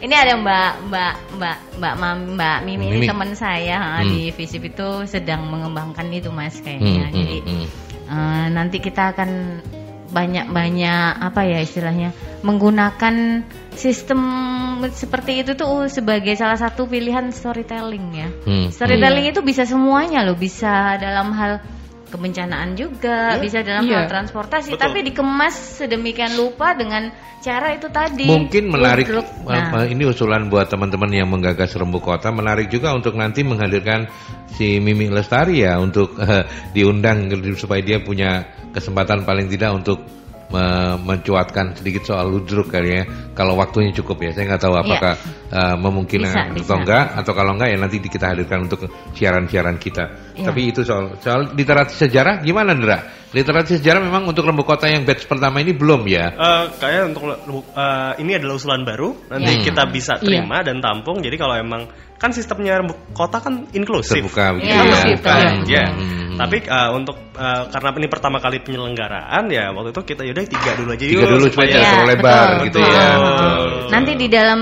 ini 0.00 0.14
ada 0.16 0.32
mbak 0.36 0.72
mbak 0.88 1.14
mbak 1.36 1.58
mbak 1.76 1.94
mbak, 2.00 2.12
mbak 2.36 2.58
Mimi, 2.64 2.88
Mimi. 2.88 3.06
teman 3.08 3.36
saya 3.36 4.00
hmm. 4.00 4.08
di 4.08 4.20
visip 4.32 4.64
itu 4.64 5.04
sedang 5.04 5.44
mengembangkan 5.44 6.08
itu 6.08 6.32
mas 6.32 6.56
kayaknya 6.64 7.08
hmm, 7.08 7.12
jadi 7.12 7.36
hmm, 7.44 7.52
hmm. 7.52 7.68
Uh, 8.04 8.52
nanti 8.52 8.84
kita 8.84 9.16
akan 9.16 9.64
banyak-banyak 10.14 11.18
apa 11.18 11.40
ya 11.42 11.58
istilahnya 11.58 12.14
menggunakan 12.46 13.42
sistem 13.74 14.20
seperti 14.94 15.42
itu 15.42 15.58
tuh 15.58 15.90
sebagai 15.90 16.38
salah 16.38 16.54
satu 16.54 16.86
pilihan 16.86 17.34
storytelling 17.34 18.06
ya. 18.14 18.28
Hmm. 18.46 18.68
Storytelling 18.70 19.26
hmm. 19.26 19.32
itu 19.34 19.40
bisa 19.42 19.66
semuanya 19.66 20.22
loh, 20.22 20.38
bisa 20.38 20.94
dalam 21.00 21.34
hal 21.34 21.58
kebencanaan 22.14 22.78
juga, 22.78 23.34
yeah. 23.34 23.42
bisa 23.42 23.66
dalam 23.66 23.82
yeah. 23.90 24.06
hal 24.06 24.06
transportasi, 24.06 24.78
Betul. 24.78 24.82
tapi 24.86 24.98
dikemas 25.10 25.82
sedemikian 25.82 26.38
lupa 26.38 26.78
dengan 26.78 27.10
cara 27.42 27.74
itu 27.74 27.90
tadi. 27.90 28.30
Mungkin 28.30 28.70
menarik 28.70 29.10
nah. 29.42 29.82
ini 29.82 30.06
usulan 30.06 30.46
buat 30.46 30.70
teman-teman 30.70 31.10
yang 31.10 31.26
menggagas 31.26 31.74
rembu 31.74 31.98
kota, 31.98 32.30
menarik 32.30 32.70
juga 32.70 32.94
untuk 32.94 33.18
nanti 33.18 33.42
menghadirkan 33.42 34.06
si 34.54 34.78
Mimi 34.78 35.10
Lestari 35.10 35.66
ya 35.66 35.82
untuk 35.82 36.14
uh, 36.16 36.46
diundang 36.76 37.26
supaya 37.58 37.82
dia 37.82 37.98
punya 37.98 38.46
kesempatan 38.70 39.26
paling 39.26 39.50
tidak 39.50 39.74
untuk 39.74 40.23
mencuatkan 41.00 41.74
sedikit 41.74 42.14
soal 42.14 42.30
ludruk 42.30 42.70
kali 42.70 42.90
ya 43.00 43.02
kalau 43.34 43.58
waktunya 43.58 43.90
cukup 43.90 44.22
ya 44.22 44.30
saya 44.30 44.54
nggak 44.54 44.62
tahu 44.62 44.74
apakah 44.78 45.14
yeah. 45.50 45.74
uh, 45.74 45.76
memungkinkan 45.80 46.54
bisa, 46.54 46.62
atau 46.62 46.76
bisa. 46.76 46.80
enggak 46.84 47.04
atau 47.18 47.32
kalau 47.34 47.52
enggak 47.58 47.68
ya 47.74 47.78
nanti 47.80 47.96
kita 47.98 48.26
hadirkan 48.30 48.58
untuk 48.70 48.86
siaran-siaran 49.16 49.76
kita 49.80 50.04
yeah. 50.38 50.46
tapi 50.46 50.70
itu 50.70 50.86
soal 50.86 51.18
soal 51.18 51.50
literasi 51.56 52.06
sejarah 52.06 52.44
gimana 52.44 52.76
Ndra 52.76 52.98
literasi 53.34 53.82
sejarah 53.82 53.98
memang 53.98 54.30
untuk 54.30 54.46
lembu 54.46 54.62
kota 54.62 54.86
yang 54.86 55.02
batch 55.02 55.26
pertama 55.26 55.58
ini 55.58 55.74
belum 55.74 56.06
ya 56.06 56.38
uh, 56.38 56.64
kayak 56.78 57.10
untuk 57.10 57.34
uh, 57.74 58.14
ini 58.22 58.38
adalah 58.38 58.54
usulan 58.54 58.86
baru 58.86 59.10
nanti 59.26 59.58
yeah. 59.58 59.64
kita 59.66 59.82
bisa 59.90 60.20
iya. 60.20 60.22
terima 60.22 60.62
yeah. 60.62 60.66
dan 60.70 60.76
tampung 60.78 61.18
jadi 61.18 61.34
kalau 61.34 61.58
emang 61.58 61.82
kan 62.18 62.30
sistemnya 62.30 62.80
kota 63.12 63.42
kan 63.42 63.66
inklusif 63.74 64.22
terbuka 64.22 64.56
gitu 64.62 64.70
yeah. 64.70 64.84
ya, 64.86 65.34
ya. 65.36 65.50
ya. 65.66 65.84
Hmm. 65.90 66.38
tapi 66.38 66.56
uh, 66.66 66.90
untuk 66.94 67.16
uh, 67.34 67.66
karena 67.68 67.88
ini 67.98 68.08
pertama 68.08 68.38
kali 68.38 68.62
penyelenggaraan 68.62 69.44
ya 69.50 69.74
waktu 69.74 69.90
itu 69.90 70.02
kita 70.14 70.22
yaudah 70.26 70.44
tiga 70.46 70.70
dulu 70.78 70.90
aja 70.94 71.04
tiga 71.04 71.26
dulu 71.26 71.46
supaya 71.50 71.74
ya, 71.74 72.02
lebar 72.06 72.48
betul, 72.58 72.64
gitu 72.70 72.78
betul. 72.80 72.94
ya 72.94 73.08
betul. 73.18 73.68
nanti 73.90 74.12
di 74.14 74.26
dalam 74.30 74.60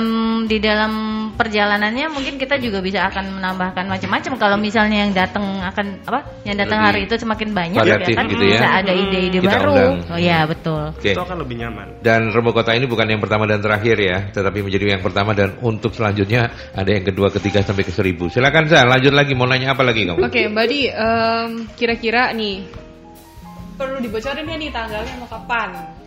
di 0.48 0.58
dalam 0.58 0.92
perjalanannya 1.34 2.06
mungkin 2.12 2.36
kita 2.36 2.60
juga 2.60 2.84
bisa 2.84 3.08
akan 3.08 3.40
menambahkan 3.40 3.88
macam-macam. 3.88 4.32
Kalau 4.36 4.56
misalnya 4.60 5.08
yang 5.08 5.12
datang 5.16 5.44
akan 5.64 5.86
apa 6.04 6.20
yang 6.44 6.56
datang 6.60 6.78
hari 6.84 7.08
itu 7.08 7.14
semakin 7.16 7.50
banyak 7.56 7.82
ya 7.82 7.96
kan? 8.00 8.26
gitu 8.28 8.44
bisa 8.44 8.66
ya. 8.66 8.80
ada 8.84 8.92
ide-ide 8.92 9.38
baru. 9.40 9.72
undang. 9.72 10.12
oh 10.12 10.20
ya 10.20 10.44
betul. 10.44 10.92
Okay. 11.00 11.16
itu 11.16 11.22
akan 11.22 11.36
lebih 11.42 11.56
nyaman. 11.64 11.86
Dan 12.04 12.30
Rebo 12.30 12.52
Kota 12.52 12.76
ini 12.76 12.84
bukan 12.84 13.06
yang 13.08 13.20
pertama 13.20 13.48
dan 13.48 13.64
terakhir 13.64 13.96
ya 13.98 14.18
tetapi 14.30 14.58
menjadi 14.62 14.98
yang 14.98 15.04
pertama 15.04 15.32
dan 15.32 15.56
untuk 15.64 15.96
selanjutnya 15.96 16.52
ada 16.76 16.90
yang 16.90 17.04
kedua 17.04 17.32
ketiga 17.32 17.64
sampai 17.64 17.84
ke 17.84 17.92
seribu. 17.92 18.28
Silakan 18.28 18.68
saya 18.68 18.84
lanjut 18.86 19.12
lagi. 19.12 19.32
Mau 19.32 19.48
nanya 19.48 19.72
apa 19.72 19.82
lagi 19.82 20.04
kamu? 20.04 20.20
Oke 20.20 20.28
okay, 20.28 20.44
Mbak 20.52 20.66
Di 20.68 20.80
um, 20.92 21.50
kira-kira 21.74 22.30
nih 22.36 22.68
perlu 23.76 23.98
dibocorin 23.98 24.46
ya 24.46 24.56
nih 24.60 24.70
tanggalnya 24.70 25.14
mau 25.18 25.28
kapan 25.28 26.01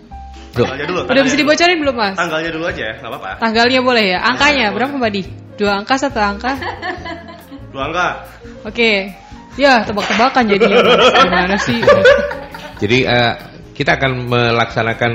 Tanggalnya 0.56 0.86
dulu. 0.88 1.02
Udah 1.12 1.24
bisa 1.28 1.36
dibocorin 1.36 1.78
belum 1.84 1.96
mas? 2.00 2.16
Tanggalnya 2.16 2.52
dulu 2.56 2.66
aja, 2.72 2.88
nggak 3.04 3.12
apa-apa. 3.12 3.30
Tanggalnya 3.44 3.80
boleh 3.84 4.06
ya. 4.16 4.20
Angkanya 4.24 4.66
berapa 4.72 4.94
mbak 4.96 5.12
Di? 5.12 5.24
Dua 5.60 5.72
angka 5.84 5.96
satu 6.00 6.20
angka? 6.20 6.56
Dua 7.76 7.92
angka. 7.92 8.08
Oke. 8.64 9.12
Ya 9.56 9.84
tebak-tebakan 9.88 10.52
jadi 10.52 10.68
gimana 11.28 11.56
sih? 11.60 11.80
Jadi 12.80 13.08
uh, 13.08 13.34
kita 13.72 13.96
akan 13.96 14.28
melaksanakan 14.28 15.12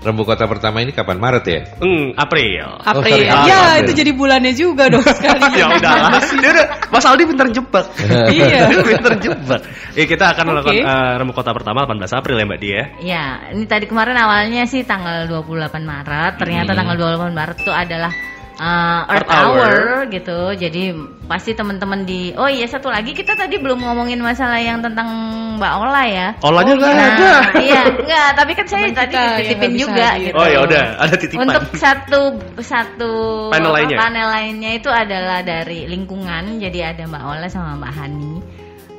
Rembu 0.00 0.24
kota 0.24 0.48
pertama 0.48 0.80
ini 0.80 0.96
kapan? 0.96 1.20
Maret 1.20 1.44
ya? 1.44 1.60
Hmm, 1.76 2.16
April. 2.16 2.80
April. 2.80 3.04
Oh, 3.04 3.04
sorry, 3.04 3.28
ya, 3.28 3.36
April. 3.36 3.80
itu 3.84 3.92
jadi 4.00 4.10
bulannya 4.16 4.52
juga 4.56 4.88
dong 4.88 5.04
sekali. 5.20 5.60
ya 5.60 5.66
udah. 5.76 5.92
Dia 6.40 6.50
udah 6.56 6.66
Mas 6.88 7.04
Aldi 7.04 7.24
pintar 7.28 7.48
jebak. 7.52 7.86
iya. 8.36 8.72
Pintar 8.96 9.14
jebak. 9.20 9.60
Ya 9.92 10.04
kita 10.08 10.32
akan 10.32 10.44
okay. 10.44 10.52
melakukan 10.56 10.76
uh, 10.88 11.12
Rembu 11.20 11.32
kota 11.36 11.52
pertama 11.52 11.84
18 11.84 12.16
April 12.16 12.36
ya 12.40 12.44
Mbak 12.48 12.60
Dia. 12.64 12.72
Ya, 12.72 12.84
iya, 13.04 13.24
ini 13.52 13.64
tadi 13.68 13.84
kemarin 13.84 14.16
awalnya 14.16 14.64
sih 14.64 14.88
tanggal 14.88 15.28
28 15.28 15.76
Maret, 15.84 16.32
ternyata 16.40 16.72
hmm. 16.72 16.78
tanggal 16.80 16.96
28 16.96 17.36
Maret 17.36 17.56
itu 17.60 17.72
adalah 17.72 18.12
uh, 18.60 19.08
Earth, 19.08 19.24
Earth 19.24 19.30
Hour. 19.32 19.56
Hour 19.56 19.74
gitu. 20.12 20.40
Jadi 20.54 20.82
pasti 21.24 21.56
teman-teman 21.56 22.04
di 22.04 22.36
Oh 22.36 22.46
iya 22.46 22.68
satu 22.68 22.92
lagi 22.92 23.16
kita 23.16 23.34
tadi 23.34 23.56
belum 23.56 23.80
ngomongin 23.80 24.20
masalah 24.20 24.60
yang 24.60 24.84
tentang 24.84 25.08
Mbak 25.56 25.72
Ola 25.80 26.04
ya. 26.04 26.28
Olanya 26.44 26.72
nggak 26.76 26.92
nah, 26.92 27.08
ada. 27.16 27.32
Iya, 27.66 27.80
enggak, 27.92 28.28
tapi 28.36 28.52
kan 28.56 28.66
saya 28.68 28.86
tadi 28.92 29.16
titipin 29.16 29.72
juga 29.76 30.08
gitu. 30.20 30.36
Oh 30.36 30.46
ya 30.46 30.58
udah, 30.64 30.84
ada 31.00 31.14
titipan. 31.16 31.44
Untuk 31.48 31.64
satu 31.76 32.20
satu 32.60 33.12
panel 33.52 33.72
lainnya. 33.72 33.98
panel 34.00 34.28
lainnya 34.28 34.70
itu 34.76 34.88
adalah 34.92 35.40
dari 35.44 35.88
lingkungan. 35.88 36.60
Jadi 36.60 36.78
ada 36.84 37.02
Mbak 37.08 37.22
Ola 37.24 37.48
sama 37.48 37.76
Mbak 37.80 37.92
Hani. 37.96 38.34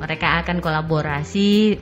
Mereka 0.01 0.41
akan 0.41 0.57
kolaborasi 0.57 1.77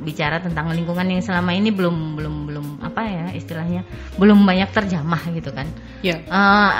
bicara 0.00 0.42
tentang 0.42 0.72
lingkungan 0.72 1.06
yang 1.06 1.22
selama 1.22 1.52
ini 1.54 1.70
belum 1.70 2.16
belum 2.16 2.34
belum 2.48 2.66
apa 2.80 3.00
ya 3.04 3.26
istilahnya 3.36 3.84
belum 4.16 4.42
banyak 4.42 4.72
terjamah 4.72 5.22
gitu 5.30 5.52
kan. 5.52 5.68
Ya. 6.00 6.24
Uh, 6.26 6.70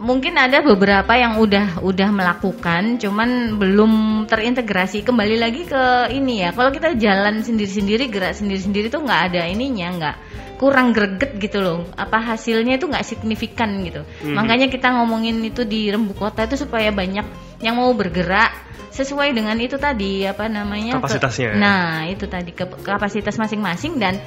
mungkin 0.00 0.34
ada 0.40 0.64
beberapa 0.64 1.12
yang 1.14 1.38
udah 1.38 1.84
udah 1.84 2.08
melakukan, 2.10 2.98
cuman 2.98 3.60
belum 3.60 4.24
terintegrasi. 4.26 5.04
Kembali 5.04 5.36
lagi 5.38 5.68
ke 5.68 6.10
ini 6.10 6.42
ya, 6.42 6.50
kalau 6.56 6.72
kita 6.72 6.96
jalan 6.96 7.44
sendiri-sendiri, 7.44 8.08
gerak 8.08 8.34
sendiri-sendiri 8.34 8.88
tuh 8.88 9.04
nggak 9.04 9.22
ada 9.32 9.46
ininya, 9.46 9.88
nggak 10.00 10.16
kurang 10.56 10.96
greget 10.96 11.36
gitu 11.38 11.60
loh. 11.60 11.78
Apa 11.94 12.18
hasilnya 12.34 12.80
itu 12.80 12.88
nggak 12.88 13.04
signifikan 13.06 13.84
gitu. 13.84 14.02
Hmm. 14.24 14.34
Makanya 14.38 14.72
kita 14.72 14.90
ngomongin 14.96 15.38
itu 15.44 15.62
di 15.68 15.92
Rembu 15.92 16.16
Kota 16.16 16.48
itu 16.48 16.56
supaya 16.56 16.88
banyak 16.90 17.26
yang 17.62 17.78
mau 17.78 17.92
bergerak 17.94 18.71
sesuai 18.92 19.32
dengan 19.32 19.56
itu 19.56 19.80
tadi 19.80 20.28
apa 20.28 20.52
namanya 20.52 21.00
kapasitasnya. 21.00 21.56
Ke, 21.56 21.58
nah 21.58 22.04
itu 22.04 22.28
tadi 22.28 22.52
ke, 22.52 22.68
kapasitas 22.84 23.40
masing-masing 23.40 23.96
dan 23.96 24.20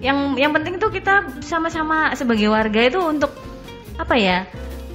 yang 0.00 0.40
yang 0.40 0.56
penting 0.56 0.80
itu 0.80 0.88
kita 0.88 1.44
sama-sama 1.44 2.16
sebagai 2.16 2.48
warga 2.48 2.80
itu 2.80 2.96
untuk 2.96 3.28
apa 4.00 4.16
ya 4.16 4.48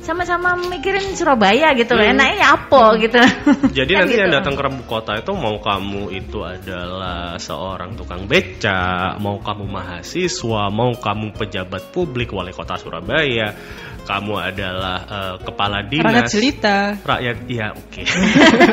sama-sama 0.06 0.54
mikirin 0.70 1.18
Surabaya 1.18 1.74
gitu 1.74 1.98
loh. 1.98 2.06
Hmm. 2.06 2.14
Enaknya 2.14 2.36
ya 2.38 2.48
apa 2.54 2.84
gitu. 3.02 3.18
Jadi 3.82 3.92
kan 3.92 4.00
nanti 4.06 4.14
gitu. 4.14 4.22
yang 4.22 4.32
datang 4.38 4.54
ke 4.54 4.62
Rembu 4.62 4.84
Kota 4.86 5.18
itu 5.18 5.32
mau 5.34 5.58
kamu 5.58 6.14
itu 6.14 6.46
adalah 6.46 7.42
seorang 7.42 7.98
tukang 7.98 8.30
beca, 8.30 9.18
mau 9.18 9.42
kamu 9.42 9.66
mahasiswa, 9.66 10.70
mau 10.70 10.94
kamu 10.94 11.34
pejabat 11.34 11.90
publik 11.90 12.30
wali 12.30 12.54
kota 12.54 12.78
Surabaya, 12.78 13.58
kamu 14.06 14.34
adalah 14.38 14.98
uh, 15.10 15.36
kepala 15.42 15.82
dinas 15.90 16.06
rakyat 16.06 16.30
jelita 16.30 16.78
rakyat 17.02 17.38
iya 17.50 17.68
oke 17.74 17.90
okay. 17.90 18.06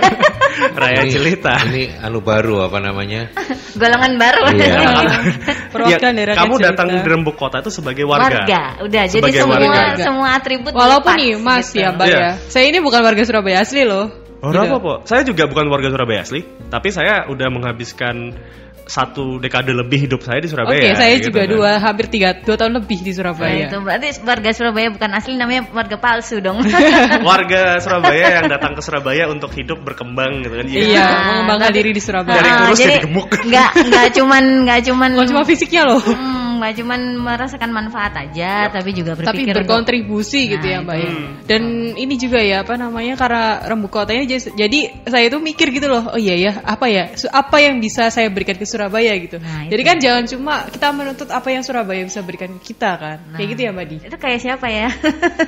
rakyat 0.84 1.04
ini, 1.08 1.12
jelita 1.16 1.54
ini 1.72 1.84
anu 1.96 2.20
baru 2.20 2.68
apa 2.68 2.78
namanya 2.84 3.32
golongan 3.80 4.12
baru 4.20 4.40
iya. 4.52 5.96
ya, 5.96 6.36
kamu 6.36 6.54
datang 6.60 6.92
di 6.92 7.00
rembuk 7.00 7.40
kota 7.40 7.64
itu 7.64 7.72
sebagai 7.72 8.04
warga 8.04 8.44
warga 8.44 8.62
udah 8.84 9.02
sebagai 9.08 9.40
jadi 9.40 9.48
semua 9.48 9.56
warga. 9.56 10.04
semua 10.04 10.28
atribut 10.36 10.72
walaupun 10.76 11.16
nih 11.22 11.38
mas 11.38 11.70
ya 11.70 11.94
mbak 11.94 12.08
yeah. 12.10 12.34
ya 12.34 12.50
saya 12.50 12.66
ini 12.66 12.82
bukan 12.82 13.00
warga 13.06 13.22
Surabaya 13.22 13.62
asli 13.62 13.86
loh 13.86 14.22
Oh, 14.42 14.50
gitu. 14.50 14.58
apa, 14.58 14.78
po? 14.82 14.94
Saya 15.06 15.22
juga 15.22 15.46
bukan 15.46 15.70
warga 15.70 15.86
Surabaya 15.86 16.26
asli, 16.26 16.42
tapi 16.66 16.90
saya 16.90 17.30
udah 17.30 17.46
menghabiskan 17.46 18.34
satu 18.82 19.38
dekade 19.38 19.70
lebih 19.70 20.10
hidup 20.10 20.20
saya 20.26 20.42
di 20.42 20.50
Surabaya. 20.50 20.82
Oke, 20.82 20.90
okay, 20.90 20.98
saya 20.98 21.14
gitu 21.18 21.30
juga 21.30 21.46
kan. 21.46 21.54
dua 21.54 21.70
hampir 21.78 22.06
tiga 22.10 22.34
dua 22.42 22.56
tahun 22.58 22.82
lebih 22.82 22.98
di 23.06 23.12
Surabaya. 23.14 23.54
Nah, 23.54 23.68
itu 23.70 23.76
berarti 23.78 24.08
warga 24.26 24.50
Surabaya 24.50 24.88
bukan 24.90 25.10
asli 25.14 25.32
namanya 25.38 25.62
warga 25.70 25.96
palsu 26.02 26.42
dong. 26.42 26.58
warga 27.30 27.78
Surabaya 27.78 28.42
yang 28.42 28.46
datang 28.50 28.74
ke 28.74 28.82
Surabaya 28.82 29.30
untuk 29.30 29.54
hidup 29.54 29.78
berkembang 29.86 30.42
gitu 30.42 30.54
kan. 30.58 30.66
Iya, 30.66 30.82
iya 30.82 31.06
mengembangkan 31.06 31.70
diri 31.70 31.90
di 31.94 32.02
Surabaya. 32.02 32.38
Dari 32.42 32.50
kurus 32.50 32.78
jadi, 32.82 32.86
jadi 32.98 33.04
gemuk. 33.06 33.26
Enggak, 33.30 33.70
enggak 33.78 34.06
cuman 34.18 34.42
enggak 34.66 34.80
cuman 34.90 35.10
Bukan 35.14 35.28
cuma 35.30 35.42
fisiknya 35.46 35.82
loh. 35.86 36.02
Hmm, 36.02 36.41
nggak 36.62 36.78
cuma 36.78 36.94
merasakan 36.96 37.74
manfaat 37.74 38.14
aja, 38.14 38.70
yep. 38.70 38.72
tapi 38.72 38.94
juga 38.94 39.18
berpikir 39.18 39.50
tapi 39.50 39.58
berkontribusi 39.66 40.46
untuk, 40.46 40.52
gitu 40.54 40.66
ya 40.70 40.78
mbak 40.86 40.96
ya. 40.96 41.10
Hmm. 41.10 41.30
Dan 41.42 41.62
ini 41.98 42.14
juga 42.14 42.38
ya 42.38 42.62
apa 42.62 42.78
namanya 42.78 43.18
karena 43.18 43.66
rembu 43.66 43.90
kotanya 43.90 44.22
jadi 44.30 44.78
saya 45.10 45.26
tuh 45.26 45.42
mikir 45.42 45.74
gitu 45.74 45.90
loh, 45.90 46.14
oh 46.14 46.20
iya 46.20 46.38
ya 46.38 46.52
apa 46.62 46.86
ya 46.86 47.10
apa 47.34 47.56
yang 47.58 47.82
bisa 47.82 48.06
saya 48.14 48.30
berikan 48.30 48.54
ke 48.54 48.62
Surabaya 48.62 49.10
gitu. 49.18 49.42
Nah, 49.42 49.66
jadi 49.66 49.82
kan 49.82 49.96
jangan 49.98 50.24
cuma 50.30 50.54
kita 50.70 50.88
menuntut 50.94 51.28
apa 51.34 51.48
yang 51.50 51.66
Surabaya 51.66 52.06
bisa 52.06 52.22
berikan 52.22 52.54
ke 52.62 52.72
kita 52.72 52.94
kan, 52.94 53.18
nah, 53.26 53.36
kayak 53.42 53.48
gitu 53.58 53.60
ya 53.66 53.70
mbak 53.74 53.86
Di. 53.90 53.96
Itu 54.06 54.16
kayak 54.22 54.38
siapa 54.38 54.66
ya? 54.70 54.88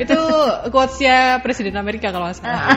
itu 0.02 0.18
quotesnya 0.74 1.38
Presiden 1.38 1.78
Amerika 1.78 2.10
kalau 2.10 2.26
nggak 2.26 2.38
salah. 2.42 2.74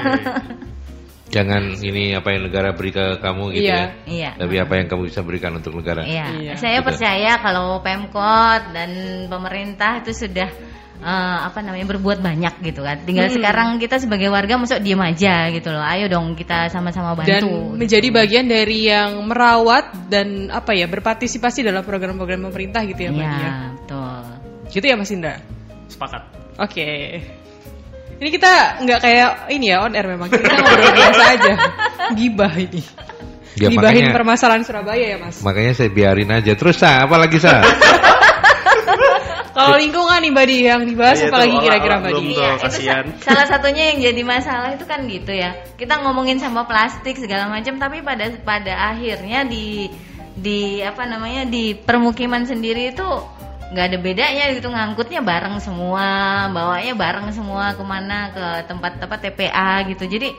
Jangan 1.28 1.76
ini 1.84 2.16
apa 2.16 2.32
yang 2.32 2.48
negara 2.48 2.72
beri 2.72 2.92
ke 2.96 3.20
kamu 3.20 3.44
gitu 3.56 3.68
iya, 3.68 3.76
ya. 3.76 3.88
Iya. 4.08 4.32
Tapi 4.40 4.56
apa 4.60 4.74
yang 4.80 4.88
kamu 4.88 5.02
bisa 5.12 5.22
berikan 5.24 5.52
untuk 5.60 5.76
negara. 5.76 6.08
Iya. 6.08 6.26
iya. 6.40 6.54
Saya 6.56 6.80
gitu. 6.82 6.88
percaya 6.92 7.32
kalau 7.44 7.84
Pemkot 7.84 8.62
dan 8.72 8.92
pemerintah 9.28 10.00
itu 10.04 10.12
sudah 10.16 10.50
uh, 11.04 11.40
apa 11.48 11.60
namanya 11.62 11.86
berbuat 11.96 12.24
banyak 12.24 12.64
gitu 12.64 12.82
kan. 12.82 13.04
Tinggal 13.04 13.28
hmm. 13.30 13.36
sekarang 13.38 13.68
kita 13.78 14.00
sebagai 14.00 14.32
warga 14.32 14.56
masuk 14.58 14.80
diem 14.82 15.02
aja 15.04 15.52
gitu 15.52 15.70
loh. 15.70 15.84
Ayo 15.84 16.08
dong 16.08 16.34
kita 16.34 16.72
sama-sama 16.72 17.14
bantu. 17.14 17.30
Dan 17.30 17.78
menjadi 17.78 18.08
bagian 18.10 18.46
dari 18.48 18.88
yang 18.88 19.28
merawat 19.28 20.10
dan 20.10 20.48
apa 20.50 20.74
ya 20.74 20.88
berpartisipasi 20.88 21.66
dalam 21.66 21.84
program-program 21.84 22.50
pemerintah 22.50 22.82
gitu 22.88 23.08
ya, 23.08 23.12
Mbak 23.12 23.28
Iya, 23.28 23.54
betul. 23.76 24.22
Gitu 24.68 24.86
ya 24.88 24.96
Mas 24.96 25.12
Indra? 25.12 25.36
Sepakat. 25.88 26.24
Oke. 26.58 26.74
Okay. 26.74 27.46
Ini 28.18 28.30
kita 28.34 28.82
nggak 28.82 29.00
kayak 29.02 29.30
ini 29.54 29.66
ya 29.70 29.86
on 29.86 29.94
air 29.94 30.08
memang 30.10 30.30
kita 30.34 30.50
ngobrol 30.58 30.92
biasa 30.94 31.24
aja. 31.38 31.54
Gibah 32.18 32.54
ini. 32.58 32.82
Ya, 33.58 33.74
Gibahin 33.74 34.14
makanya, 34.14 34.14
permasalahan 34.14 34.64
Surabaya 34.66 35.06
ya 35.14 35.18
mas. 35.18 35.42
Makanya 35.42 35.74
saya 35.74 35.90
biarin 35.90 36.30
aja. 36.30 36.54
Terus 36.54 36.78
sah, 36.78 37.10
apa 37.10 37.18
lagi 37.18 37.42
sah? 37.42 37.66
Kalau 39.58 39.74
lingkungan 39.74 40.22
nih 40.22 40.34
Badi 40.38 40.58
yang 40.70 40.86
dibahas 40.86 41.18
iya, 41.18 41.34
apalagi 41.34 41.58
kira-kira 41.66 41.98
Badi? 41.98 42.38
Iya, 42.38 42.50
kasihan. 42.62 43.06
salah 43.26 43.50
satunya 43.50 43.90
yang 43.90 44.14
jadi 44.14 44.22
masalah 44.22 44.78
itu 44.78 44.86
kan 44.86 45.10
gitu 45.10 45.34
ya. 45.34 45.58
Kita 45.74 45.98
ngomongin 46.06 46.38
sama 46.38 46.70
plastik 46.70 47.18
segala 47.18 47.50
macam 47.50 47.82
tapi 47.82 48.06
pada 48.06 48.30
pada 48.46 48.94
akhirnya 48.94 49.50
di 49.50 49.90
di 50.38 50.86
apa 50.86 51.10
namanya 51.10 51.50
di 51.50 51.74
permukiman 51.74 52.46
sendiri 52.46 52.94
itu 52.94 53.10
nggak 53.68 53.86
ada 53.92 53.98
bedanya 54.00 54.46
gitu 54.56 54.72
ngangkutnya 54.72 55.20
bareng 55.20 55.60
semua 55.60 56.48
bawanya 56.56 56.94
bareng 56.96 57.28
semua 57.36 57.76
ke 57.76 57.84
mana 57.84 58.32
ke 58.32 58.46
tempat-tempat 58.72 59.20
TPA 59.20 59.84
gitu. 59.92 60.08
Jadi 60.08 60.30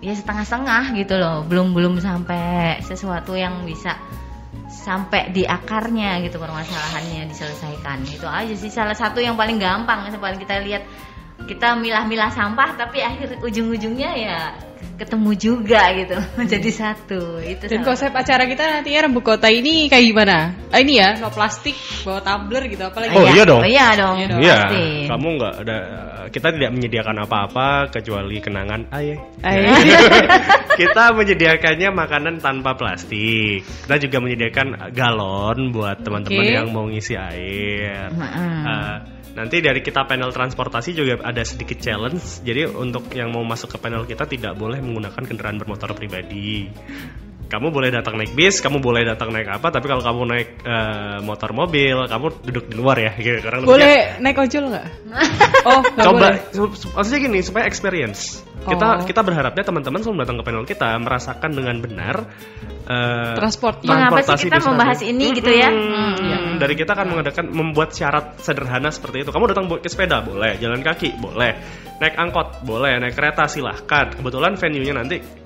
ya 0.00 0.16
setengah-setengah 0.16 0.96
gitu 0.96 1.14
loh. 1.20 1.44
Belum 1.44 1.76
belum 1.76 2.00
sampai 2.00 2.80
sesuatu 2.80 3.36
yang 3.36 3.68
bisa 3.68 3.96
sampai 4.70 5.28
di 5.36 5.44
akarnya 5.44 6.24
gitu 6.24 6.40
permasalahannya 6.40 7.28
diselesaikan. 7.28 8.08
Itu 8.08 8.24
aja 8.24 8.54
sih 8.56 8.72
salah 8.72 8.96
satu 8.96 9.20
yang 9.20 9.36
paling 9.36 9.60
gampang. 9.60 10.08
Yang 10.08 10.20
paling 10.24 10.40
kita 10.40 10.64
lihat 10.64 10.82
kita 11.44 11.76
milah-milah 11.76 12.32
sampah 12.32 12.76
tapi 12.76 13.00
akhir 13.04 13.40
ujung-ujungnya 13.44 14.10
ya 14.16 14.40
ketemu 15.00 15.30
juga 15.36 15.82
gitu. 15.96 16.16
Menjadi 16.40 16.70
satu 16.70 17.40
itu 17.40 17.64
dan 17.66 17.80
konsep 17.82 18.12
acara 18.12 18.44
kita 18.44 18.62
nantinya 18.68 19.08
rembu 19.08 19.20
kota 19.24 19.48
ini 19.48 19.88
kayak 19.88 20.04
gimana? 20.12 20.36
Ah, 20.70 20.80
ini 20.80 21.00
ya 21.00 21.16
no 21.16 21.32
plastik 21.32 21.74
bawa 22.04 22.20
tumbler 22.20 22.68
gitu 22.68 22.84
apalagi 22.84 23.16
oh 23.16 23.26
iya 23.30 23.42
dong. 23.48 23.62
Oh, 23.62 23.68
iya 23.68 23.86
dong 23.96 24.16
iya, 24.20 24.26
dong. 24.28 24.40
iya. 24.40 24.58
kamu 25.08 25.26
nggak 25.40 25.54
ada 25.66 25.78
kita 26.30 26.48
tidak 26.54 26.70
menyediakan 26.78 27.16
apa-apa 27.26 27.90
kecuali 27.90 28.38
kenangan 28.38 28.86
aye, 28.94 29.18
aye. 29.42 29.66
kita 30.80 31.12
menyediakannya 31.12 31.88
makanan 31.92 32.34
tanpa 32.40 32.72
plastik. 32.78 33.66
Kita 33.66 33.96
juga 34.00 34.16
menyediakan 34.22 34.94
galon 34.96 35.74
buat 35.74 36.00
teman-teman 36.00 36.44
okay. 36.46 36.56
yang 36.56 36.68
mau 36.72 36.88
ngisi 36.88 37.14
air. 37.18 38.08
Uh, 38.16 39.19
Nanti 39.30 39.62
dari 39.62 39.80
kita 39.80 40.04
panel 40.04 40.34
transportasi 40.34 40.90
juga 40.90 41.22
ada 41.22 41.42
sedikit 41.46 41.78
challenge. 41.78 42.42
Jadi 42.42 42.66
untuk 42.66 43.06
yang 43.14 43.30
mau 43.30 43.46
masuk 43.46 43.74
ke 43.74 43.78
panel 43.78 44.02
kita 44.04 44.26
tidak 44.26 44.58
boleh 44.58 44.82
menggunakan 44.82 45.22
kendaraan 45.22 45.58
bermotor 45.62 45.94
pribadi. 45.94 46.66
Kamu 47.50 47.74
boleh 47.74 47.90
datang 47.90 48.14
naik 48.14 48.30
bis, 48.38 48.62
kamu 48.62 48.78
boleh 48.78 49.02
datang 49.02 49.34
naik 49.34 49.50
apa, 49.50 49.74
tapi 49.74 49.90
kalau 49.90 50.06
kamu 50.06 50.22
naik 50.22 50.48
uh, 50.62 51.18
motor 51.26 51.50
mobil, 51.50 52.06
kamu 52.06 52.26
duduk 52.46 52.64
di 52.70 52.74
luar 52.78 52.96
ya. 53.02 53.12
Gitu. 53.18 53.42
Karena 53.42 53.66
boleh 53.66 54.22
naik 54.22 54.38
ojol 54.38 54.70
nggak? 54.70 54.86
oh, 55.68 55.82
coba. 55.82 56.38
Maksudnya 56.94 57.20
gini 57.26 57.42
supaya 57.42 57.66
experience. 57.66 58.46
Kita 58.60 59.02
oh. 59.02 59.08
kita 59.08 59.24
berharapnya 59.26 59.64
teman-teman 59.66 59.98
sebelum 60.04 60.20
datang 60.20 60.36
ke 60.38 60.44
panel 60.44 60.64
kita 60.68 60.92
merasakan 61.00 61.50
dengan 61.56 61.80
benar 61.80 62.28
uh, 62.84 63.32
transport 63.32 63.80
mengapa 63.88 64.20
sih 64.36 64.52
kita 64.52 64.60
membahas 64.60 65.00
ini 65.00 65.32
hmm, 65.32 65.36
gitu 65.40 65.48
ya 65.48 65.70
hmm, 65.72 66.14
ya. 66.20 66.38
dari 66.60 66.74
kita 66.76 66.92
akan 66.92 67.06
mengadakan 67.08 67.44
membuat 67.48 67.96
syarat 67.96 68.36
sederhana 68.42 68.92
seperti 68.92 69.24
itu 69.24 69.30
kamu 69.32 69.56
datang 69.56 69.64
ke 69.80 69.88
sepeda 69.88 70.20
boleh 70.20 70.60
jalan 70.60 70.84
kaki 70.84 71.16
boleh 71.16 71.56
naik 72.04 72.20
angkot 72.20 72.60
boleh 72.68 73.00
naik 73.00 73.16
kereta 73.16 73.48
silahkan 73.48 74.12
kebetulan 74.12 74.60
venue 74.60 74.84
nya 74.84 74.94
nanti 75.00 75.39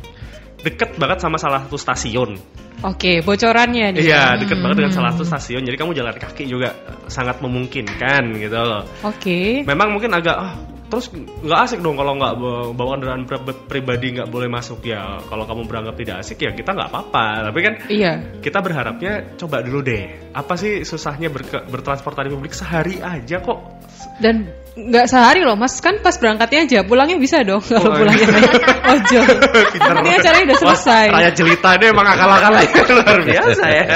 deket 0.64 0.96
banget 0.96 1.20
sama 1.20 1.37
salah 1.37 1.62
satu 1.68 1.77
stasiun 1.77 2.40
Oke, 2.85 3.24
bocorannya 3.24 3.96
nih. 3.96 4.12
Iya, 4.12 4.37
deket 4.37 4.61
hmm. 4.61 4.64
banget 4.66 4.77
dengan 4.85 4.92
salah 4.92 5.11
satu 5.16 5.24
stasiun. 5.24 5.64
Jadi 5.64 5.81
kamu 5.81 5.96
jalan 5.96 6.20
kaki 6.20 6.44
juga 6.44 6.77
sangat 7.09 7.40
memungkinkan 7.40 8.37
gitu 8.37 8.61
loh. 8.61 8.85
Oke. 9.09 9.64
Memang 9.64 9.96
mungkin 9.96 10.12
agak 10.12 10.37
oh, 10.37 10.53
terus 10.92 11.09
nggak 11.16 11.61
asik 11.64 11.81
dong 11.81 11.96
kalau 11.96 12.14
nggak 12.14 12.35
bawa 12.77 12.90
kendaraan 12.94 13.24
pribadi 13.66 14.20
nggak 14.20 14.29
boleh 14.29 14.46
masuk 14.53 14.85
ya 14.85 15.16
kalau 15.27 15.48
kamu 15.48 15.64
beranggap 15.64 15.96
tidak 15.96 16.16
asik 16.20 16.44
ya 16.44 16.53
kita 16.53 16.70
nggak 16.77 16.87
apa-apa 16.92 17.50
tapi 17.50 17.59
kan 17.64 17.74
iya 17.90 18.12
kita 18.38 18.62
berharapnya 18.62 19.35
coba 19.35 19.64
dulu 19.64 19.81
deh 19.81 20.31
apa 20.37 20.55
sih 20.55 20.87
susahnya 20.87 21.33
ber 21.33 21.50
bertransportasi 21.66 22.29
publik 22.31 22.55
sehari 22.55 23.00
aja 23.00 23.42
kok 23.42 23.59
dan 24.20 24.50
nggak 24.74 25.07
sehari 25.07 25.46
loh 25.46 25.55
mas. 25.55 25.79
Kan 25.79 26.03
pas 26.03 26.18
berangkatnya 26.18 26.66
aja 26.66 26.79
pulangnya 26.83 27.16
bisa 27.18 27.46
dong 27.46 27.62
kalau 27.70 27.94
oh, 27.94 27.94
pulangnya. 27.94 28.27
Naik 28.27 28.53
ojol 28.85 29.27
nanti 29.79 30.11
acaranya 30.18 30.44
udah 30.50 30.59
selesai. 30.59 31.07
Wah, 31.14 31.31
jelita 31.31 31.70
deh 31.79 31.88
emang 31.94 32.07
akal-akalnya 32.07 32.66
luar 32.98 33.20
biasa 33.22 33.64
ya. 33.70 33.87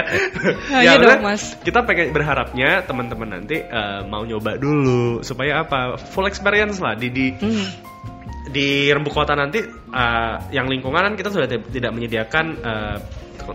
Nah, 0.70 0.81
ya 0.83 0.92
iya 0.96 1.02
dong 1.02 1.22
mas. 1.26 1.42
Kita 1.61 1.83
pengen 1.83 2.14
berharapnya 2.14 2.87
teman-teman 2.87 3.28
nanti 3.42 3.59
uh, 3.59 4.07
mau 4.07 4.22
nyoba 4.22 4.57
dulu 4.57 5.20
supaya 5.26 5.66
apa? 5.66 5.98
Full 5.98 6.31
experience 6.31 6.78
lah 6.78 6.94
di 6.94 7.11
di 7.11 7.26
hmm. 7.35 7.66
di 8.54 8.88
rembuk 8.94 9.12
kota 9.12 9.35
nanti 9.35 9.61
uh, 9.92 10.35
yang 10.54 10.70
lingkungan 10.70 11.02
kan 11.02 11.14
kita 11.18 11.28
sudah 11.35 11.50
tidak 11.50 11.90
menyediakan 11.90 12.46
uh, 12.62 12.96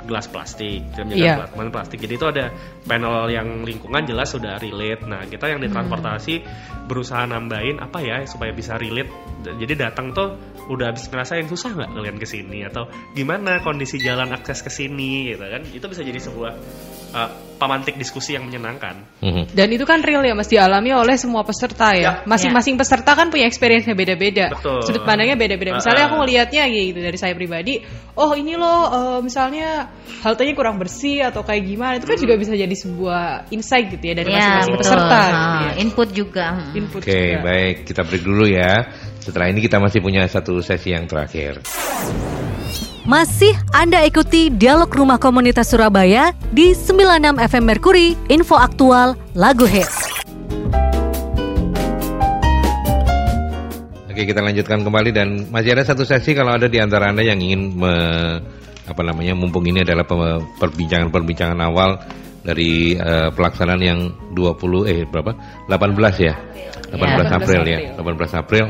gelas 0.01 0.25
plastik, 0.32 0.82
tidak 0.95 1.13
yeah. 1.13 1.38
gelas 1.38 1.69
plastik. 1.69 2.01
Jadi 2.01 2.13
itu 2.17 2.25
ada 2.25 2.50
panel 2.89 3.29
yang 3.29 3.62
lingkungan 3.62 4.04
jelas 4.10 4.33
sudah 4.33 4.58
relate. 4.58 5.06
Nah 5.06 5.29
kita 5.29 5.54
yang 5.54 5.62
ditransportasi 5.62 6.41
hmm. 6.41 6.89
berusaha 6.89 7.23
nambahin 7.29 7.77
apa 7.77 8.02
ya 8.02 8.25
supaya 8.25 8.50
bisa 8.50 8.81
relate. 8.81 9.13
Jadi 9.46 9.73
datang 9.77 10.15
tuh 10.15 10.33
udah 10.71 10.96
habis 10.96 11.06
ngerasain 11.12 11.46
susah 11.46 11.75
nggak 11.75 11.91
kalian 11.94 12.17
ke 12.17 12.27
sini 12.27 12.63
atau 12.63 12.87
gimana 13.13 13.60
kondisi 13.62 14.00
jalan 14.00 14.31
akses 14.33 14.65
ke 14.65 14.71
sini 14.71 15.35
gitu 15.35 15.46
kan? 15.46 15.62
Itu 15.69 15.85
bisa 15.85 16.02
jadi 16.02 16.17
sebuah 16.17 16.54
uh, 17.14 17.30
pemantik 17.62 17.96
diskusi 17.96 18.36
yang 18.36 18.44
menyenangkan. 18.50 19.08
Mm-hmm. 19.24 19.56
Dan 19.56 19.68
itu 19.72 19.88
kan 19.88 20.04
real 20.04 20.20
ya, 20.20 20.36
Mas 20.36 20.52
dialami 20.52 20.92
oleh 20.92 21.16
semua 21.16 21.48
peserta 21.48 21.96
ya. 21.96 22.04
ya. 22.04 22.12
Masing-masing 22.28 22.76
ya. 22.76 22.80
peserta 22.84 23.16
kan 23.16 23.32
punya 23.32 23.48
experience-nya 23.48 23.96
beda-beda. 23.96 24.52
Sudut 24.84 25.08
pandangnya 25.08 25.40
beda-beda. 25.40 25.80
Misalnya 25.80 26.12
aku 26.12 26.20
ngelihatnya 26.20 26.68
gitu 26.68 27.00
dari 27.00 27.16
saya 27.16 27.32
pribadi, 27.38 27.80
oh 28.20 28.36
ini 28.36 28.60
loh 28.60 28.82
uh, 28.92 29.20
misalnya 29.24 29.96
haltenya 30.26 30.54
kurang 30.58 30.76
bersih 30.76 31.24
atau 31.24 31.48
kayak 31.48 31.64
gimana, 31.64 31.94
itu 32.02 32.06
kan 32.10 32.20
hmm. 32.20 32.24
juga 32.28 32.36
bisa 32.36 32.54
jadi 32.58 32.76
sebuah 32.76 33.48
insight 33.56 33.96
gitu 33.96 34.04
ya 34.12 34.14
dari 34.20 34.30
ya, 34.34 34.36
masing-masing 34.36 34.78
peserta. 34.84 35.22
Gitu 35.24 35.64
ya. 35.64 35.74
Input 35.80 36.10
juga. 36.12 36.48
Input 36.76 37.02
Oke, 37.06 37.14
okay, 37.14 37.30
baik. 37.40 37.76
Kita 37.88 38.02
break 38.04 38.24
dulu 38.28 38.44
ya. 38.50 38.92
Setelah 39.24 39.48
ini 39.48 39.64
kita 39.64 39.80
masih 39.80 40.04
punya 40.04 40.28
satu 40.28 40.60
sesi 40.60 40.92
yang 40.92 41.08
terakhir. 41.08 41.64
Masih 43.04 43.51
Anda 43.75 44.08
ikuti 44.08 44.47
Dialog 44.47 44.87
Rumah 44.87 45.19
Komunitas 45.19 45.75
Surabaya 45.75 46.31
di 46.56 46.71
96 46.71 47.35
FM 47.35 47.63
Merkuri, 47.67 48.15
info 48.31 48.56
aktual, 48.56 49.19
lagu 49.35 49.67
hits. 49.67 50.08
Oke, 54.08 54.23
kita 54.23 54.39
lanjutkan 54.39 54.87
kembali 54.87 55.12
dan 55.12 55.51
masih 55.51 55.75
ada 55.75 55.83
satu 55.83 56.08
sesi 56.08 56.31
kalau 56.31 56.56
ada 56.56 56.71
di 56.71 56.79
antara 56.79 57.12
Anda 57.12 57.27
yang 57.27 57.43
ingin 57.43 57.75
me, 57.75 57.91
apa 58.87 59.01
namanya, 59.04 59.35
mumpung 59.35 59.67
ini 59.67 59.83
adalah 59.83 60.08
perbincangan-perbincangan 60.63 61.60
awal 61.60 61.99
dari 62.39 62.95
uh, 62.95 63.27
pelaksanaan 63.35 63.83
yang 63.83 63.99
20 64.31 64.87
eh 64.87 65.04
berapa? 65.12 65.35
18 65.67 66.23
ya. 66.23 66.39
18 66.95 67.04
ya, 67.04 67.35
April, 67.35 67.35
April 67.35 67.62
ya. 67.67 67.79
18 67.99 68.39
April. 68.39 68.65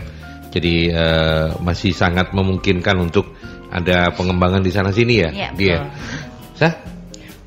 Jadi 0.49 0.89
uh, 0.89 1.53
masih 1.61 1.93
sangat 1.93 2.33
memungkinkan 2.33 2.97
untuk 2.97 3.29
ada 3.73 4.13
pengembangan 4.13 4.61
di 4.61 4.69
sana 4.69 4.93
sini 4.93 5.25
ya, 5.25 5.29
ya 5.33 5.49
dia. 5.57 5.79
Sah? 6.53 6.73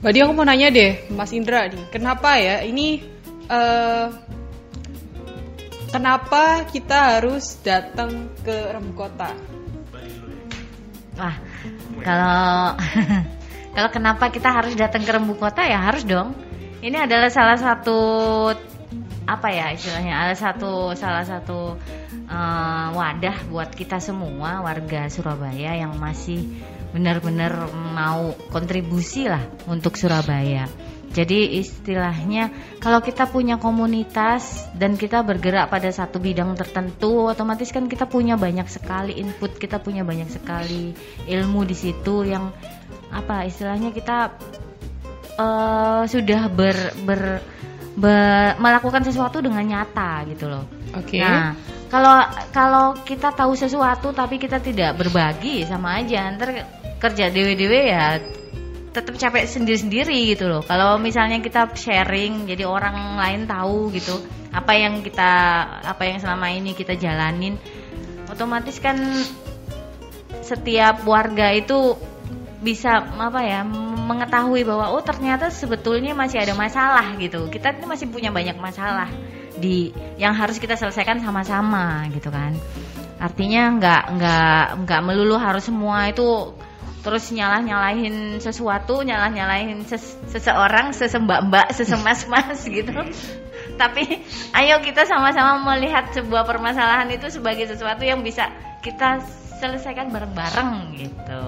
Badi 0.02 0.18
aku 0.18 0.34
mau 0.34 0.42
nanya 0.42 0.74
deh, 0.74 1.06
Mas 1.14 1.30
Indra 1.30 1.70
nih, 1.70 1.86
kenapa 1.94 2.36
ya 2.42 2.66
ini 2.66 3.00
uh, 3.46 4.10
kenapa 5.94 6.66
kita 6.66 7.16
harus 7.16 7.62
datang 7.62 8.28
ke 8.42 8.74
Rembu 8.74 8.92
Kota? 8.98 9.30
Wah, 11.16 11.36
kalau 12.02 12.76
kalau 13.78 13.90
kenapa 13.94 14.28
kita 14.34 14.50
harus 14.50 14.74
datang 14.74 15.06
ke 15.06 15.10
Rembu 15.14 15.38
Kota 15.38 15.62
ya 15.62 15.78
harus 15.78 16.02
dong. 16.02 16.34
Ini 16.82 17.08
adalah 17.08 17.32
salah 17.32 17.56
satu 17.56 17.98
apa 19.26 19.50
ya 19.50 19.74
istilahnya, 19.74 20.14
ada 20.22 20.34
satu 20.38 20.94
salah 20.94 21.26
satu 21.26 21.74
uh, 22.30 22.88
wadah 22.94 23.50
buat 23.50 23.74
kita 23.74 23.98
semua 23.98 24.62
warga 24.62 25.10
Surabaya 25.10 25.74
yang 25.74 25.98
masih 25.98 26.46
benar-benar 26.94 27.66
mau 27.74 28.32
kontribusi 28.54 29.26
lah 29.26 29.42
untuk 29.66 29.98
Surabaya. 29.98 30.70
Jadi 31.10 31.58
istilahnya 31.58 32.52
kalau 32.76 33.00
kita 33.00 33.24
punya 33.26 33.56
komunitas 33.56 34.68
dan 34.76 35.00
kita 35.00 35.24
bergerak 35.24 35.72
pada 35.72 35.88
satu 35.88 36.20
bidang 36.20 36.52
tertentu, 36.54 37.26
otomatis 37.26 37.72
kan 37.72 37.88
kita 37.88 38.04
punya 38.04 38.36
banyak 38.36 38.68
sekali 38.68 39.16
input, 39.16 39.56
kita 39.56 39.80
punya 39.80 40.04
banyak 40.04 40.28
sekali 40.28 40.92
ilmu 41.26 41.64
di 41.64 41.72
situ 41.72 42.26
yang 42.26 42.52
apa 43.08 43.48
istilahnya 43.48 43.96
kita 43.96 44.34
uh, 45.40 46.04
sudah 46.04 46.52
ber, 46.52 46.76
ber, 47.08 47.40
melakukan 48.60 49.02
sesuatu 49.04 49.40
dengan 49.40 49.64
nyata 49.64 50.28
gitu 50.28 50.52
loh. 50.52 50.64
Oke. 50.92 51.16
Okay. 51.16 51.24
Nah, 51.24 51.56
kalau 51.86 52.16
kalau 52.50 52.86
kita 53.06 53.30
tahu 53.32 53.54
sesuatu 53.54 54.10
tapi 54.10 54.36
kita 54.42 54.58
tidak 54.58 54.98
berbagi 54.98 55.62
sama 55.64 56.02
aja 56.02 56.34
ntar 56.34 56.66
kerja 56.98 57.30
dewe-dewe 57.30 57.80
ya 57.92 58.18
tetap 58.90 59.14
capek 59.14 59.44
sendiri-sendiri 59.44 60.32
gitu 60.34 60.48
loh 60.48 60.64
kalau 60.64 60.96
misalnya 60.96 61.38
kita 61.38 61.68
sharing 61.76 62.48
jadi 62.48 62.64
orang 62.64 63.20
lain 63.20 63.44
tahu 63.44 63.92
gitu 63.92 64.18
apa 64.50 64.72
yang 64.72 65.04
kita 65.04 65.32
apa 65.84 66.02
yang 66.08 66.18
selama 66.18 66.48
ini 66.48 66.72
kita 66.72 66.96
jalanin 66.96 67.60
otomatis 68.32 68.80
kan 68.80 68.96
setiap 70.40 71.04
warga 71.04 71.52
itu 71.52 71.94
bisa 72.64 73.04
apa 73.04 73.40
ya 73.44 73.60
mengetahui 74.06 74.62
bahwa 74.62 74.94
oh 74.94 75.02
ternyata 75.02 75.50
sebetulnya 75.50 76.14
masih 76.14 76.38
ada 76.38 76.54
masalah 76.54 77.18
gitu. 77.18 77.50
Kita 77.50 77.74
ini 77.74 77.86
masih 77.90 78.06
punya 78.06 78.30
banyak 78.30 78.54
masalah 78.56 79.10
di 79.58 79.90
yang 80.14 80.32
harus 80.38 80.62
kita 80.62 80.78
selesaikan 80.78 81.18
sama-sama 81.18 82.06
gitu 82.14 82.30
kan. 82.30 82.54
Artinya 83.18 83.74
nggak 83.74 84.02
nggak 84.14 84.62
nggak 84.86 85.00
melulu 85.02 85.34
harus 85.36 85.66
semua 85.66 86.06
itu 86.06 86.54
terus 87.02 87.30
nyalah 87.30 87.62
nyalahin 87.62 88.42
sesuatu 88.42 88.98
nyalah 89.06 89.30
nyalahin 89.30 89.86
ses, 89.86 90.18
seseorang 90.26 90.90
sesembak 90.90 91.46
mbak 91.50 91.66
sesemas 91.74 92.30
mas 92.30 92.62
gitu. 92.78 92.94
Tapi 93.76 94.22
ayo 94.54 94.80
kita 94.80 95.04
sama-sama 95.04 95.74
melihat 95.74 96.14
sebuah 96.14 96.46
permasalahan 96.46 97.10
itu 97.10 97.26
sebagai 97.28 97.66
sesuatu 97.66 98.06
yang 98.06 98.22
bisa 98.22 98.48
kita 98.80 99.20
selesaikan 99.56 100.12
bareng-bareng 100.12 100.94
gitu. 101.00 101.44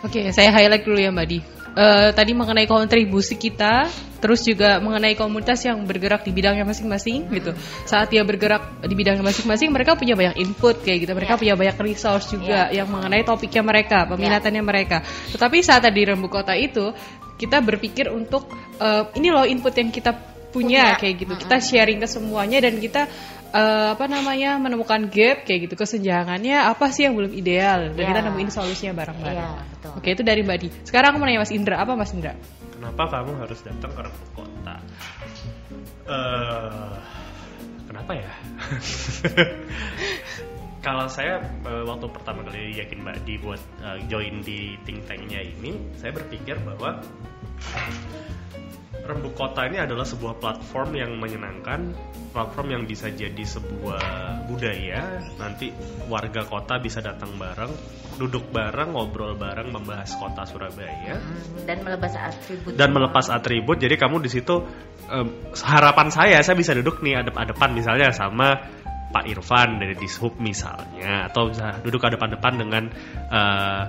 Oke, 0.00 0.32
saya 0.32 0.48
highlight 0.48 0.84
dulu 0.84 0.96
ya 0.96 1.12
Mbak 1.12 1.26
Di 1.28 1.38
uh, 1.74 2.10
tadi 2.14 2.32
mengenai 2.34 2.66
kontribusi 2.66 3.38
kita, 3.38 3.90
terus 4.20 4.44
juga 4.44 4.78
mengenai 4.78 5.16
komunitas 5.16 5.64
yang 5.64 5.82
bergerak 5.86 6.22
di 6.26 6.32
bidangnya 6.34 6.66
masing-masing 6.66 7.26
hmm. 7.26 7.34
gitu. 7.40 7.50
Saat 7.86 8.12
dia 8.12 8.22
bergerak 8.22 8.82
di 8.84 8.94
bidangnya 8.94 9.24
masing-masing, 9.24 9.72
mereka 9.72 9.96
punya 9.96 10.14
banyak 10.14 10.38
input 10.38 10.82
kayak 10.82 11.08
gitu. 11.08 11.12
Mereka 11.16 11.34
yeah. 11.36 11.40
punya 11.40 11.54
banyak 11.56 11.76
resource 11.80 12.26
juga 12.30 12.68
yeah. 12.70 12.82
yang 12.82 12.88
mengenai 12.90 13.22
topiknya 13.22 13.62
mereka, 13.64 14.06
peminatannya 14.06 14.62
yeah. 14.62 14.70
mereka. 14.70 14.96
Tetapi 15.32 15.56
saat 15.64 15.82
tadi 15.86 16.00
rembu 16.04 16.28
kota 16.28 16.52
itu, 16.54 16.92
kita 17.40 17.64
berpikir 17.64 18.12
untuk 18.12 18.52
uh, 18.78 19.08
ini 19.16 19.32
loh 19.32 19.48
input 19.48 19.72
yang 19.72 19.88
kita 19.88 20.12
punya, 20.50 20.94
punya. 20.94 21.00
kayak 21.00 21.14
gitu. 21.24 21.34
Kita 21.40 21.56
sharing 21.62 21.98
ke 22.02 22.08
semuanya 22.10 22.58
dan 22.60 22.76
kita 22.76 23.08
uh, 23.50 23.94
apa 23.94 24.04
namanya 24.06 24.56
menemukan 24.56 25.10
gap 25.10 25.44
kayak 25.44 25.70
gitu 25.70 25.74
kesenjangannya 25.74 26.56
apa 26.56 26.90
sih 26.94 27.06
yang 27.06 27.18
belum 27.18 27.34
ideal 27.34 27.92
dan 27.92 27.98
yeah. 27.98 28.08
kita 28.10 28.20
nemuin 28.30 28.50
solusinya 28.50 28.94
bareng-bareng. 28.94 29.50
Yeah, 29.84 29.94
Oke 29.98 30.14
itu 30.14 30.22
dari 30.22 30.42
Badi. 30.46 30.70
Sekarang 30.86 31.14
aku 31.14 31.18
mau 31.22 31.26
nanya 31.26 31.42
Mas 31.42 31.52
Indra 31.52 31.82
apa 31.82 31.92
Mas 31.98 32.14
Indra? 32.14 32.34
Kenapa 32.74 33.02
kamu 33.10 33.32
harus 33.42 33.60
datang 33.60 33.92
ke 33.92 34.02
kota? 34.32 34.76
Uh, 36.08 36.96
kenapa 37.90 38.12
ya? 38.16 38.30
Kalau 40.80 41.04
saya 41.12 41.44
uh, 41.68 41.84
waktu 41.84 42.08
pertama 42.08 42.40
kali 42.40 42.72
yakin 42.72 43.04
Mbak 43.04 43.16
Di 43.28 43.36
buat 43.36 43.60
uh, 43.84 44.00
join 44.08 44.40
di 44.40 44.80
think 44.88 45.04
tanknya 45.04 45.44
ini, 45.44 45.76
saya 46.00 46.16
berpikir 46.16 46.56
bahwa 46.64 47.04
Rembuk 48.90 49.38
Kota 49.38 49.70
ini 49.70 49.78
adalah 49.78 50.02
sebuah 50.02 50.42
platform 50.42 50.98
yang 50.98 51.14
menyenangkan, 51.14 51.94
platform 52.34 52.74
yang 52.74 52.82
bisa 52.90 53.06
jadi 53.06 53.38
sebuah 53.38 54.02
budaya. 54.50 55.22
Nanti 55.38 55.70
warga 56.10 56.42
kota 56.42 56.82
bisa 56.82 56.98
datang 56.98 57.38
bareng, 57.38 57.70
duduk 58.18 58.50
bareng, 58.50 58.90
ngobrol 58.90 59.38
bareng, 59.38 59.70
membahas 59.70 60.10
kota 60.18 60.42
Surabaya 60.42 61.22
dan 61.62 61.86
melepas 61.86 62.12
atribut. 62.18 62.74
Dan 62.74 62.90
melepas 62.90 63.26
atribut. 63.30 63.76
Jadi 63.78 63.94
kamu 63.94 64.26
di 64.26 64.30
situ 64.30 64.58
um, 65.06 65.26
harapan 65.54 66.08
saya 66.10 66.42
saya 66.42 66.58
bisa 66.58 66.74
duduk 66.74 66.98
nih 66.98 67.22
adep-adepan 67.22 67.70
misalnya 67.70 68.10
sama 68.10 68.58
Pak 69.10 69.26
Irfan 69.26 69.82
dari 69.82 69.98
Dishub 69.98 70.38
misalnya 70.38 71.26
atau 71.26 71.50
bisa 71.50 71.78
duduk 71.82 72.02
depan-depan 72.02 72.52
dengan 72.58 72.90
uh, 73.30 73.84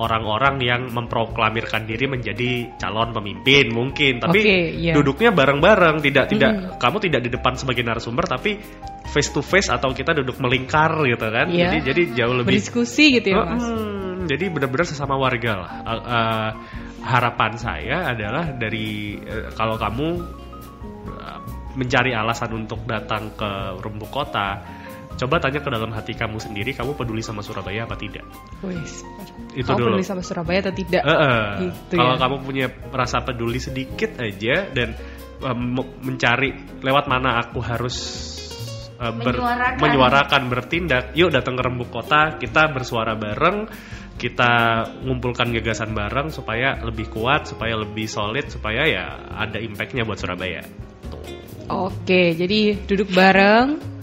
orang-orang 0.00 0.54
uh, 0.58 0.64
yang 0.64 0.82
memproklamirkan 0.90 1.86
diri 1.86 2.10
menjadi 2.10 2.74
calon 2.80 3.14
pemimpin 3.14 3.70
mungkin 3.70 4.18
tapi 4.18 4.40
okay, 4.42 4.62
yeah. 4.76 4.94
duduknya 4.96 5.30
bareng-bareng 5.30 6.02
tidak 6.02 6.32
tidak 6.32 6.50
hmm. 6.52 6.76
kamu 6.82 6.96
tidak 7.06 7.20
di 7.22 7.30
depan 7.30 7.54
sebagai 7.54 7.82
narasumber 7.86 8.26
tapi 8.26 8.58
face 9.08 9.30
to 9.30 9.40
face 9.44 9.70
atau 9.70 9.94
kita 9.94 10.16
duduk 10.16 10.42
melingkar 10.42 10.90
gitu 11.06 11.26
kan 11.30 11.46
yeah. 11.52 11.70
jadi 11.70 11.78
jadi 11.92 12.02
jauh 12.24 12.34
lebih 12.34 12.58
berdiskusi 12.58 13.20
gitu 13.20 13.30
ya 13.30 13.42
mas 13.46 13.62
hmm, 13.62 14.26
jadi 14.26 14.44
benar-benar 14.50 14.86
sesama 14.88 15.14
warga 15.14 15.52
lah 15.54 15.70
uh, 15.86 15.90
uh, 16.02 16.50
harapan 17.04 17.52
saya 17.54 17.96
adalah 18.10 18.50
dari 18.56 19.20
uh, 19.22 19.54
kalau 19.54 19.78
kamu 19.78 20.08
uh, 21.14 21.38
mencari 21.78 22.10
alasan 22.10 22.54
untuk 22.54 22.82
datang 22.86 23.34
ke 23.34 23.78
Rumbu 23.82 24.06
Kota 24.10 24.82
Coba 25.14 25.38
tanya 25.38 25.62
ke 25.62 25.70
dalam 25.70 25.94
hati 25.94 26.12
kamu 26.18 26.42
sendiri, 26.42 26.74
kamu 26.74 26.98
peduli 26.98 27.22
sama 27.22 27.38
Surabaya 27.38 27.86
apa 27.86 27.94
tidak? 27.94 28.26
Wis, 28.66 29.06
itu 29.54 29.62
kamu 29.62 29.78
dulu. 29.78 29.88
peduli 29.94 30.04
sama 30.06 30.22
Surabaya 30.26 30.58
atau 30.66 30.74
tidak? 30.74 31.02
Uh 31.06 31.12
-uh. 31.14 31.46
Gitu 31.70 31.94
Kalau 31.94 32.14
ya. 32.18 32.20
kamu 32.20 32.36
punya 32.42 32.66
rasa 32.90 33.22
peduli 33.22 33.62
sedikit 33.62 34.18
aja 34.18 34.66
dan 34.74 34.98
um, 35.38 35.78
mencari 36.02 36.82
lewat 36.82 37.06
mana 37.06 37.38
aku 37.46 37.62
harus 37.62 37.96
uh, 38.98 39.14
ber, 39.14 39.38
menyuarakan. 39.38 39.78
menyuarakan 39.78 40.42
bertindak, 40.50 41.04
yuk 41.14 41.30
datang 41.30 41.54
ke 41.54 41.62
Rembuk 41.62 41.94
Kota, 41.94 42.34
kita 42.34 42.74
bersuara 42.74 43.14
bareng, 43.14 43.70
kita 44.18 44.52
ngumpulkan 45.06 45.54
gagasan 45.54 45.94
bareng 45.94 46.34
supaya 46.34 46.82
lebih 46.82 47.06
kuat, 47.14 47.46
supaya 47.46 47.78
lebih 47.78 48.10
solid, 48.10 48.50
supaya 48.50 48.82
ya 48.86 49.04
ada 49.30 49.62
impactnya 49.62 50.02
buat 50.02 50.18
Surabaya. 50.18 50.66
Oke, 51.70 52.36
jadi 52.36 52.76
duduk 52.84 53.08
bareng, 53.14 53.93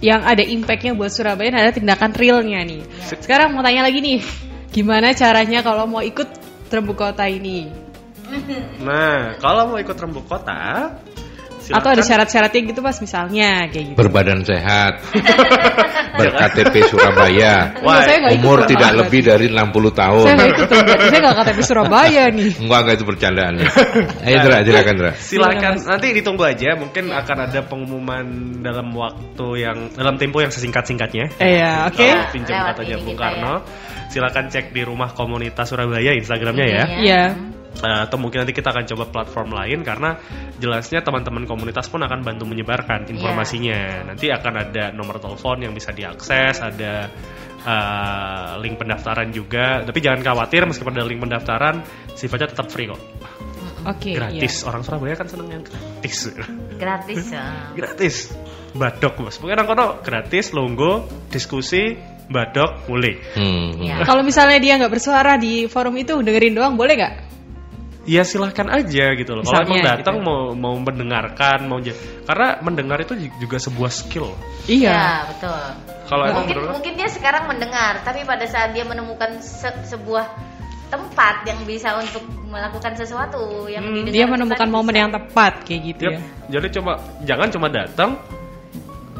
yang 0.00 0.24
ada 0.24 0.40
impactnya 0.40 0.96
buat 0.96 1.12
Surabaya 1.12 1.52
dan 1.52 1.60
ada 1.68 1.72
tindakan 1.76 2.12
realnya 2.16 2.60
nih. 2.64 2.82
Sekarang 3.04 3.52
mau 3.52 3.60
tanya 3.60 3.84
lagi 3.84 4.00
nih, 4.00 4.18
gimana 4.72 5.12
caranya 5.12 5.60
kalau 5.60 5.84
mau 5.84 6.00
ikut 6.00 6.28
terumbu 6.72 6.96
kota 6.96 7.28
ini? 7.28 7.68
Nah, 8.80 9.36
kalau 9.42 9.74
mau 9.74 9.78
ikut 9.82 9.98
rembuk 9.98 10.24
kota, 10.30 10.94
Silakan. 11.70 11.86
Atau 11.86 11.90
ada 11.94 12.02
syarat-syaratnya 12.02 12.60
gitu 12.66 12.80
mas 12.82 12.98
misalnya 12.98 13.70
kayak 13.70 13.94
gitu. 13.94 13.98
Berbadan 14.02 14.42
sehat, 14.42 14.98
berKTP 16.18 16.74
Surabaya, 16.90 17.78
Wah, 17.78 18.02
saya 18.02 18.34
umur 18.34 18.66
ikut, 18.66 18.74
tidak 18.74 18.90
lebih 18.98 19.20
dari 19.22 19.46
60 19.46 19.70
tahun. 19.94 20.24
Saya 20.26 20.34
nggak 20.34 20.50
ikut, 20.50 20.66
saya 20.98 21.20
nggak 21.22 21.36
KTP 21.38 21.60
Surabaya 21.62 22.24
nih. 22.34 22.50
Enggak, 22.66 22.80
enggak 22.82 22.96
itu 22.98 23.06
bercandaannya. 23.06 23.68
Ayo 24.26 24.36
Dra, 24.42 24.56
silakan 24.66 24.94
Dra. 24.98 25.12
Silakan, 25.14 25.74
nanti 25.86 26.06
ditunggu 26.10 26.42
aja. 26.42 26.74
Mungkin 26.74 27.04
akan 27.14 27.36
ada 27.46 27.60
pengumuman 27.62 28.26
dalam 28.66 28.90
waktu 28.90 29.46
yang 29.62 29.78
dalam 29.94 30.18
tempo 30.18 30.42
yang 30.42 30.50
sesingkat-singkatnya. 30.50 31.38
Iya, 31.38 31.86
oke. 31.86 32.02
Okay. 32.02 32.10
Pinjam 32.34 32.66
katanya 32.74 32.96
Bung 32.98 33.14
Karno. 33.14 33.62
Ya. 33.62 34.08
Silakan 34.10 34.50
cek 34.50 34.74
di 34.74 34.82
rumah 34.82 35.14
komunitas 35.14 35.70
Surabaya 35.70 36.18
Instagramnya 36.18 36.66
ya. 36.66 36.84
Iya. 36.98 37.22
Uh, 37.80 38.04
atau 38.04 38.20
mungkin 38.20 38.44
nanti 38.44 38.52
kita 38.52 38.76
akan 38.76 38.84
coba 38.84 39.04
platform 39.08 39.56
lain 39.56 39.80
karena 39.80 40.20
jelasnya 40.60 41.00
teman-teman 41.00 41.48
komunitas 41.48 41.88
pun 41.88 42.04
akan 42.04 42.20
bantu 42.20 42.44
menyebarkan 42.44 43.08
iya. 43.08 43.10
informasinya. 43.16 43.80
Yeah. 43.80 44.04
Nanti 44.04 44.26
akan 44.28 44.54
ada 44.68 44.84
nomor 44.92 45.16
telepon 45.16 45.64
yang 45.64 45.72
bisa 45.72 45.96
diakses, 45.96 46.60
ada 46.60 47.08
uh, 47.64 48.60
link 48.60 48.76
pendaftaran 48.76 49.32
juga. 49.32 49.80
Tapi 49.80 49.98
jangan 50.04 50.20
khawatir 50.20 50.68
meskipun 50.68 50.92
ada 50.92 51.08
link 51.08 51.24
pendaftaran, 51.24 51.80
sifatnya 52.12 52.52
tetap 52.52 52.68
free 52.68 52.88
kok. 52.88 53.00
Oke. 53.88 54.12
Okay, 54.12 54.14
gratis. 54.20 54.60
Yeah. 54.60 54.68
Orang 54.68 54.82
Surabaya 54.84 55.14
kan 55.16 55.26
seneng 55.32 55.48
yang 55.48 55.64
gratis. 55.64 56.16
Gratis. 56.76 57.24
Ya. 57.32 57.44
gratis. 57.72 58.16
Badok 58.76 59.14
mas. 59.24 59.36
Mungkin 59.40 59.56
orang 59.56 59.68
kono 59.72 59.86
gratis, 60.04 60.52
longgo, 60.52 61.08
diskusi, 61.32 61.96
badok, 62.28 62.86
mulai. 62.86 63.16
Hmm. 63.34 63.80
Yeah. 63.80 64.04
Kalau 64.04 64.20
misalnya 64.20 64.60
dia 64.60 64.76
nggak 64.76 64.92
bersuara 64.92 65.40
di 65.40 65.66
forum 65.66 65.96
itu 65.96 66.20
dengerin 66.20 66.54
doang, 66.54 66.74
boleh 66.76 66.94
nggak? 66.94 67.14
Ya 68.08 68.22
silahkan 68.24 68.68
aja 68.72 69.12
gitu 69.16 69.32
loh. 69.36 69.44
Kalau 69.44 69.64
emang 69.64 69.84
datang 69.84 70.20
gitu. 70.20 70.26
mau 70.26 70.40
mau 70.56 70.74
mendengarkan, 70.80 71.68
mau 71.68 71.78
karena 72.24 72.48
mendengar 72.64 72.98
itu 73.04 73.16
juga 73.36 73.60
sebuah 73.60 73.90
skill. 73.92 74.32
Iya, 74.68 74.92
ya, 74.92 75.08
betul. 75.28 75.62
Kalau 76.08 76.24
mungkin 76.42 76.56
mungkin 76.74 76.92
dia 76.96 77.08
sekarang 77.12 77.46
mendengar, 77.46 78.02
tapi 78.02 78.24
pada 78.24 78.44
saat 78.48 78.72
dia 78.72 78.82
menemukan 78.82 79.38
se 79.44 79.68
sebuah 79.86 80.26
tempat 80.90 81.46
yang 81.46 81.62
bisa 81.62 81.94
untuk 81.94 82.26
melakukan 82.50 82.98
sesuatu 82.98 83.70
yang 83.70 83.86
hmm, 83.86 84.10
dia 84.10 84.26
menemukan 84.26 84.66
momen 84.66 84.90
bisa. 84.90 85.02
yang 85.06 85.10
tepat 85.14 85.52
kayak 85.62 85.80
gitu 85.94 86.02
yep. 86.10 86.12
ya. 86.18 86.20
Jadi 86.58 86.66
coba 86.82 86.92
jangan 87.22 87.48
cuma 87.54 87.68
datang 87.70 88.18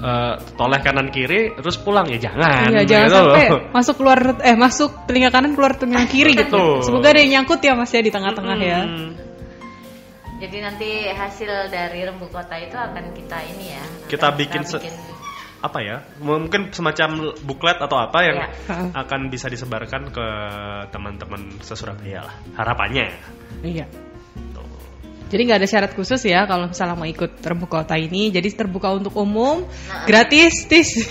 uh, 0.01 0.35
toleh 0.57 0.81
kanan 0.81 1.13
kiri 1.13 1.55
terus 1.55 1.77
pulang 1.79 2.09
ya 2.09 2.19
jangan. 2.19 2.73
Iya, 2.73 2.83
jangan 2.89 3.07
gitu 3.07 3.17
sampai 3.17 3.47
loh. 3.49 3.61
masuk 3.77 3.95
keluar 4.01 4.21
eh 4.41 4.57
masuk 4.57 4.91
telinga 5.07 5.31
kanan 5.31 5.53
keluar 5.55 5.73
telinga 5.77 6.05
kiri 6.09 6.33
gitu. 6.35 6.81
Semoga 6.83 7.13
ada 7.15 7.21
yang 7.21 7.31
nyangkut 7.41 7.61
ya 7.61 7.73
Mas 7.77 7.93
ya 7.93 8.01
di 8.03 8.13
tengah-tengah 8.13 8.57
hmm. 8.57 8.69
ya. 8.69 8.81
Jadi 10.41 10.57
nanti 10.65 10.91
hasil 11.13 11.69
dari 11.69 12.01
rembuk 12.01 12.33
kota 12.33 12.57
itu 12.57 12.73
akan 12.73 13.13
kita 13.13 13.39
ini 13.45 13.77
ya. 13.77 13.85
Kita 14.09 14.33
bikin, 14.33 14.65
kita 14.65 14.81
bikin 14.81 14.95
apa 15.61 15.79
ya? 15.85 15.97
Mungkin 16.25 16.73
semacam 16.73 17.37
buklet 17.45 17.77
atau 17.77 18.01
apa 18.01 18.19
yang 18.25 18.37
ya. 18.41 18.49
akan 18.97 19.29
bisa 19.29 19.53
disebarkan 19.53 20.09
ke 20.09 20.27
teman-teman 20.89 21.61
sesurabaya 21.61 22.25
lah. 22.25 22.35
Harapannya. 22.57 23.13
Iya. 23.61 24.10
Jadi 25.31 25.47
nggak 25.47 25.59
ada 25.63 25.69
syarat 25.71 25.93
khusus 25.95 26.19
ya 26.27 26.43
kalau 26.51 26.67
misalnya 26.67 26.99
mau 26.99 27.07
ikut 27.07 27.39
terbuka 27.39 27.87
kota 27.87 27.95
ini. 27.95 28.35
Jadi 28.35 28.51
terbuka 28.51 28.91
untuk 28.91 29.15
umum, 29.15 29.63
nah, 29.63 30.03
gratis, 30.03 30.67
tis. 30.67 31.07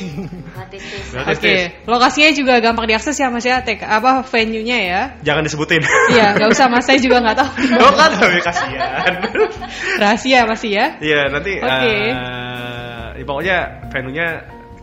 Gratis, 0.52 0.84
tis. 0.84 1.06
Oke, 1.16 1.40
okay. 1.40 1.60
lokasinya 1.88 2.36
juga 2.36 2.60
gampang 2.60 2.84
diakses 2.92 3.16
ya 3.16 3.32
mas 3.32 3.48
ya. 3.48 3.64
Tek, 3.64 3.80
apa 3.80 4.28
venue-nya 4.28 4.78
ya? 4.84 5.02
Jangan 5.24 5.48
disebutin. 5.48 5.80
Iya, 6.12 6.32
nggak 6.36 6.50
usah 6.52 6.68
mas. 6.68 6.84
Saya 6.84 7.00
juga 7.00 7.24
nggak 7.24 7.38
tahu. 7.40 7.52
Oh 7.80 7.96
kan, 7.96 8.12
tapi 8.12 8.44
kasihan. 8.44 9.14
Rahasia 10.04 10.44
masih 10.44 10.70
ya? 10.76 10.86
Iya, 11.00 11.32
nanti. 11.32 11.56
Oke. 11.64 11.72
Okay. 11.72 12.02
Uh, 12.12 13.08
ya, 13.16 13.24
pokoknya 13.24 13.58
venue-nya 13.88 14.28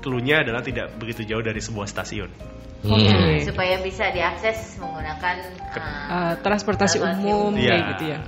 keluarnya 0.01 0.37
adalah 0.49 0.65
tidak 0.65 0.97
begitu 0.97 1.29
jauh 1.29 1.45
dari 1.45 1.61
sebuah 1.61 1.85
stasiun. 1.85 2.31
Hmm. 2.87 3.03
Ya, 3.03 3.43
supaya 3.43 3.83
bisa 3.83 4.09
diakses 4.15 4.79
menggunakan 4.79 5.37
uh, 5.75 5.81
uh, 5.83 6.33
transportasi 6.41 7.03
umum 7.03 7.53
ya. 7.59 7.75
kayak 7.75 7.85
gitu 7.97 8.05
ya. 8.15 8.19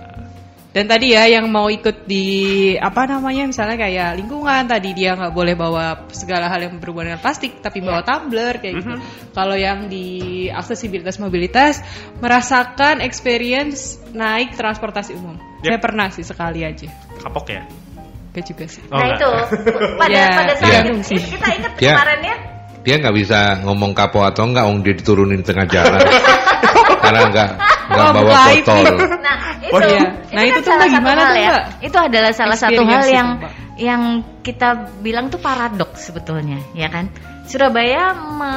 Dan 0.69 0.85
tadi 0.85 1.17
ya 1.17 1.25
yang 1.25 1.49
mau 1.49 1.73
ikut 1.73 2.05
di 2.05 2.77
apa 2.77 3.09
namanya 3.09 3.49
misalnya 3.49 3.81
kayak 3.81 4.21
lingkungan 4.21 4.69
tadi 4.69 4.93
dia 4.93 5.17
nggak 5.17 5.33
boleh 5.33 5.57
bawa 5.57 6.07
segala 6.13 6.53
hal 6.53 6.61
yang 6.61 6.77
berhubungan 6.77 7.17
dengan 7.17 7.23
plastik 7.25 7.65
tapi 7.65 7.81
bawa 7.81 8.05
yeah. 8.05 8.07
tumbler 8.07 8.55
kayak 8.61 8.75
mm 8.77 8.83
-hmm. 8.85 8.97
gitu. 9.01 9.01
Mhm. 9.01 9.33
Kalau 9.33 9.57
yang 9.57 9.89
di 9.89 10.07
aksesibilitas 10.53 11.17
mobilitas 11.17 11.81
merasakan 12.21 13.01
experience 13.01 13.97
naik 14.13 14.61
transportasi 14.61 15.17
umum. 15.17 15.41
Yep. 15.65 15.73
Saya 15.73 15.81
pernah 15.81 16.07
sih 16.13 16.25
sekali 16.29 16.61
aja. 16.63 16.87
Kapok 17.17 17.49
ya? 17.49 17.65
Gak 18.37 18.45
juga 18.45 18.65
sih. 18.69 18.85
Oh, 18.93 19.01
nah 19.01 19.09
itu 19.17 19.31
pada 19.97 20.13
yeah. 20.13 20.37
pada 20.37 20.55
saat 20.61 20.69
yeah. 20.69 20.85
kita, 20.85 21.27
kita 21.33 21.49
ingat 21.59 21.73
yeah. 21.81 21.97
kemarin 21.97 22.23
ya 22.23 22.39
dia 22.89 22.97
nggak 23.05 23.17
bisa 23.21 23.61
ngomong 23.69 23.93
kapok 23.93 24.33
atau 24.33 24.49
enggak, 24.49 24.65
om 24.65 24.81
dia 24.81 24.97
diturunin 24.97 25.45
tengah 25.45 25.69
jalan 25.69 26.01
karena 27.05 27.21
nggak 27.29 27.51
nggak 27.89 28.05
oh, 28.05 28.13
bawa 28.13 28.41
botol. 28.53 28.85
Nah 29.19 29.37
itu, 29.69 29.75
oh, 29.75 29.81
iya. 29.81 30.07
nah 30.29 30.43
itu, 30.45 30.61
itu 30.61 30.69
tuh 30.69 30.89
gimana 30.93 31.21
tuh 31.33 31.39
ya? 31.41 31.53
Itu 31.81 31.97
adalah 31.97 32.33
salah 32.37 32.59
satu 32.61 32.83
hal 32.85 33.05
yang 33.09 33.29
itu, 33.41 33.49
yang 33.89 34.03
kita 34.45 34.93
bilang 35.01 35.33
tuh 35.33 35.41
paradoks 35.41 36.13
sebetulnya, 36.13 36.61
ya 36.77 36.93
kan? 36.93 37.09
Surabaya 37.49 38.13
me 38.13 38.55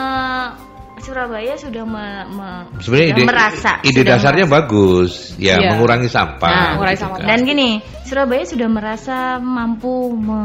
Surabaya 1.02 1.58
sudah 1.58 1.82
me, 1.82 2.06
me, 2.30 2.50
Sebenarnya 2.78 3.10
ide, 3.18 3.24
merasa 3.26 3.72
ide 3.82 4.06
dasarnya 4.06 4.46
merasa. 4.46 4.58
bagus 4.62 5.12
ya 5.42 5.58
iya. 5.58 5.74
mengurangi 5.74 6.06
sampah. 6.06 6.46
Nah, 6.46 6.70
mengurangi 6.78 7.00
sampah. 7.02 7.18
Dan 7.26 7.40
gini, 7.42 7.70
Surabaya 8.06 8.46
sudah 8.46 8.70
merasa 8.70 9.42
mampu 9.42 10.14
me, 10.14 10.42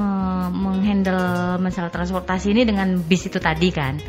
menghandle 0.48 1.60
masalah 1.60 1.92
transportasi 1.92 2.56
ini 2.56 2.64
dengan 2.64 2.96
bis 2.96 3.28
itu 3.28 3.36
tadi 3.36 3.68
kan. 3.68 4.00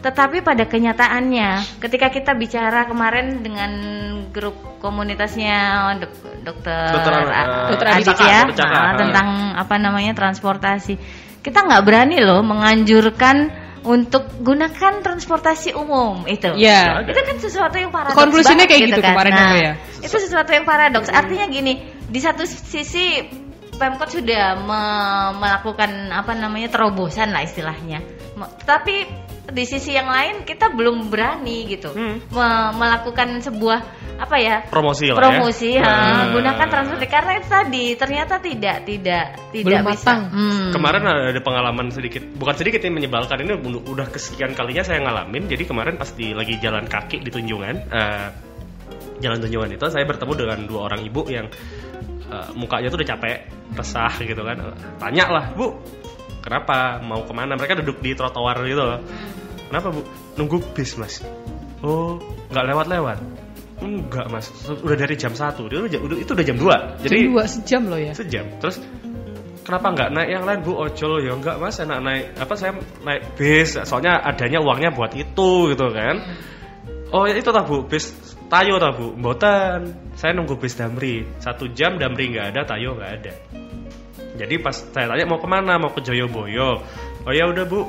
Tetapi 0.00 0.40
pada 0.40 0.64
kenyataannya, 0.64 1.80
ketika 1.80 2.08
kita 2.08 2.32
bicara 2.32 2.88
kemarin 2.88 3.44
dengan 3.44 3.72
grup 4.32 4.80
komunitasnya 4.80 5.92
dok, 6.00 6.12
dokter 6.40 6.88
dokter, 6.96 7.12
uh, 7.28 7.68
dokter 7.68 7.88
Aditya 8.00 8.48
uh, 8.48 8.96
tentang 8.96 9.28
apa 9.60 9.76
namanya 9.76 10.16
transportasi, 10.16 10.96
kita 11.44 11.68
nggak 11.68 11.84
berani 11.84 12.16
loh 12.24 12.40
menganjurkan 12.40 13.52
untuk 13.84 14.40
gunakan 14.40 15.00
transportasi 15.00 15.72
umum 15.76 16.24
itu. 16.28 16.52
Iya. 16.52 17.04
Itu 17.04 17.20
kan 17.20 17.36
sesuatu 17.40 17.76
yang 17.80 17.92
paradoks. 17.92 18.16
Konklusinya 18.16 18.64
kayak 18.68 18.80
gitu, 18.88 18.90
gitu 18.96 19.00
kan. 19.04 19.12
kemarin 19.16 19.32
nah, 19.36 19.52
ya. 19.56 19.72
Itu 20.00 20.16
sesuatu 20.16 20.50
yang 20.52 20.64
paradoks. 20.68 21.08
Artinya 21.08 21.48
gini, 21.48 21.80
di 22.08 22.20
satu 22.20 22.44
sisi 22.48 23.24
Pemkot 23.80 24.12
sudah 24.12 24.60
me 24.60 24.82
melakukan 25.40 26.12
apa 26.12 26.36
namanya 26.36 26.68
terobosan 26.68 27.32
lah 27.32 27.40
istilahnya. 27.40 28.04
Tapi 28.68 29.08
di 29.50 29.64
sisi 29.66 29.94
yang 29.94 30.06
lain 30.08 30.46
kita 30.46 30.70
belum 30.72 31.10
berani 31.10 31.66
gitu 31.66 31.90
hmm. 31.90 32.30
me 32.30 32.48
melakukan 32.74 33.42
sebuah 33.42 33.78
apa 34.20 34.36
ya 34.36 34.56
promosi 34.68 35.10
lah 35.10 35.16
promosi 35.16 35.80
ya. 35.80 35.84
ya. 35.84 36.32
gunakan 36.36 36.66
transportasi 36.68 37.08
karena 37.08 37.32
itu 37.40 37.48
tadi 37.48 37.84
ternyata 37.96 38.34
tidak 38.38 38.76
tidak 38.84 39.24
tidak 39.50 39.80
Belum 39.80 39.90
bisa 39.90 40.12
hmm. 40.28 40.70
kemarin 40.76 41.02
ada 41.08 41.40
pengalaman 41.40 41.88
sedikit 41.90 42.22
bukan 42.36 42.54
sedikit 42.54 42.80
yang 42.84 43.00
menyebalkan 43.00 43.42
ini 43.42 43.56
udah 43.64 44.06
kesekian 44.12 44.52
kalinya 44.52 44.84
saya 44.84 45.02
ngalamin 45.02 45.48
jadi 45.48 45.64
kemarin 45.64 45.96
pas 45.96 46.12
di 46.12 46.36
lagi 46.36 46.60
jalan 46.60 46.84
kaki 46.84 47.24
di 47.24 47.30
Tunjungan 47.32 47.76
uh, 47.90 48.28
jalan 49.24 49.38
Tunjungan 49.40 49.70
itu 49.74 49.86
saya 49.88 50.04
bertemu 50.04 50.32
dengan 50.36 50.58
dua 50.68 50.80
orang 50.92 51.00
ibu 51.00 51.22
yang 51.32 51.48
uh, 52.28 52.50
mukanya 52.54 52.92
tuh 52.92 53.00
udah 53.00 53.08
capek 53.16 53.36
resah 53.74 54.12
gitu 54.20 54.42
kan 54.44 54.56
tanya 55.00 55.24
lah 55.32 55.44
bu 55.56 55.80
kenapa 56.40 56.98
mau 57.04 57.22
ke 57.24 57.32
mana 57.36 57.54
mereka 57.54 57.78
duduk 57.80 58.00
di 58.00 58.16
trotoar 58.16 58.64
gitu 58.64 58.82
loh 58.82 59.00
kenapa 59.70 59.94
bu? 59.94 60.02
Nunggu 60.34 60.58
bis 60.74 60.98
mas. 60.98 61.22
Oh 61.80 62.18
nggak 62.50 62.66
lewat-lewat? 62.74 63.18
Enggak 63.80 64.28
mas, 64.28 64.52
udah 64.68 64.92
dari 64.92 65.16
jam 65.16 65.32
1 65.32 65.56
Dia 65.72 65.80
udah, 65.80 66.20
itu 66.20 66.28
udah 66.36 66.44
jam 66.44 66.60
2 66.60 67.00
Jadi 67.00 67.16
jam 67.16 67.32
2 67.32 67.48
sejam 67.48 67.82
loh 67.88 67.96
ya? 67.96 68.12
Sejam. 68.12 68.44
Terus 68.60 68.76
kenapa 69.64 69.86
nggak 69.96 70.08
naik 70.12 70.28
yang 70.36 70.44
lain 70.44 70.60
bu? 70.60 70.72
Ojol. 70.76 71.24
Ya 71.24 71.32
enggak 71.32 71.56
mas. 71.56 71.80
Enak 71.80 72.00
naik 72.04 72.24
apa 72.36 72.54
saya 72.60 72.76
naik 73.00 73.40
bis. 73.40 73.80
Soalnya 73.88 74.20
adanya 74.20 74.60
uangnya 74.60 74.92
buat 74.92 75.16
itu 75.16 75.72
gitu 75.72 75.86
kan. 75.96 76.20
Oh 77.10 77.24
ya 77.24 77.40
itu 77.40 77.48
tak 77.48 77.64
bu. 77.64 77.88
Bis 77.88 78.12
tayo 78.52 78.76
tak 78.76 79.00
bu. 79.00 79.16
Mboten. 79.16 80.12
Saya 80.12 80.36
nunggu 80.36 80.60
bis 80.60 80.76
damri. 80.76 81.24
Satu 81.40 81.72
jam 81.72 81.96
damri 81.96 82.36
nggak 82.36 82.52
ada 82.52 82.68
tayo 82.68 83.00
nggak 83.00 83.12
ada. 83.16 83.32
Jadi 84.36 84.54
pas 84.60 84.76
saya 84.76 85.08
tanya 85.08 85.24
mau 85.24 85.40
ke 85.40 85.48
mana 85.48 85.80
mau 85.80 85.88
ke 85.88 86.04
Joyoboyo. 86.04 86.84
Oh 87.24 87.32
ya 87.32 87.48
udah 87.48 87.64
bu 87.64 87.88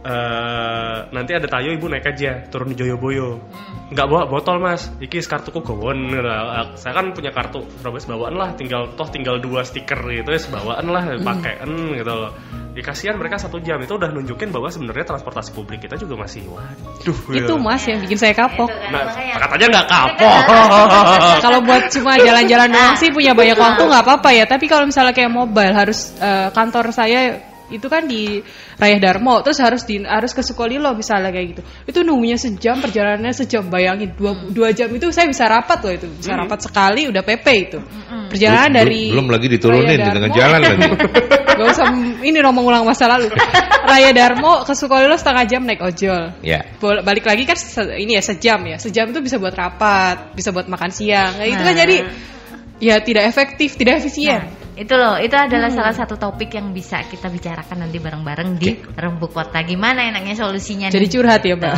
Uh, 0.00 1.04
nanti 1.12 1.36
ada 1.36 1.44
tayo 1.44 1.76
ibu 1.76 1.84
naik 1.84 2.08
aja 2.08 2.48
turun 2.48 2.72
di 2.72 2.76
Joyoboyo. 2.80 3.36
Nggak 3.92 4.06
bawa 4.08 4.22
botol 4.32 4.56
mas. 4.56 4.88
Iki 4.96 5.20
kartuku 5.28 5.60
gawon 5.60 6.16
nah, 6.16 6.72
saya 6.72 6.96
kan 6.96 7.12
punya 7.12 7.28
kartu 7.36 7.60
Surabaya 7.84 8.08
bawaan 8.08 8.34
lah. 8.40 8.48
Tinggal 8.56 8.96
toh 8.96 9.08
tinggal 9.12 9.36
dua 9.44 9.60
stiker 9.60 10.00
gitu. 10.08 10.28
Ya 10.32 10.40
bawaan 10.48 10.86
lah 10.88 11.04
hmm. 11.04 11.20
pakaian 11.20 11.70
gitu. 12.00 12.12
Loh 12.16 12.32
ya 12.74 12.82
kasihan 12.86 13.16
mereka 13.18 13.36
satu 13.36 13.58
jam. 13.60 13.76
Itu 13.82 13.98
udah 13.98 14.08
nunjukin 14.08 14.48
bahwa 14.54 14.72
sebenarnya 14.72 15.04
transportasi 15.04 15.52
publik 15.52 15.84
kita 15.84 15.98
juga 15.98 16.16
masih 16.24 16.46
waduh 16.48 17.18
itu 17.34 17.54
ya. 17.54 17.60
mas 17.60 17.82
yang 17.84 17.98
bikin 18.00 18.18
saya 18.18 18.34
kapok. 18.34 18.70
kan, 18.70 18.94
nah 19.36 19.38
katanya 19.42 19.66
nggak 19.78 19.88
kapok. 19.90 20.42
kalau 21.44 21.58
buat 21.60 21.82
cuma 21.92 22.16
jalan-jalan 22.16 22.68
doang 22.70 22.96
sih 22.96 23.10
punya 23.12 23.36
banyak 23.36 23.58
waktu 23.58 23.82
nggak 23.84 24.04
apa-apa 24.06 24.30
ya. 24.32 24.44
Tapi 24.46 24.64
kalau 24.70 24.88
misalnya 24.88 25.12
kayak 25.12 25.32
mobile 25.32 25.74
harus 25.74 26.14
uh, 26.22 26.48
kantor 26.54 26.94
saya 26.94 27.49
itu 27.70 27.86
kan 27.86 28.04
di 28.04 28.42
Raya 28.76 28.98
Darmo 28.98 29.40
terus 29.40 29.62
harus 29.62 29.86
di 29.86 30.02
harus 30.02 30.34
ke 30.34 30.42
Sukolilo 30.42 30.90
misalnya 30.92 31.30
kayak 31.30 31.46
gitu. 31.56 31.62
Itu 31.86 31.98
nunggunya 32.02 32.36
sejam 32.36 32.82
perjalanannya 32.82 33.34
sejam 33.34 33.70
bayangin 33.70 34.12
dua, 34.18 34.34
hmm. 34.34 34.50
dua 34.50 34.74
jam 34.74 34.90
itu 34.90 35.08
saya 35.14 35.30
bisa 35.30 35.46
rapat 35.46 35.78
loh 35.86 35.92
itu. 35.94 36.06
Bisa 36.10 36.34
hmm. 36.34 36.40
rapat 36.44 36.58
sekali 36.66 37.06
udah 37.06 37.22
PP 37.22 37.46
itu. 37.70 37.78
Hmm. 37.80 38.26
perjalanan 38.26 38.70
belum, 38.74 38.78
dari 38.78 39.02
belum 39.10 39.28
lagi 39.30 39.46
diturunin 39.46 39.98
di 39.98 40.10
tengah 40.10 40.30
jalan 40.34 40.60
lagi. 40.60 40.88
Gak 41.60 41.66
usah 41.76 41.86
ini 42.24 42.38
ngomong 42.40 42.64
ulang 42.66 42.84
masa 42.88 43.04
lalu. 43.06 43.30
Raya 43.84 44.10
Darmo 44.16 44.64
ke 44.64 44.72
Sukolilo 44.72 45.14
setengah 45.18 45.44
jam 45.46 45.62
naik 45.66 45.82
ojol. 45.82 46.34
Ya. 46.40 46.62
Yeah. 46.78 47.02
balik 47.02 47.26
lagi 47.26 47.44
kan 47.46 47.56
ini 47.96 48.18
ya 48.18 48.22
sejam 48.22 48.60
ya. 48.66 48.76
Sejam 48.78 49.10
itu 49.10 49.20
bisa 49.22 49.36
buat 49.36 49.52
rapat 49.54 50.34
bisa 50.34 50.50
buat 50.50 50.66
makan 50.66 50.90
siang. 50.90 51.38
Kayak 51.38 51.48
gitu 51.54 51.62
kan 51.62 51.74
nah. 51.74 51.80
jadi 51.86 51.96
ya 52.80 52.94
tidak 53.04 53.24
efektif 53.28 53.76
tidak 53.76 54.02
efisien. 54.02 54.40
Nah 54.40 54.60
itu 54.80 54.94
loh, 54.96 55.20
itu 55.20 55.36
adalah 55.36 55.68
hmm. 55.68 55.76
salah 55.76 55.92
satu 55.92 56.16
topik 56.16 56.56
yang 56.56 56.72
bisa 56.72 57.04
kita 57.04 57.28
bicarakan 57.28 57.84
nanti 57.84 58.00
bareng-bareng 58.00 58.56
di 58.56 58.80
Rembu 58.80 59.28
Kota. 59.28 59.60
Gimana 59.60 60.08
enaknya 60.08 60.40
solusinya? 60.40 60.88
Jadi 60.88 61.04
nih? 61.04 61.12
curhat 61.12 61.44
ya, 61.44 61.52
Mbak. 61.60 61.74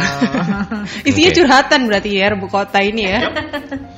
Isinya 1.10 1.30
okay. 1.34 1.38
curhatan 1.42 1.80
berarti 1.90 2.10
ya 2.14 2.30
Rembu 2.30 2.46
Kota 2.46 2.78
ini 2.78 3.02
ya. 3.10 3.26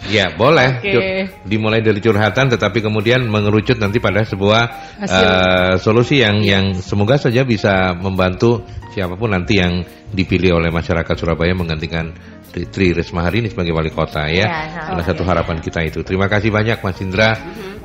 ya, 0.09 0.27
boleh. 0.33 0.81
Okay. 0.81 1.29
Dimulai 1.45 1.85
dari 1.85 2.01
curhatan 2.01 2.49
tetapi 2.49 2.81
kemudian 2.81 3.29
mengerucut 3.29 3.77
nanti 3.77 4.01
pada 4.01 4.25
sebuah 4.25 4.63
uh, 5.05 5.77
solusi 5.77 6.25
yang 6.25 6.41
yes. 6.41 6.49
yang 6.49 6.65
semoga 6.81 7.21
saja 7.21 7.45
bisa 7.45 7.93
membantu 7.93 8.65
siapa 8.97 9.21
pun 9.21 9.37
nanti 9.37 9.61
yang 9.61 9.85
dipilih 10.17 10.65
oleh 10.65 10.73
masyarakat 10.73 11.13
Surabaya 11.13 11.53
menggantikan 11.53 12.09
Tri 12.55 12.97
Risma 12.97 13.27
hari 13.27 13.45
ini 13.45 13.53
sebagai 13.53 13.77
wali 13.77 13.93
kota 13.93 14.33
ya. 14.33 14.49
ya 14.49 14.89
Salah 14.89 15.05
satu 15.05 15.29
harapan 15.29 15.61
kita 15.61 15.85
itu. 15.85 16.01
Terima 16.01 16.25
kasih 16.31 16.49
banyak 16.49 16.81
Mas 16.81 16.97
Indra, 17.05 17.37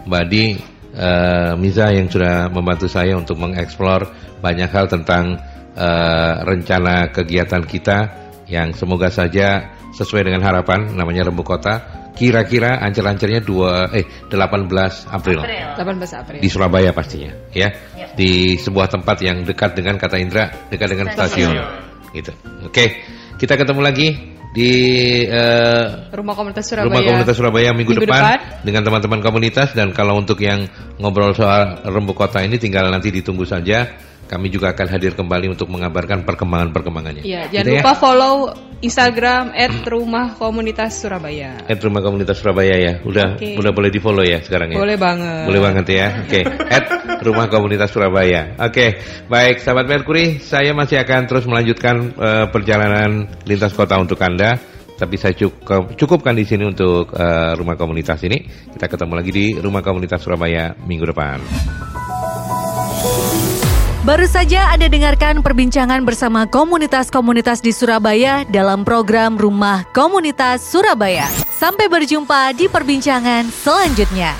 Mbak 0.08 0.24
Di 0.32 0.44
uh, 0.96 1.54
Miza 1.60 1.92
yang 1.94 2.08
sudah 2.10 2.50
membantu 2.50 2.88
saya 2.90 3.18
untuk 3.18 3.38
mengeksplor 3.38 4.10
banyak 4.40 4.70
hal 4.72 4.88
tentang 4.88 5.38
uh, 5.76 6.34
rencana 6.46 7.12
kegiatan 7.12 7.64
kita 7.66 7.98
yang 8.50 8.74
semoga 8.74 9.14
saja 9.14 9.78
sesuai 9.94 10.26
dengan 10.26 10.42
harapan 10.46 10.96
namanya 10.96 11.30
Rembu 11.30 11.46
Kota. 11.46 11.98
Kira-kira 12.20 12.84
ancer-ancernya 12.84 13.40
dua 13.40 13.88
eh 13.96 14.04
18 14.28 14.36
April. 15.08 15.40
April. 15.40 15.40
18 15.80 16.20
April. 16.20 16.40
Di 16.44 16.50
Surabaya 16.52 16.92
pastinya, 16.92 17.32
ya. 17.56 17.72
ya. 17.96 18.12
Di 18.12 18.60
sebuah 18.60 18.92
tempat 18.92 19.24
yang 19.24 19.48
dekat 19.48 19.80
dengan 19.80 19.96
kata 19.96 20.20
Indra, 20.20 20.52
dekat 20.68 21.00
dengan 21.00 21.16
stasiun. 21.16 21.56
stasiun. 21.56 22.12
Gitu. 22.12 22.32
Oke. 22.68 22.86
Kita 23.40 23.56
ketemu 23.56 23.80
lagi 23.80 24.29
di 24.50 24.74
uh, 25.30 26.10
Rumah 26.10 26.34
Komunitas 26.34 26.66
Surabaya. 26.66 26.90
Rumah 26.90 27.02
Komunitas 27.06 27.36
Surabaya 27.38 27.70
minggu, 27.72 27.94
minggu 27.94 28.06
depan, 28.10 28.22
depan. 28.22 28.40
dengan 28.66 28.82
teman-teman 28.82 29.20
komunitas. 29.22 29.78
Dan 29.78 29.94
kalau 29.94 30.18
untuk 30.18 30.42
yang 30.42 30.66
ngobrol 30.98 31.38
soal 31.38 31.86
Rembu 31.86 32.18
Kota 32.18 32.42
ini 32.42 32.58
tinggal 32.58 32.90
nanti 32.90 33.14
ditunggu 33.14 33.46
saja 33.46 34.09
kami 34.30 34.54
juga 34.54 34.78
akan 34.78 34.88
hadir 34.94 35.18
kembali 35.18 35.50
untuk 35.50 35.74
mengabarkan 35.74 36.22
perkembangan-perkembangannya. 36.22 37.26
Iya, 37.26 37.50
jangan 37.50 37.66
gitu 37.66 37.70
ya? 37.74 37.82
lupa 37.82 37.94
ya? 37.94 37.98
follow 37.98 38.36
Instagram 38.80 39.44
@rumahkomunitas_surabaya. 39.90 41.66
@rumahkomunitas 41.66 42.38
Surabaya 42.38 42.76
ya. 42.78 42.94
Udah 43.02 43.36
okay. 43.36 43.58
udah 43.58 43.72
boleh 43.74 43.90
di-follow 43.90 44.22
ya 44.22 44.40
sekarang 44.46 44.72
ya. 44.72 44.78
Boleh 44.78 44.96
banget. 45.02 45.46
Boleh 45.50 45.62
banget 45.66 45.86
ya. 45.90 46.08
Oke. 46.24 46.46
Okay. 46.46 47.88
Surabaya. 47.90 48.54
Oke. 48.62 48.70
Okay. 48.70 48.90
Baik, 49.26 49.66
sahabat 49.66 49.90
Merkuri, 49.90 50.38
saya 50.38 50.72
masih 50.78 51.02
akan 51.02 51.26
terus 51.26 51.50
melanjutkan 51.50 52.14
uh, 52.16 52.46
perjalanan 52.54 53.26
lintas 53.50 53.74
kota 53.74 53.98
untuk 53.98 54.22
Anda 54.22 54.62
tapi 55.00 55.16
saya 55.16 55.32
cukup, 55.32 55.96
cukupkan 55.96 56.36
di 56.36 56.44
sini 56.44 56.68
untuk 56.68 57.16
uh, 57.16 57.56
rumah 57.56 57.80
komunitas 57.80 58.20
ini. 58.28 58.44
Kita 58.76 58.92
ketemu 58.92 59.14
lagi 59.16 59.32
di 59.32 59.48
rumah 59.56 59.80
komunitas 59.80 60.20
Surabaya 60.20 60.76
minggu 60.76 61.08
depan. 61.08 61.40
Baru 64.10 64.26
saja 64.26 64.74
Anda 64.74 64.90
dengarkan 64.90 65.46
perbincangan 65.46 66.02
bersama 66.02 66.50
komunitas-komunitas 66.50 67.62
di 67.62 67.70
Surabaya 67.70 68.42
dalam 68.50 68.82
program 68.82 69.38
Rumah 69.38 69.86
Komunitas 69.94 70.66
Surabaya. 70.66 71.30
Sampai 71.54 71.86
berjumpa 71.86 72.58
di 72.58 72.66
perbincangan 72.66 73.54
selanjutnya. 73.54 74.34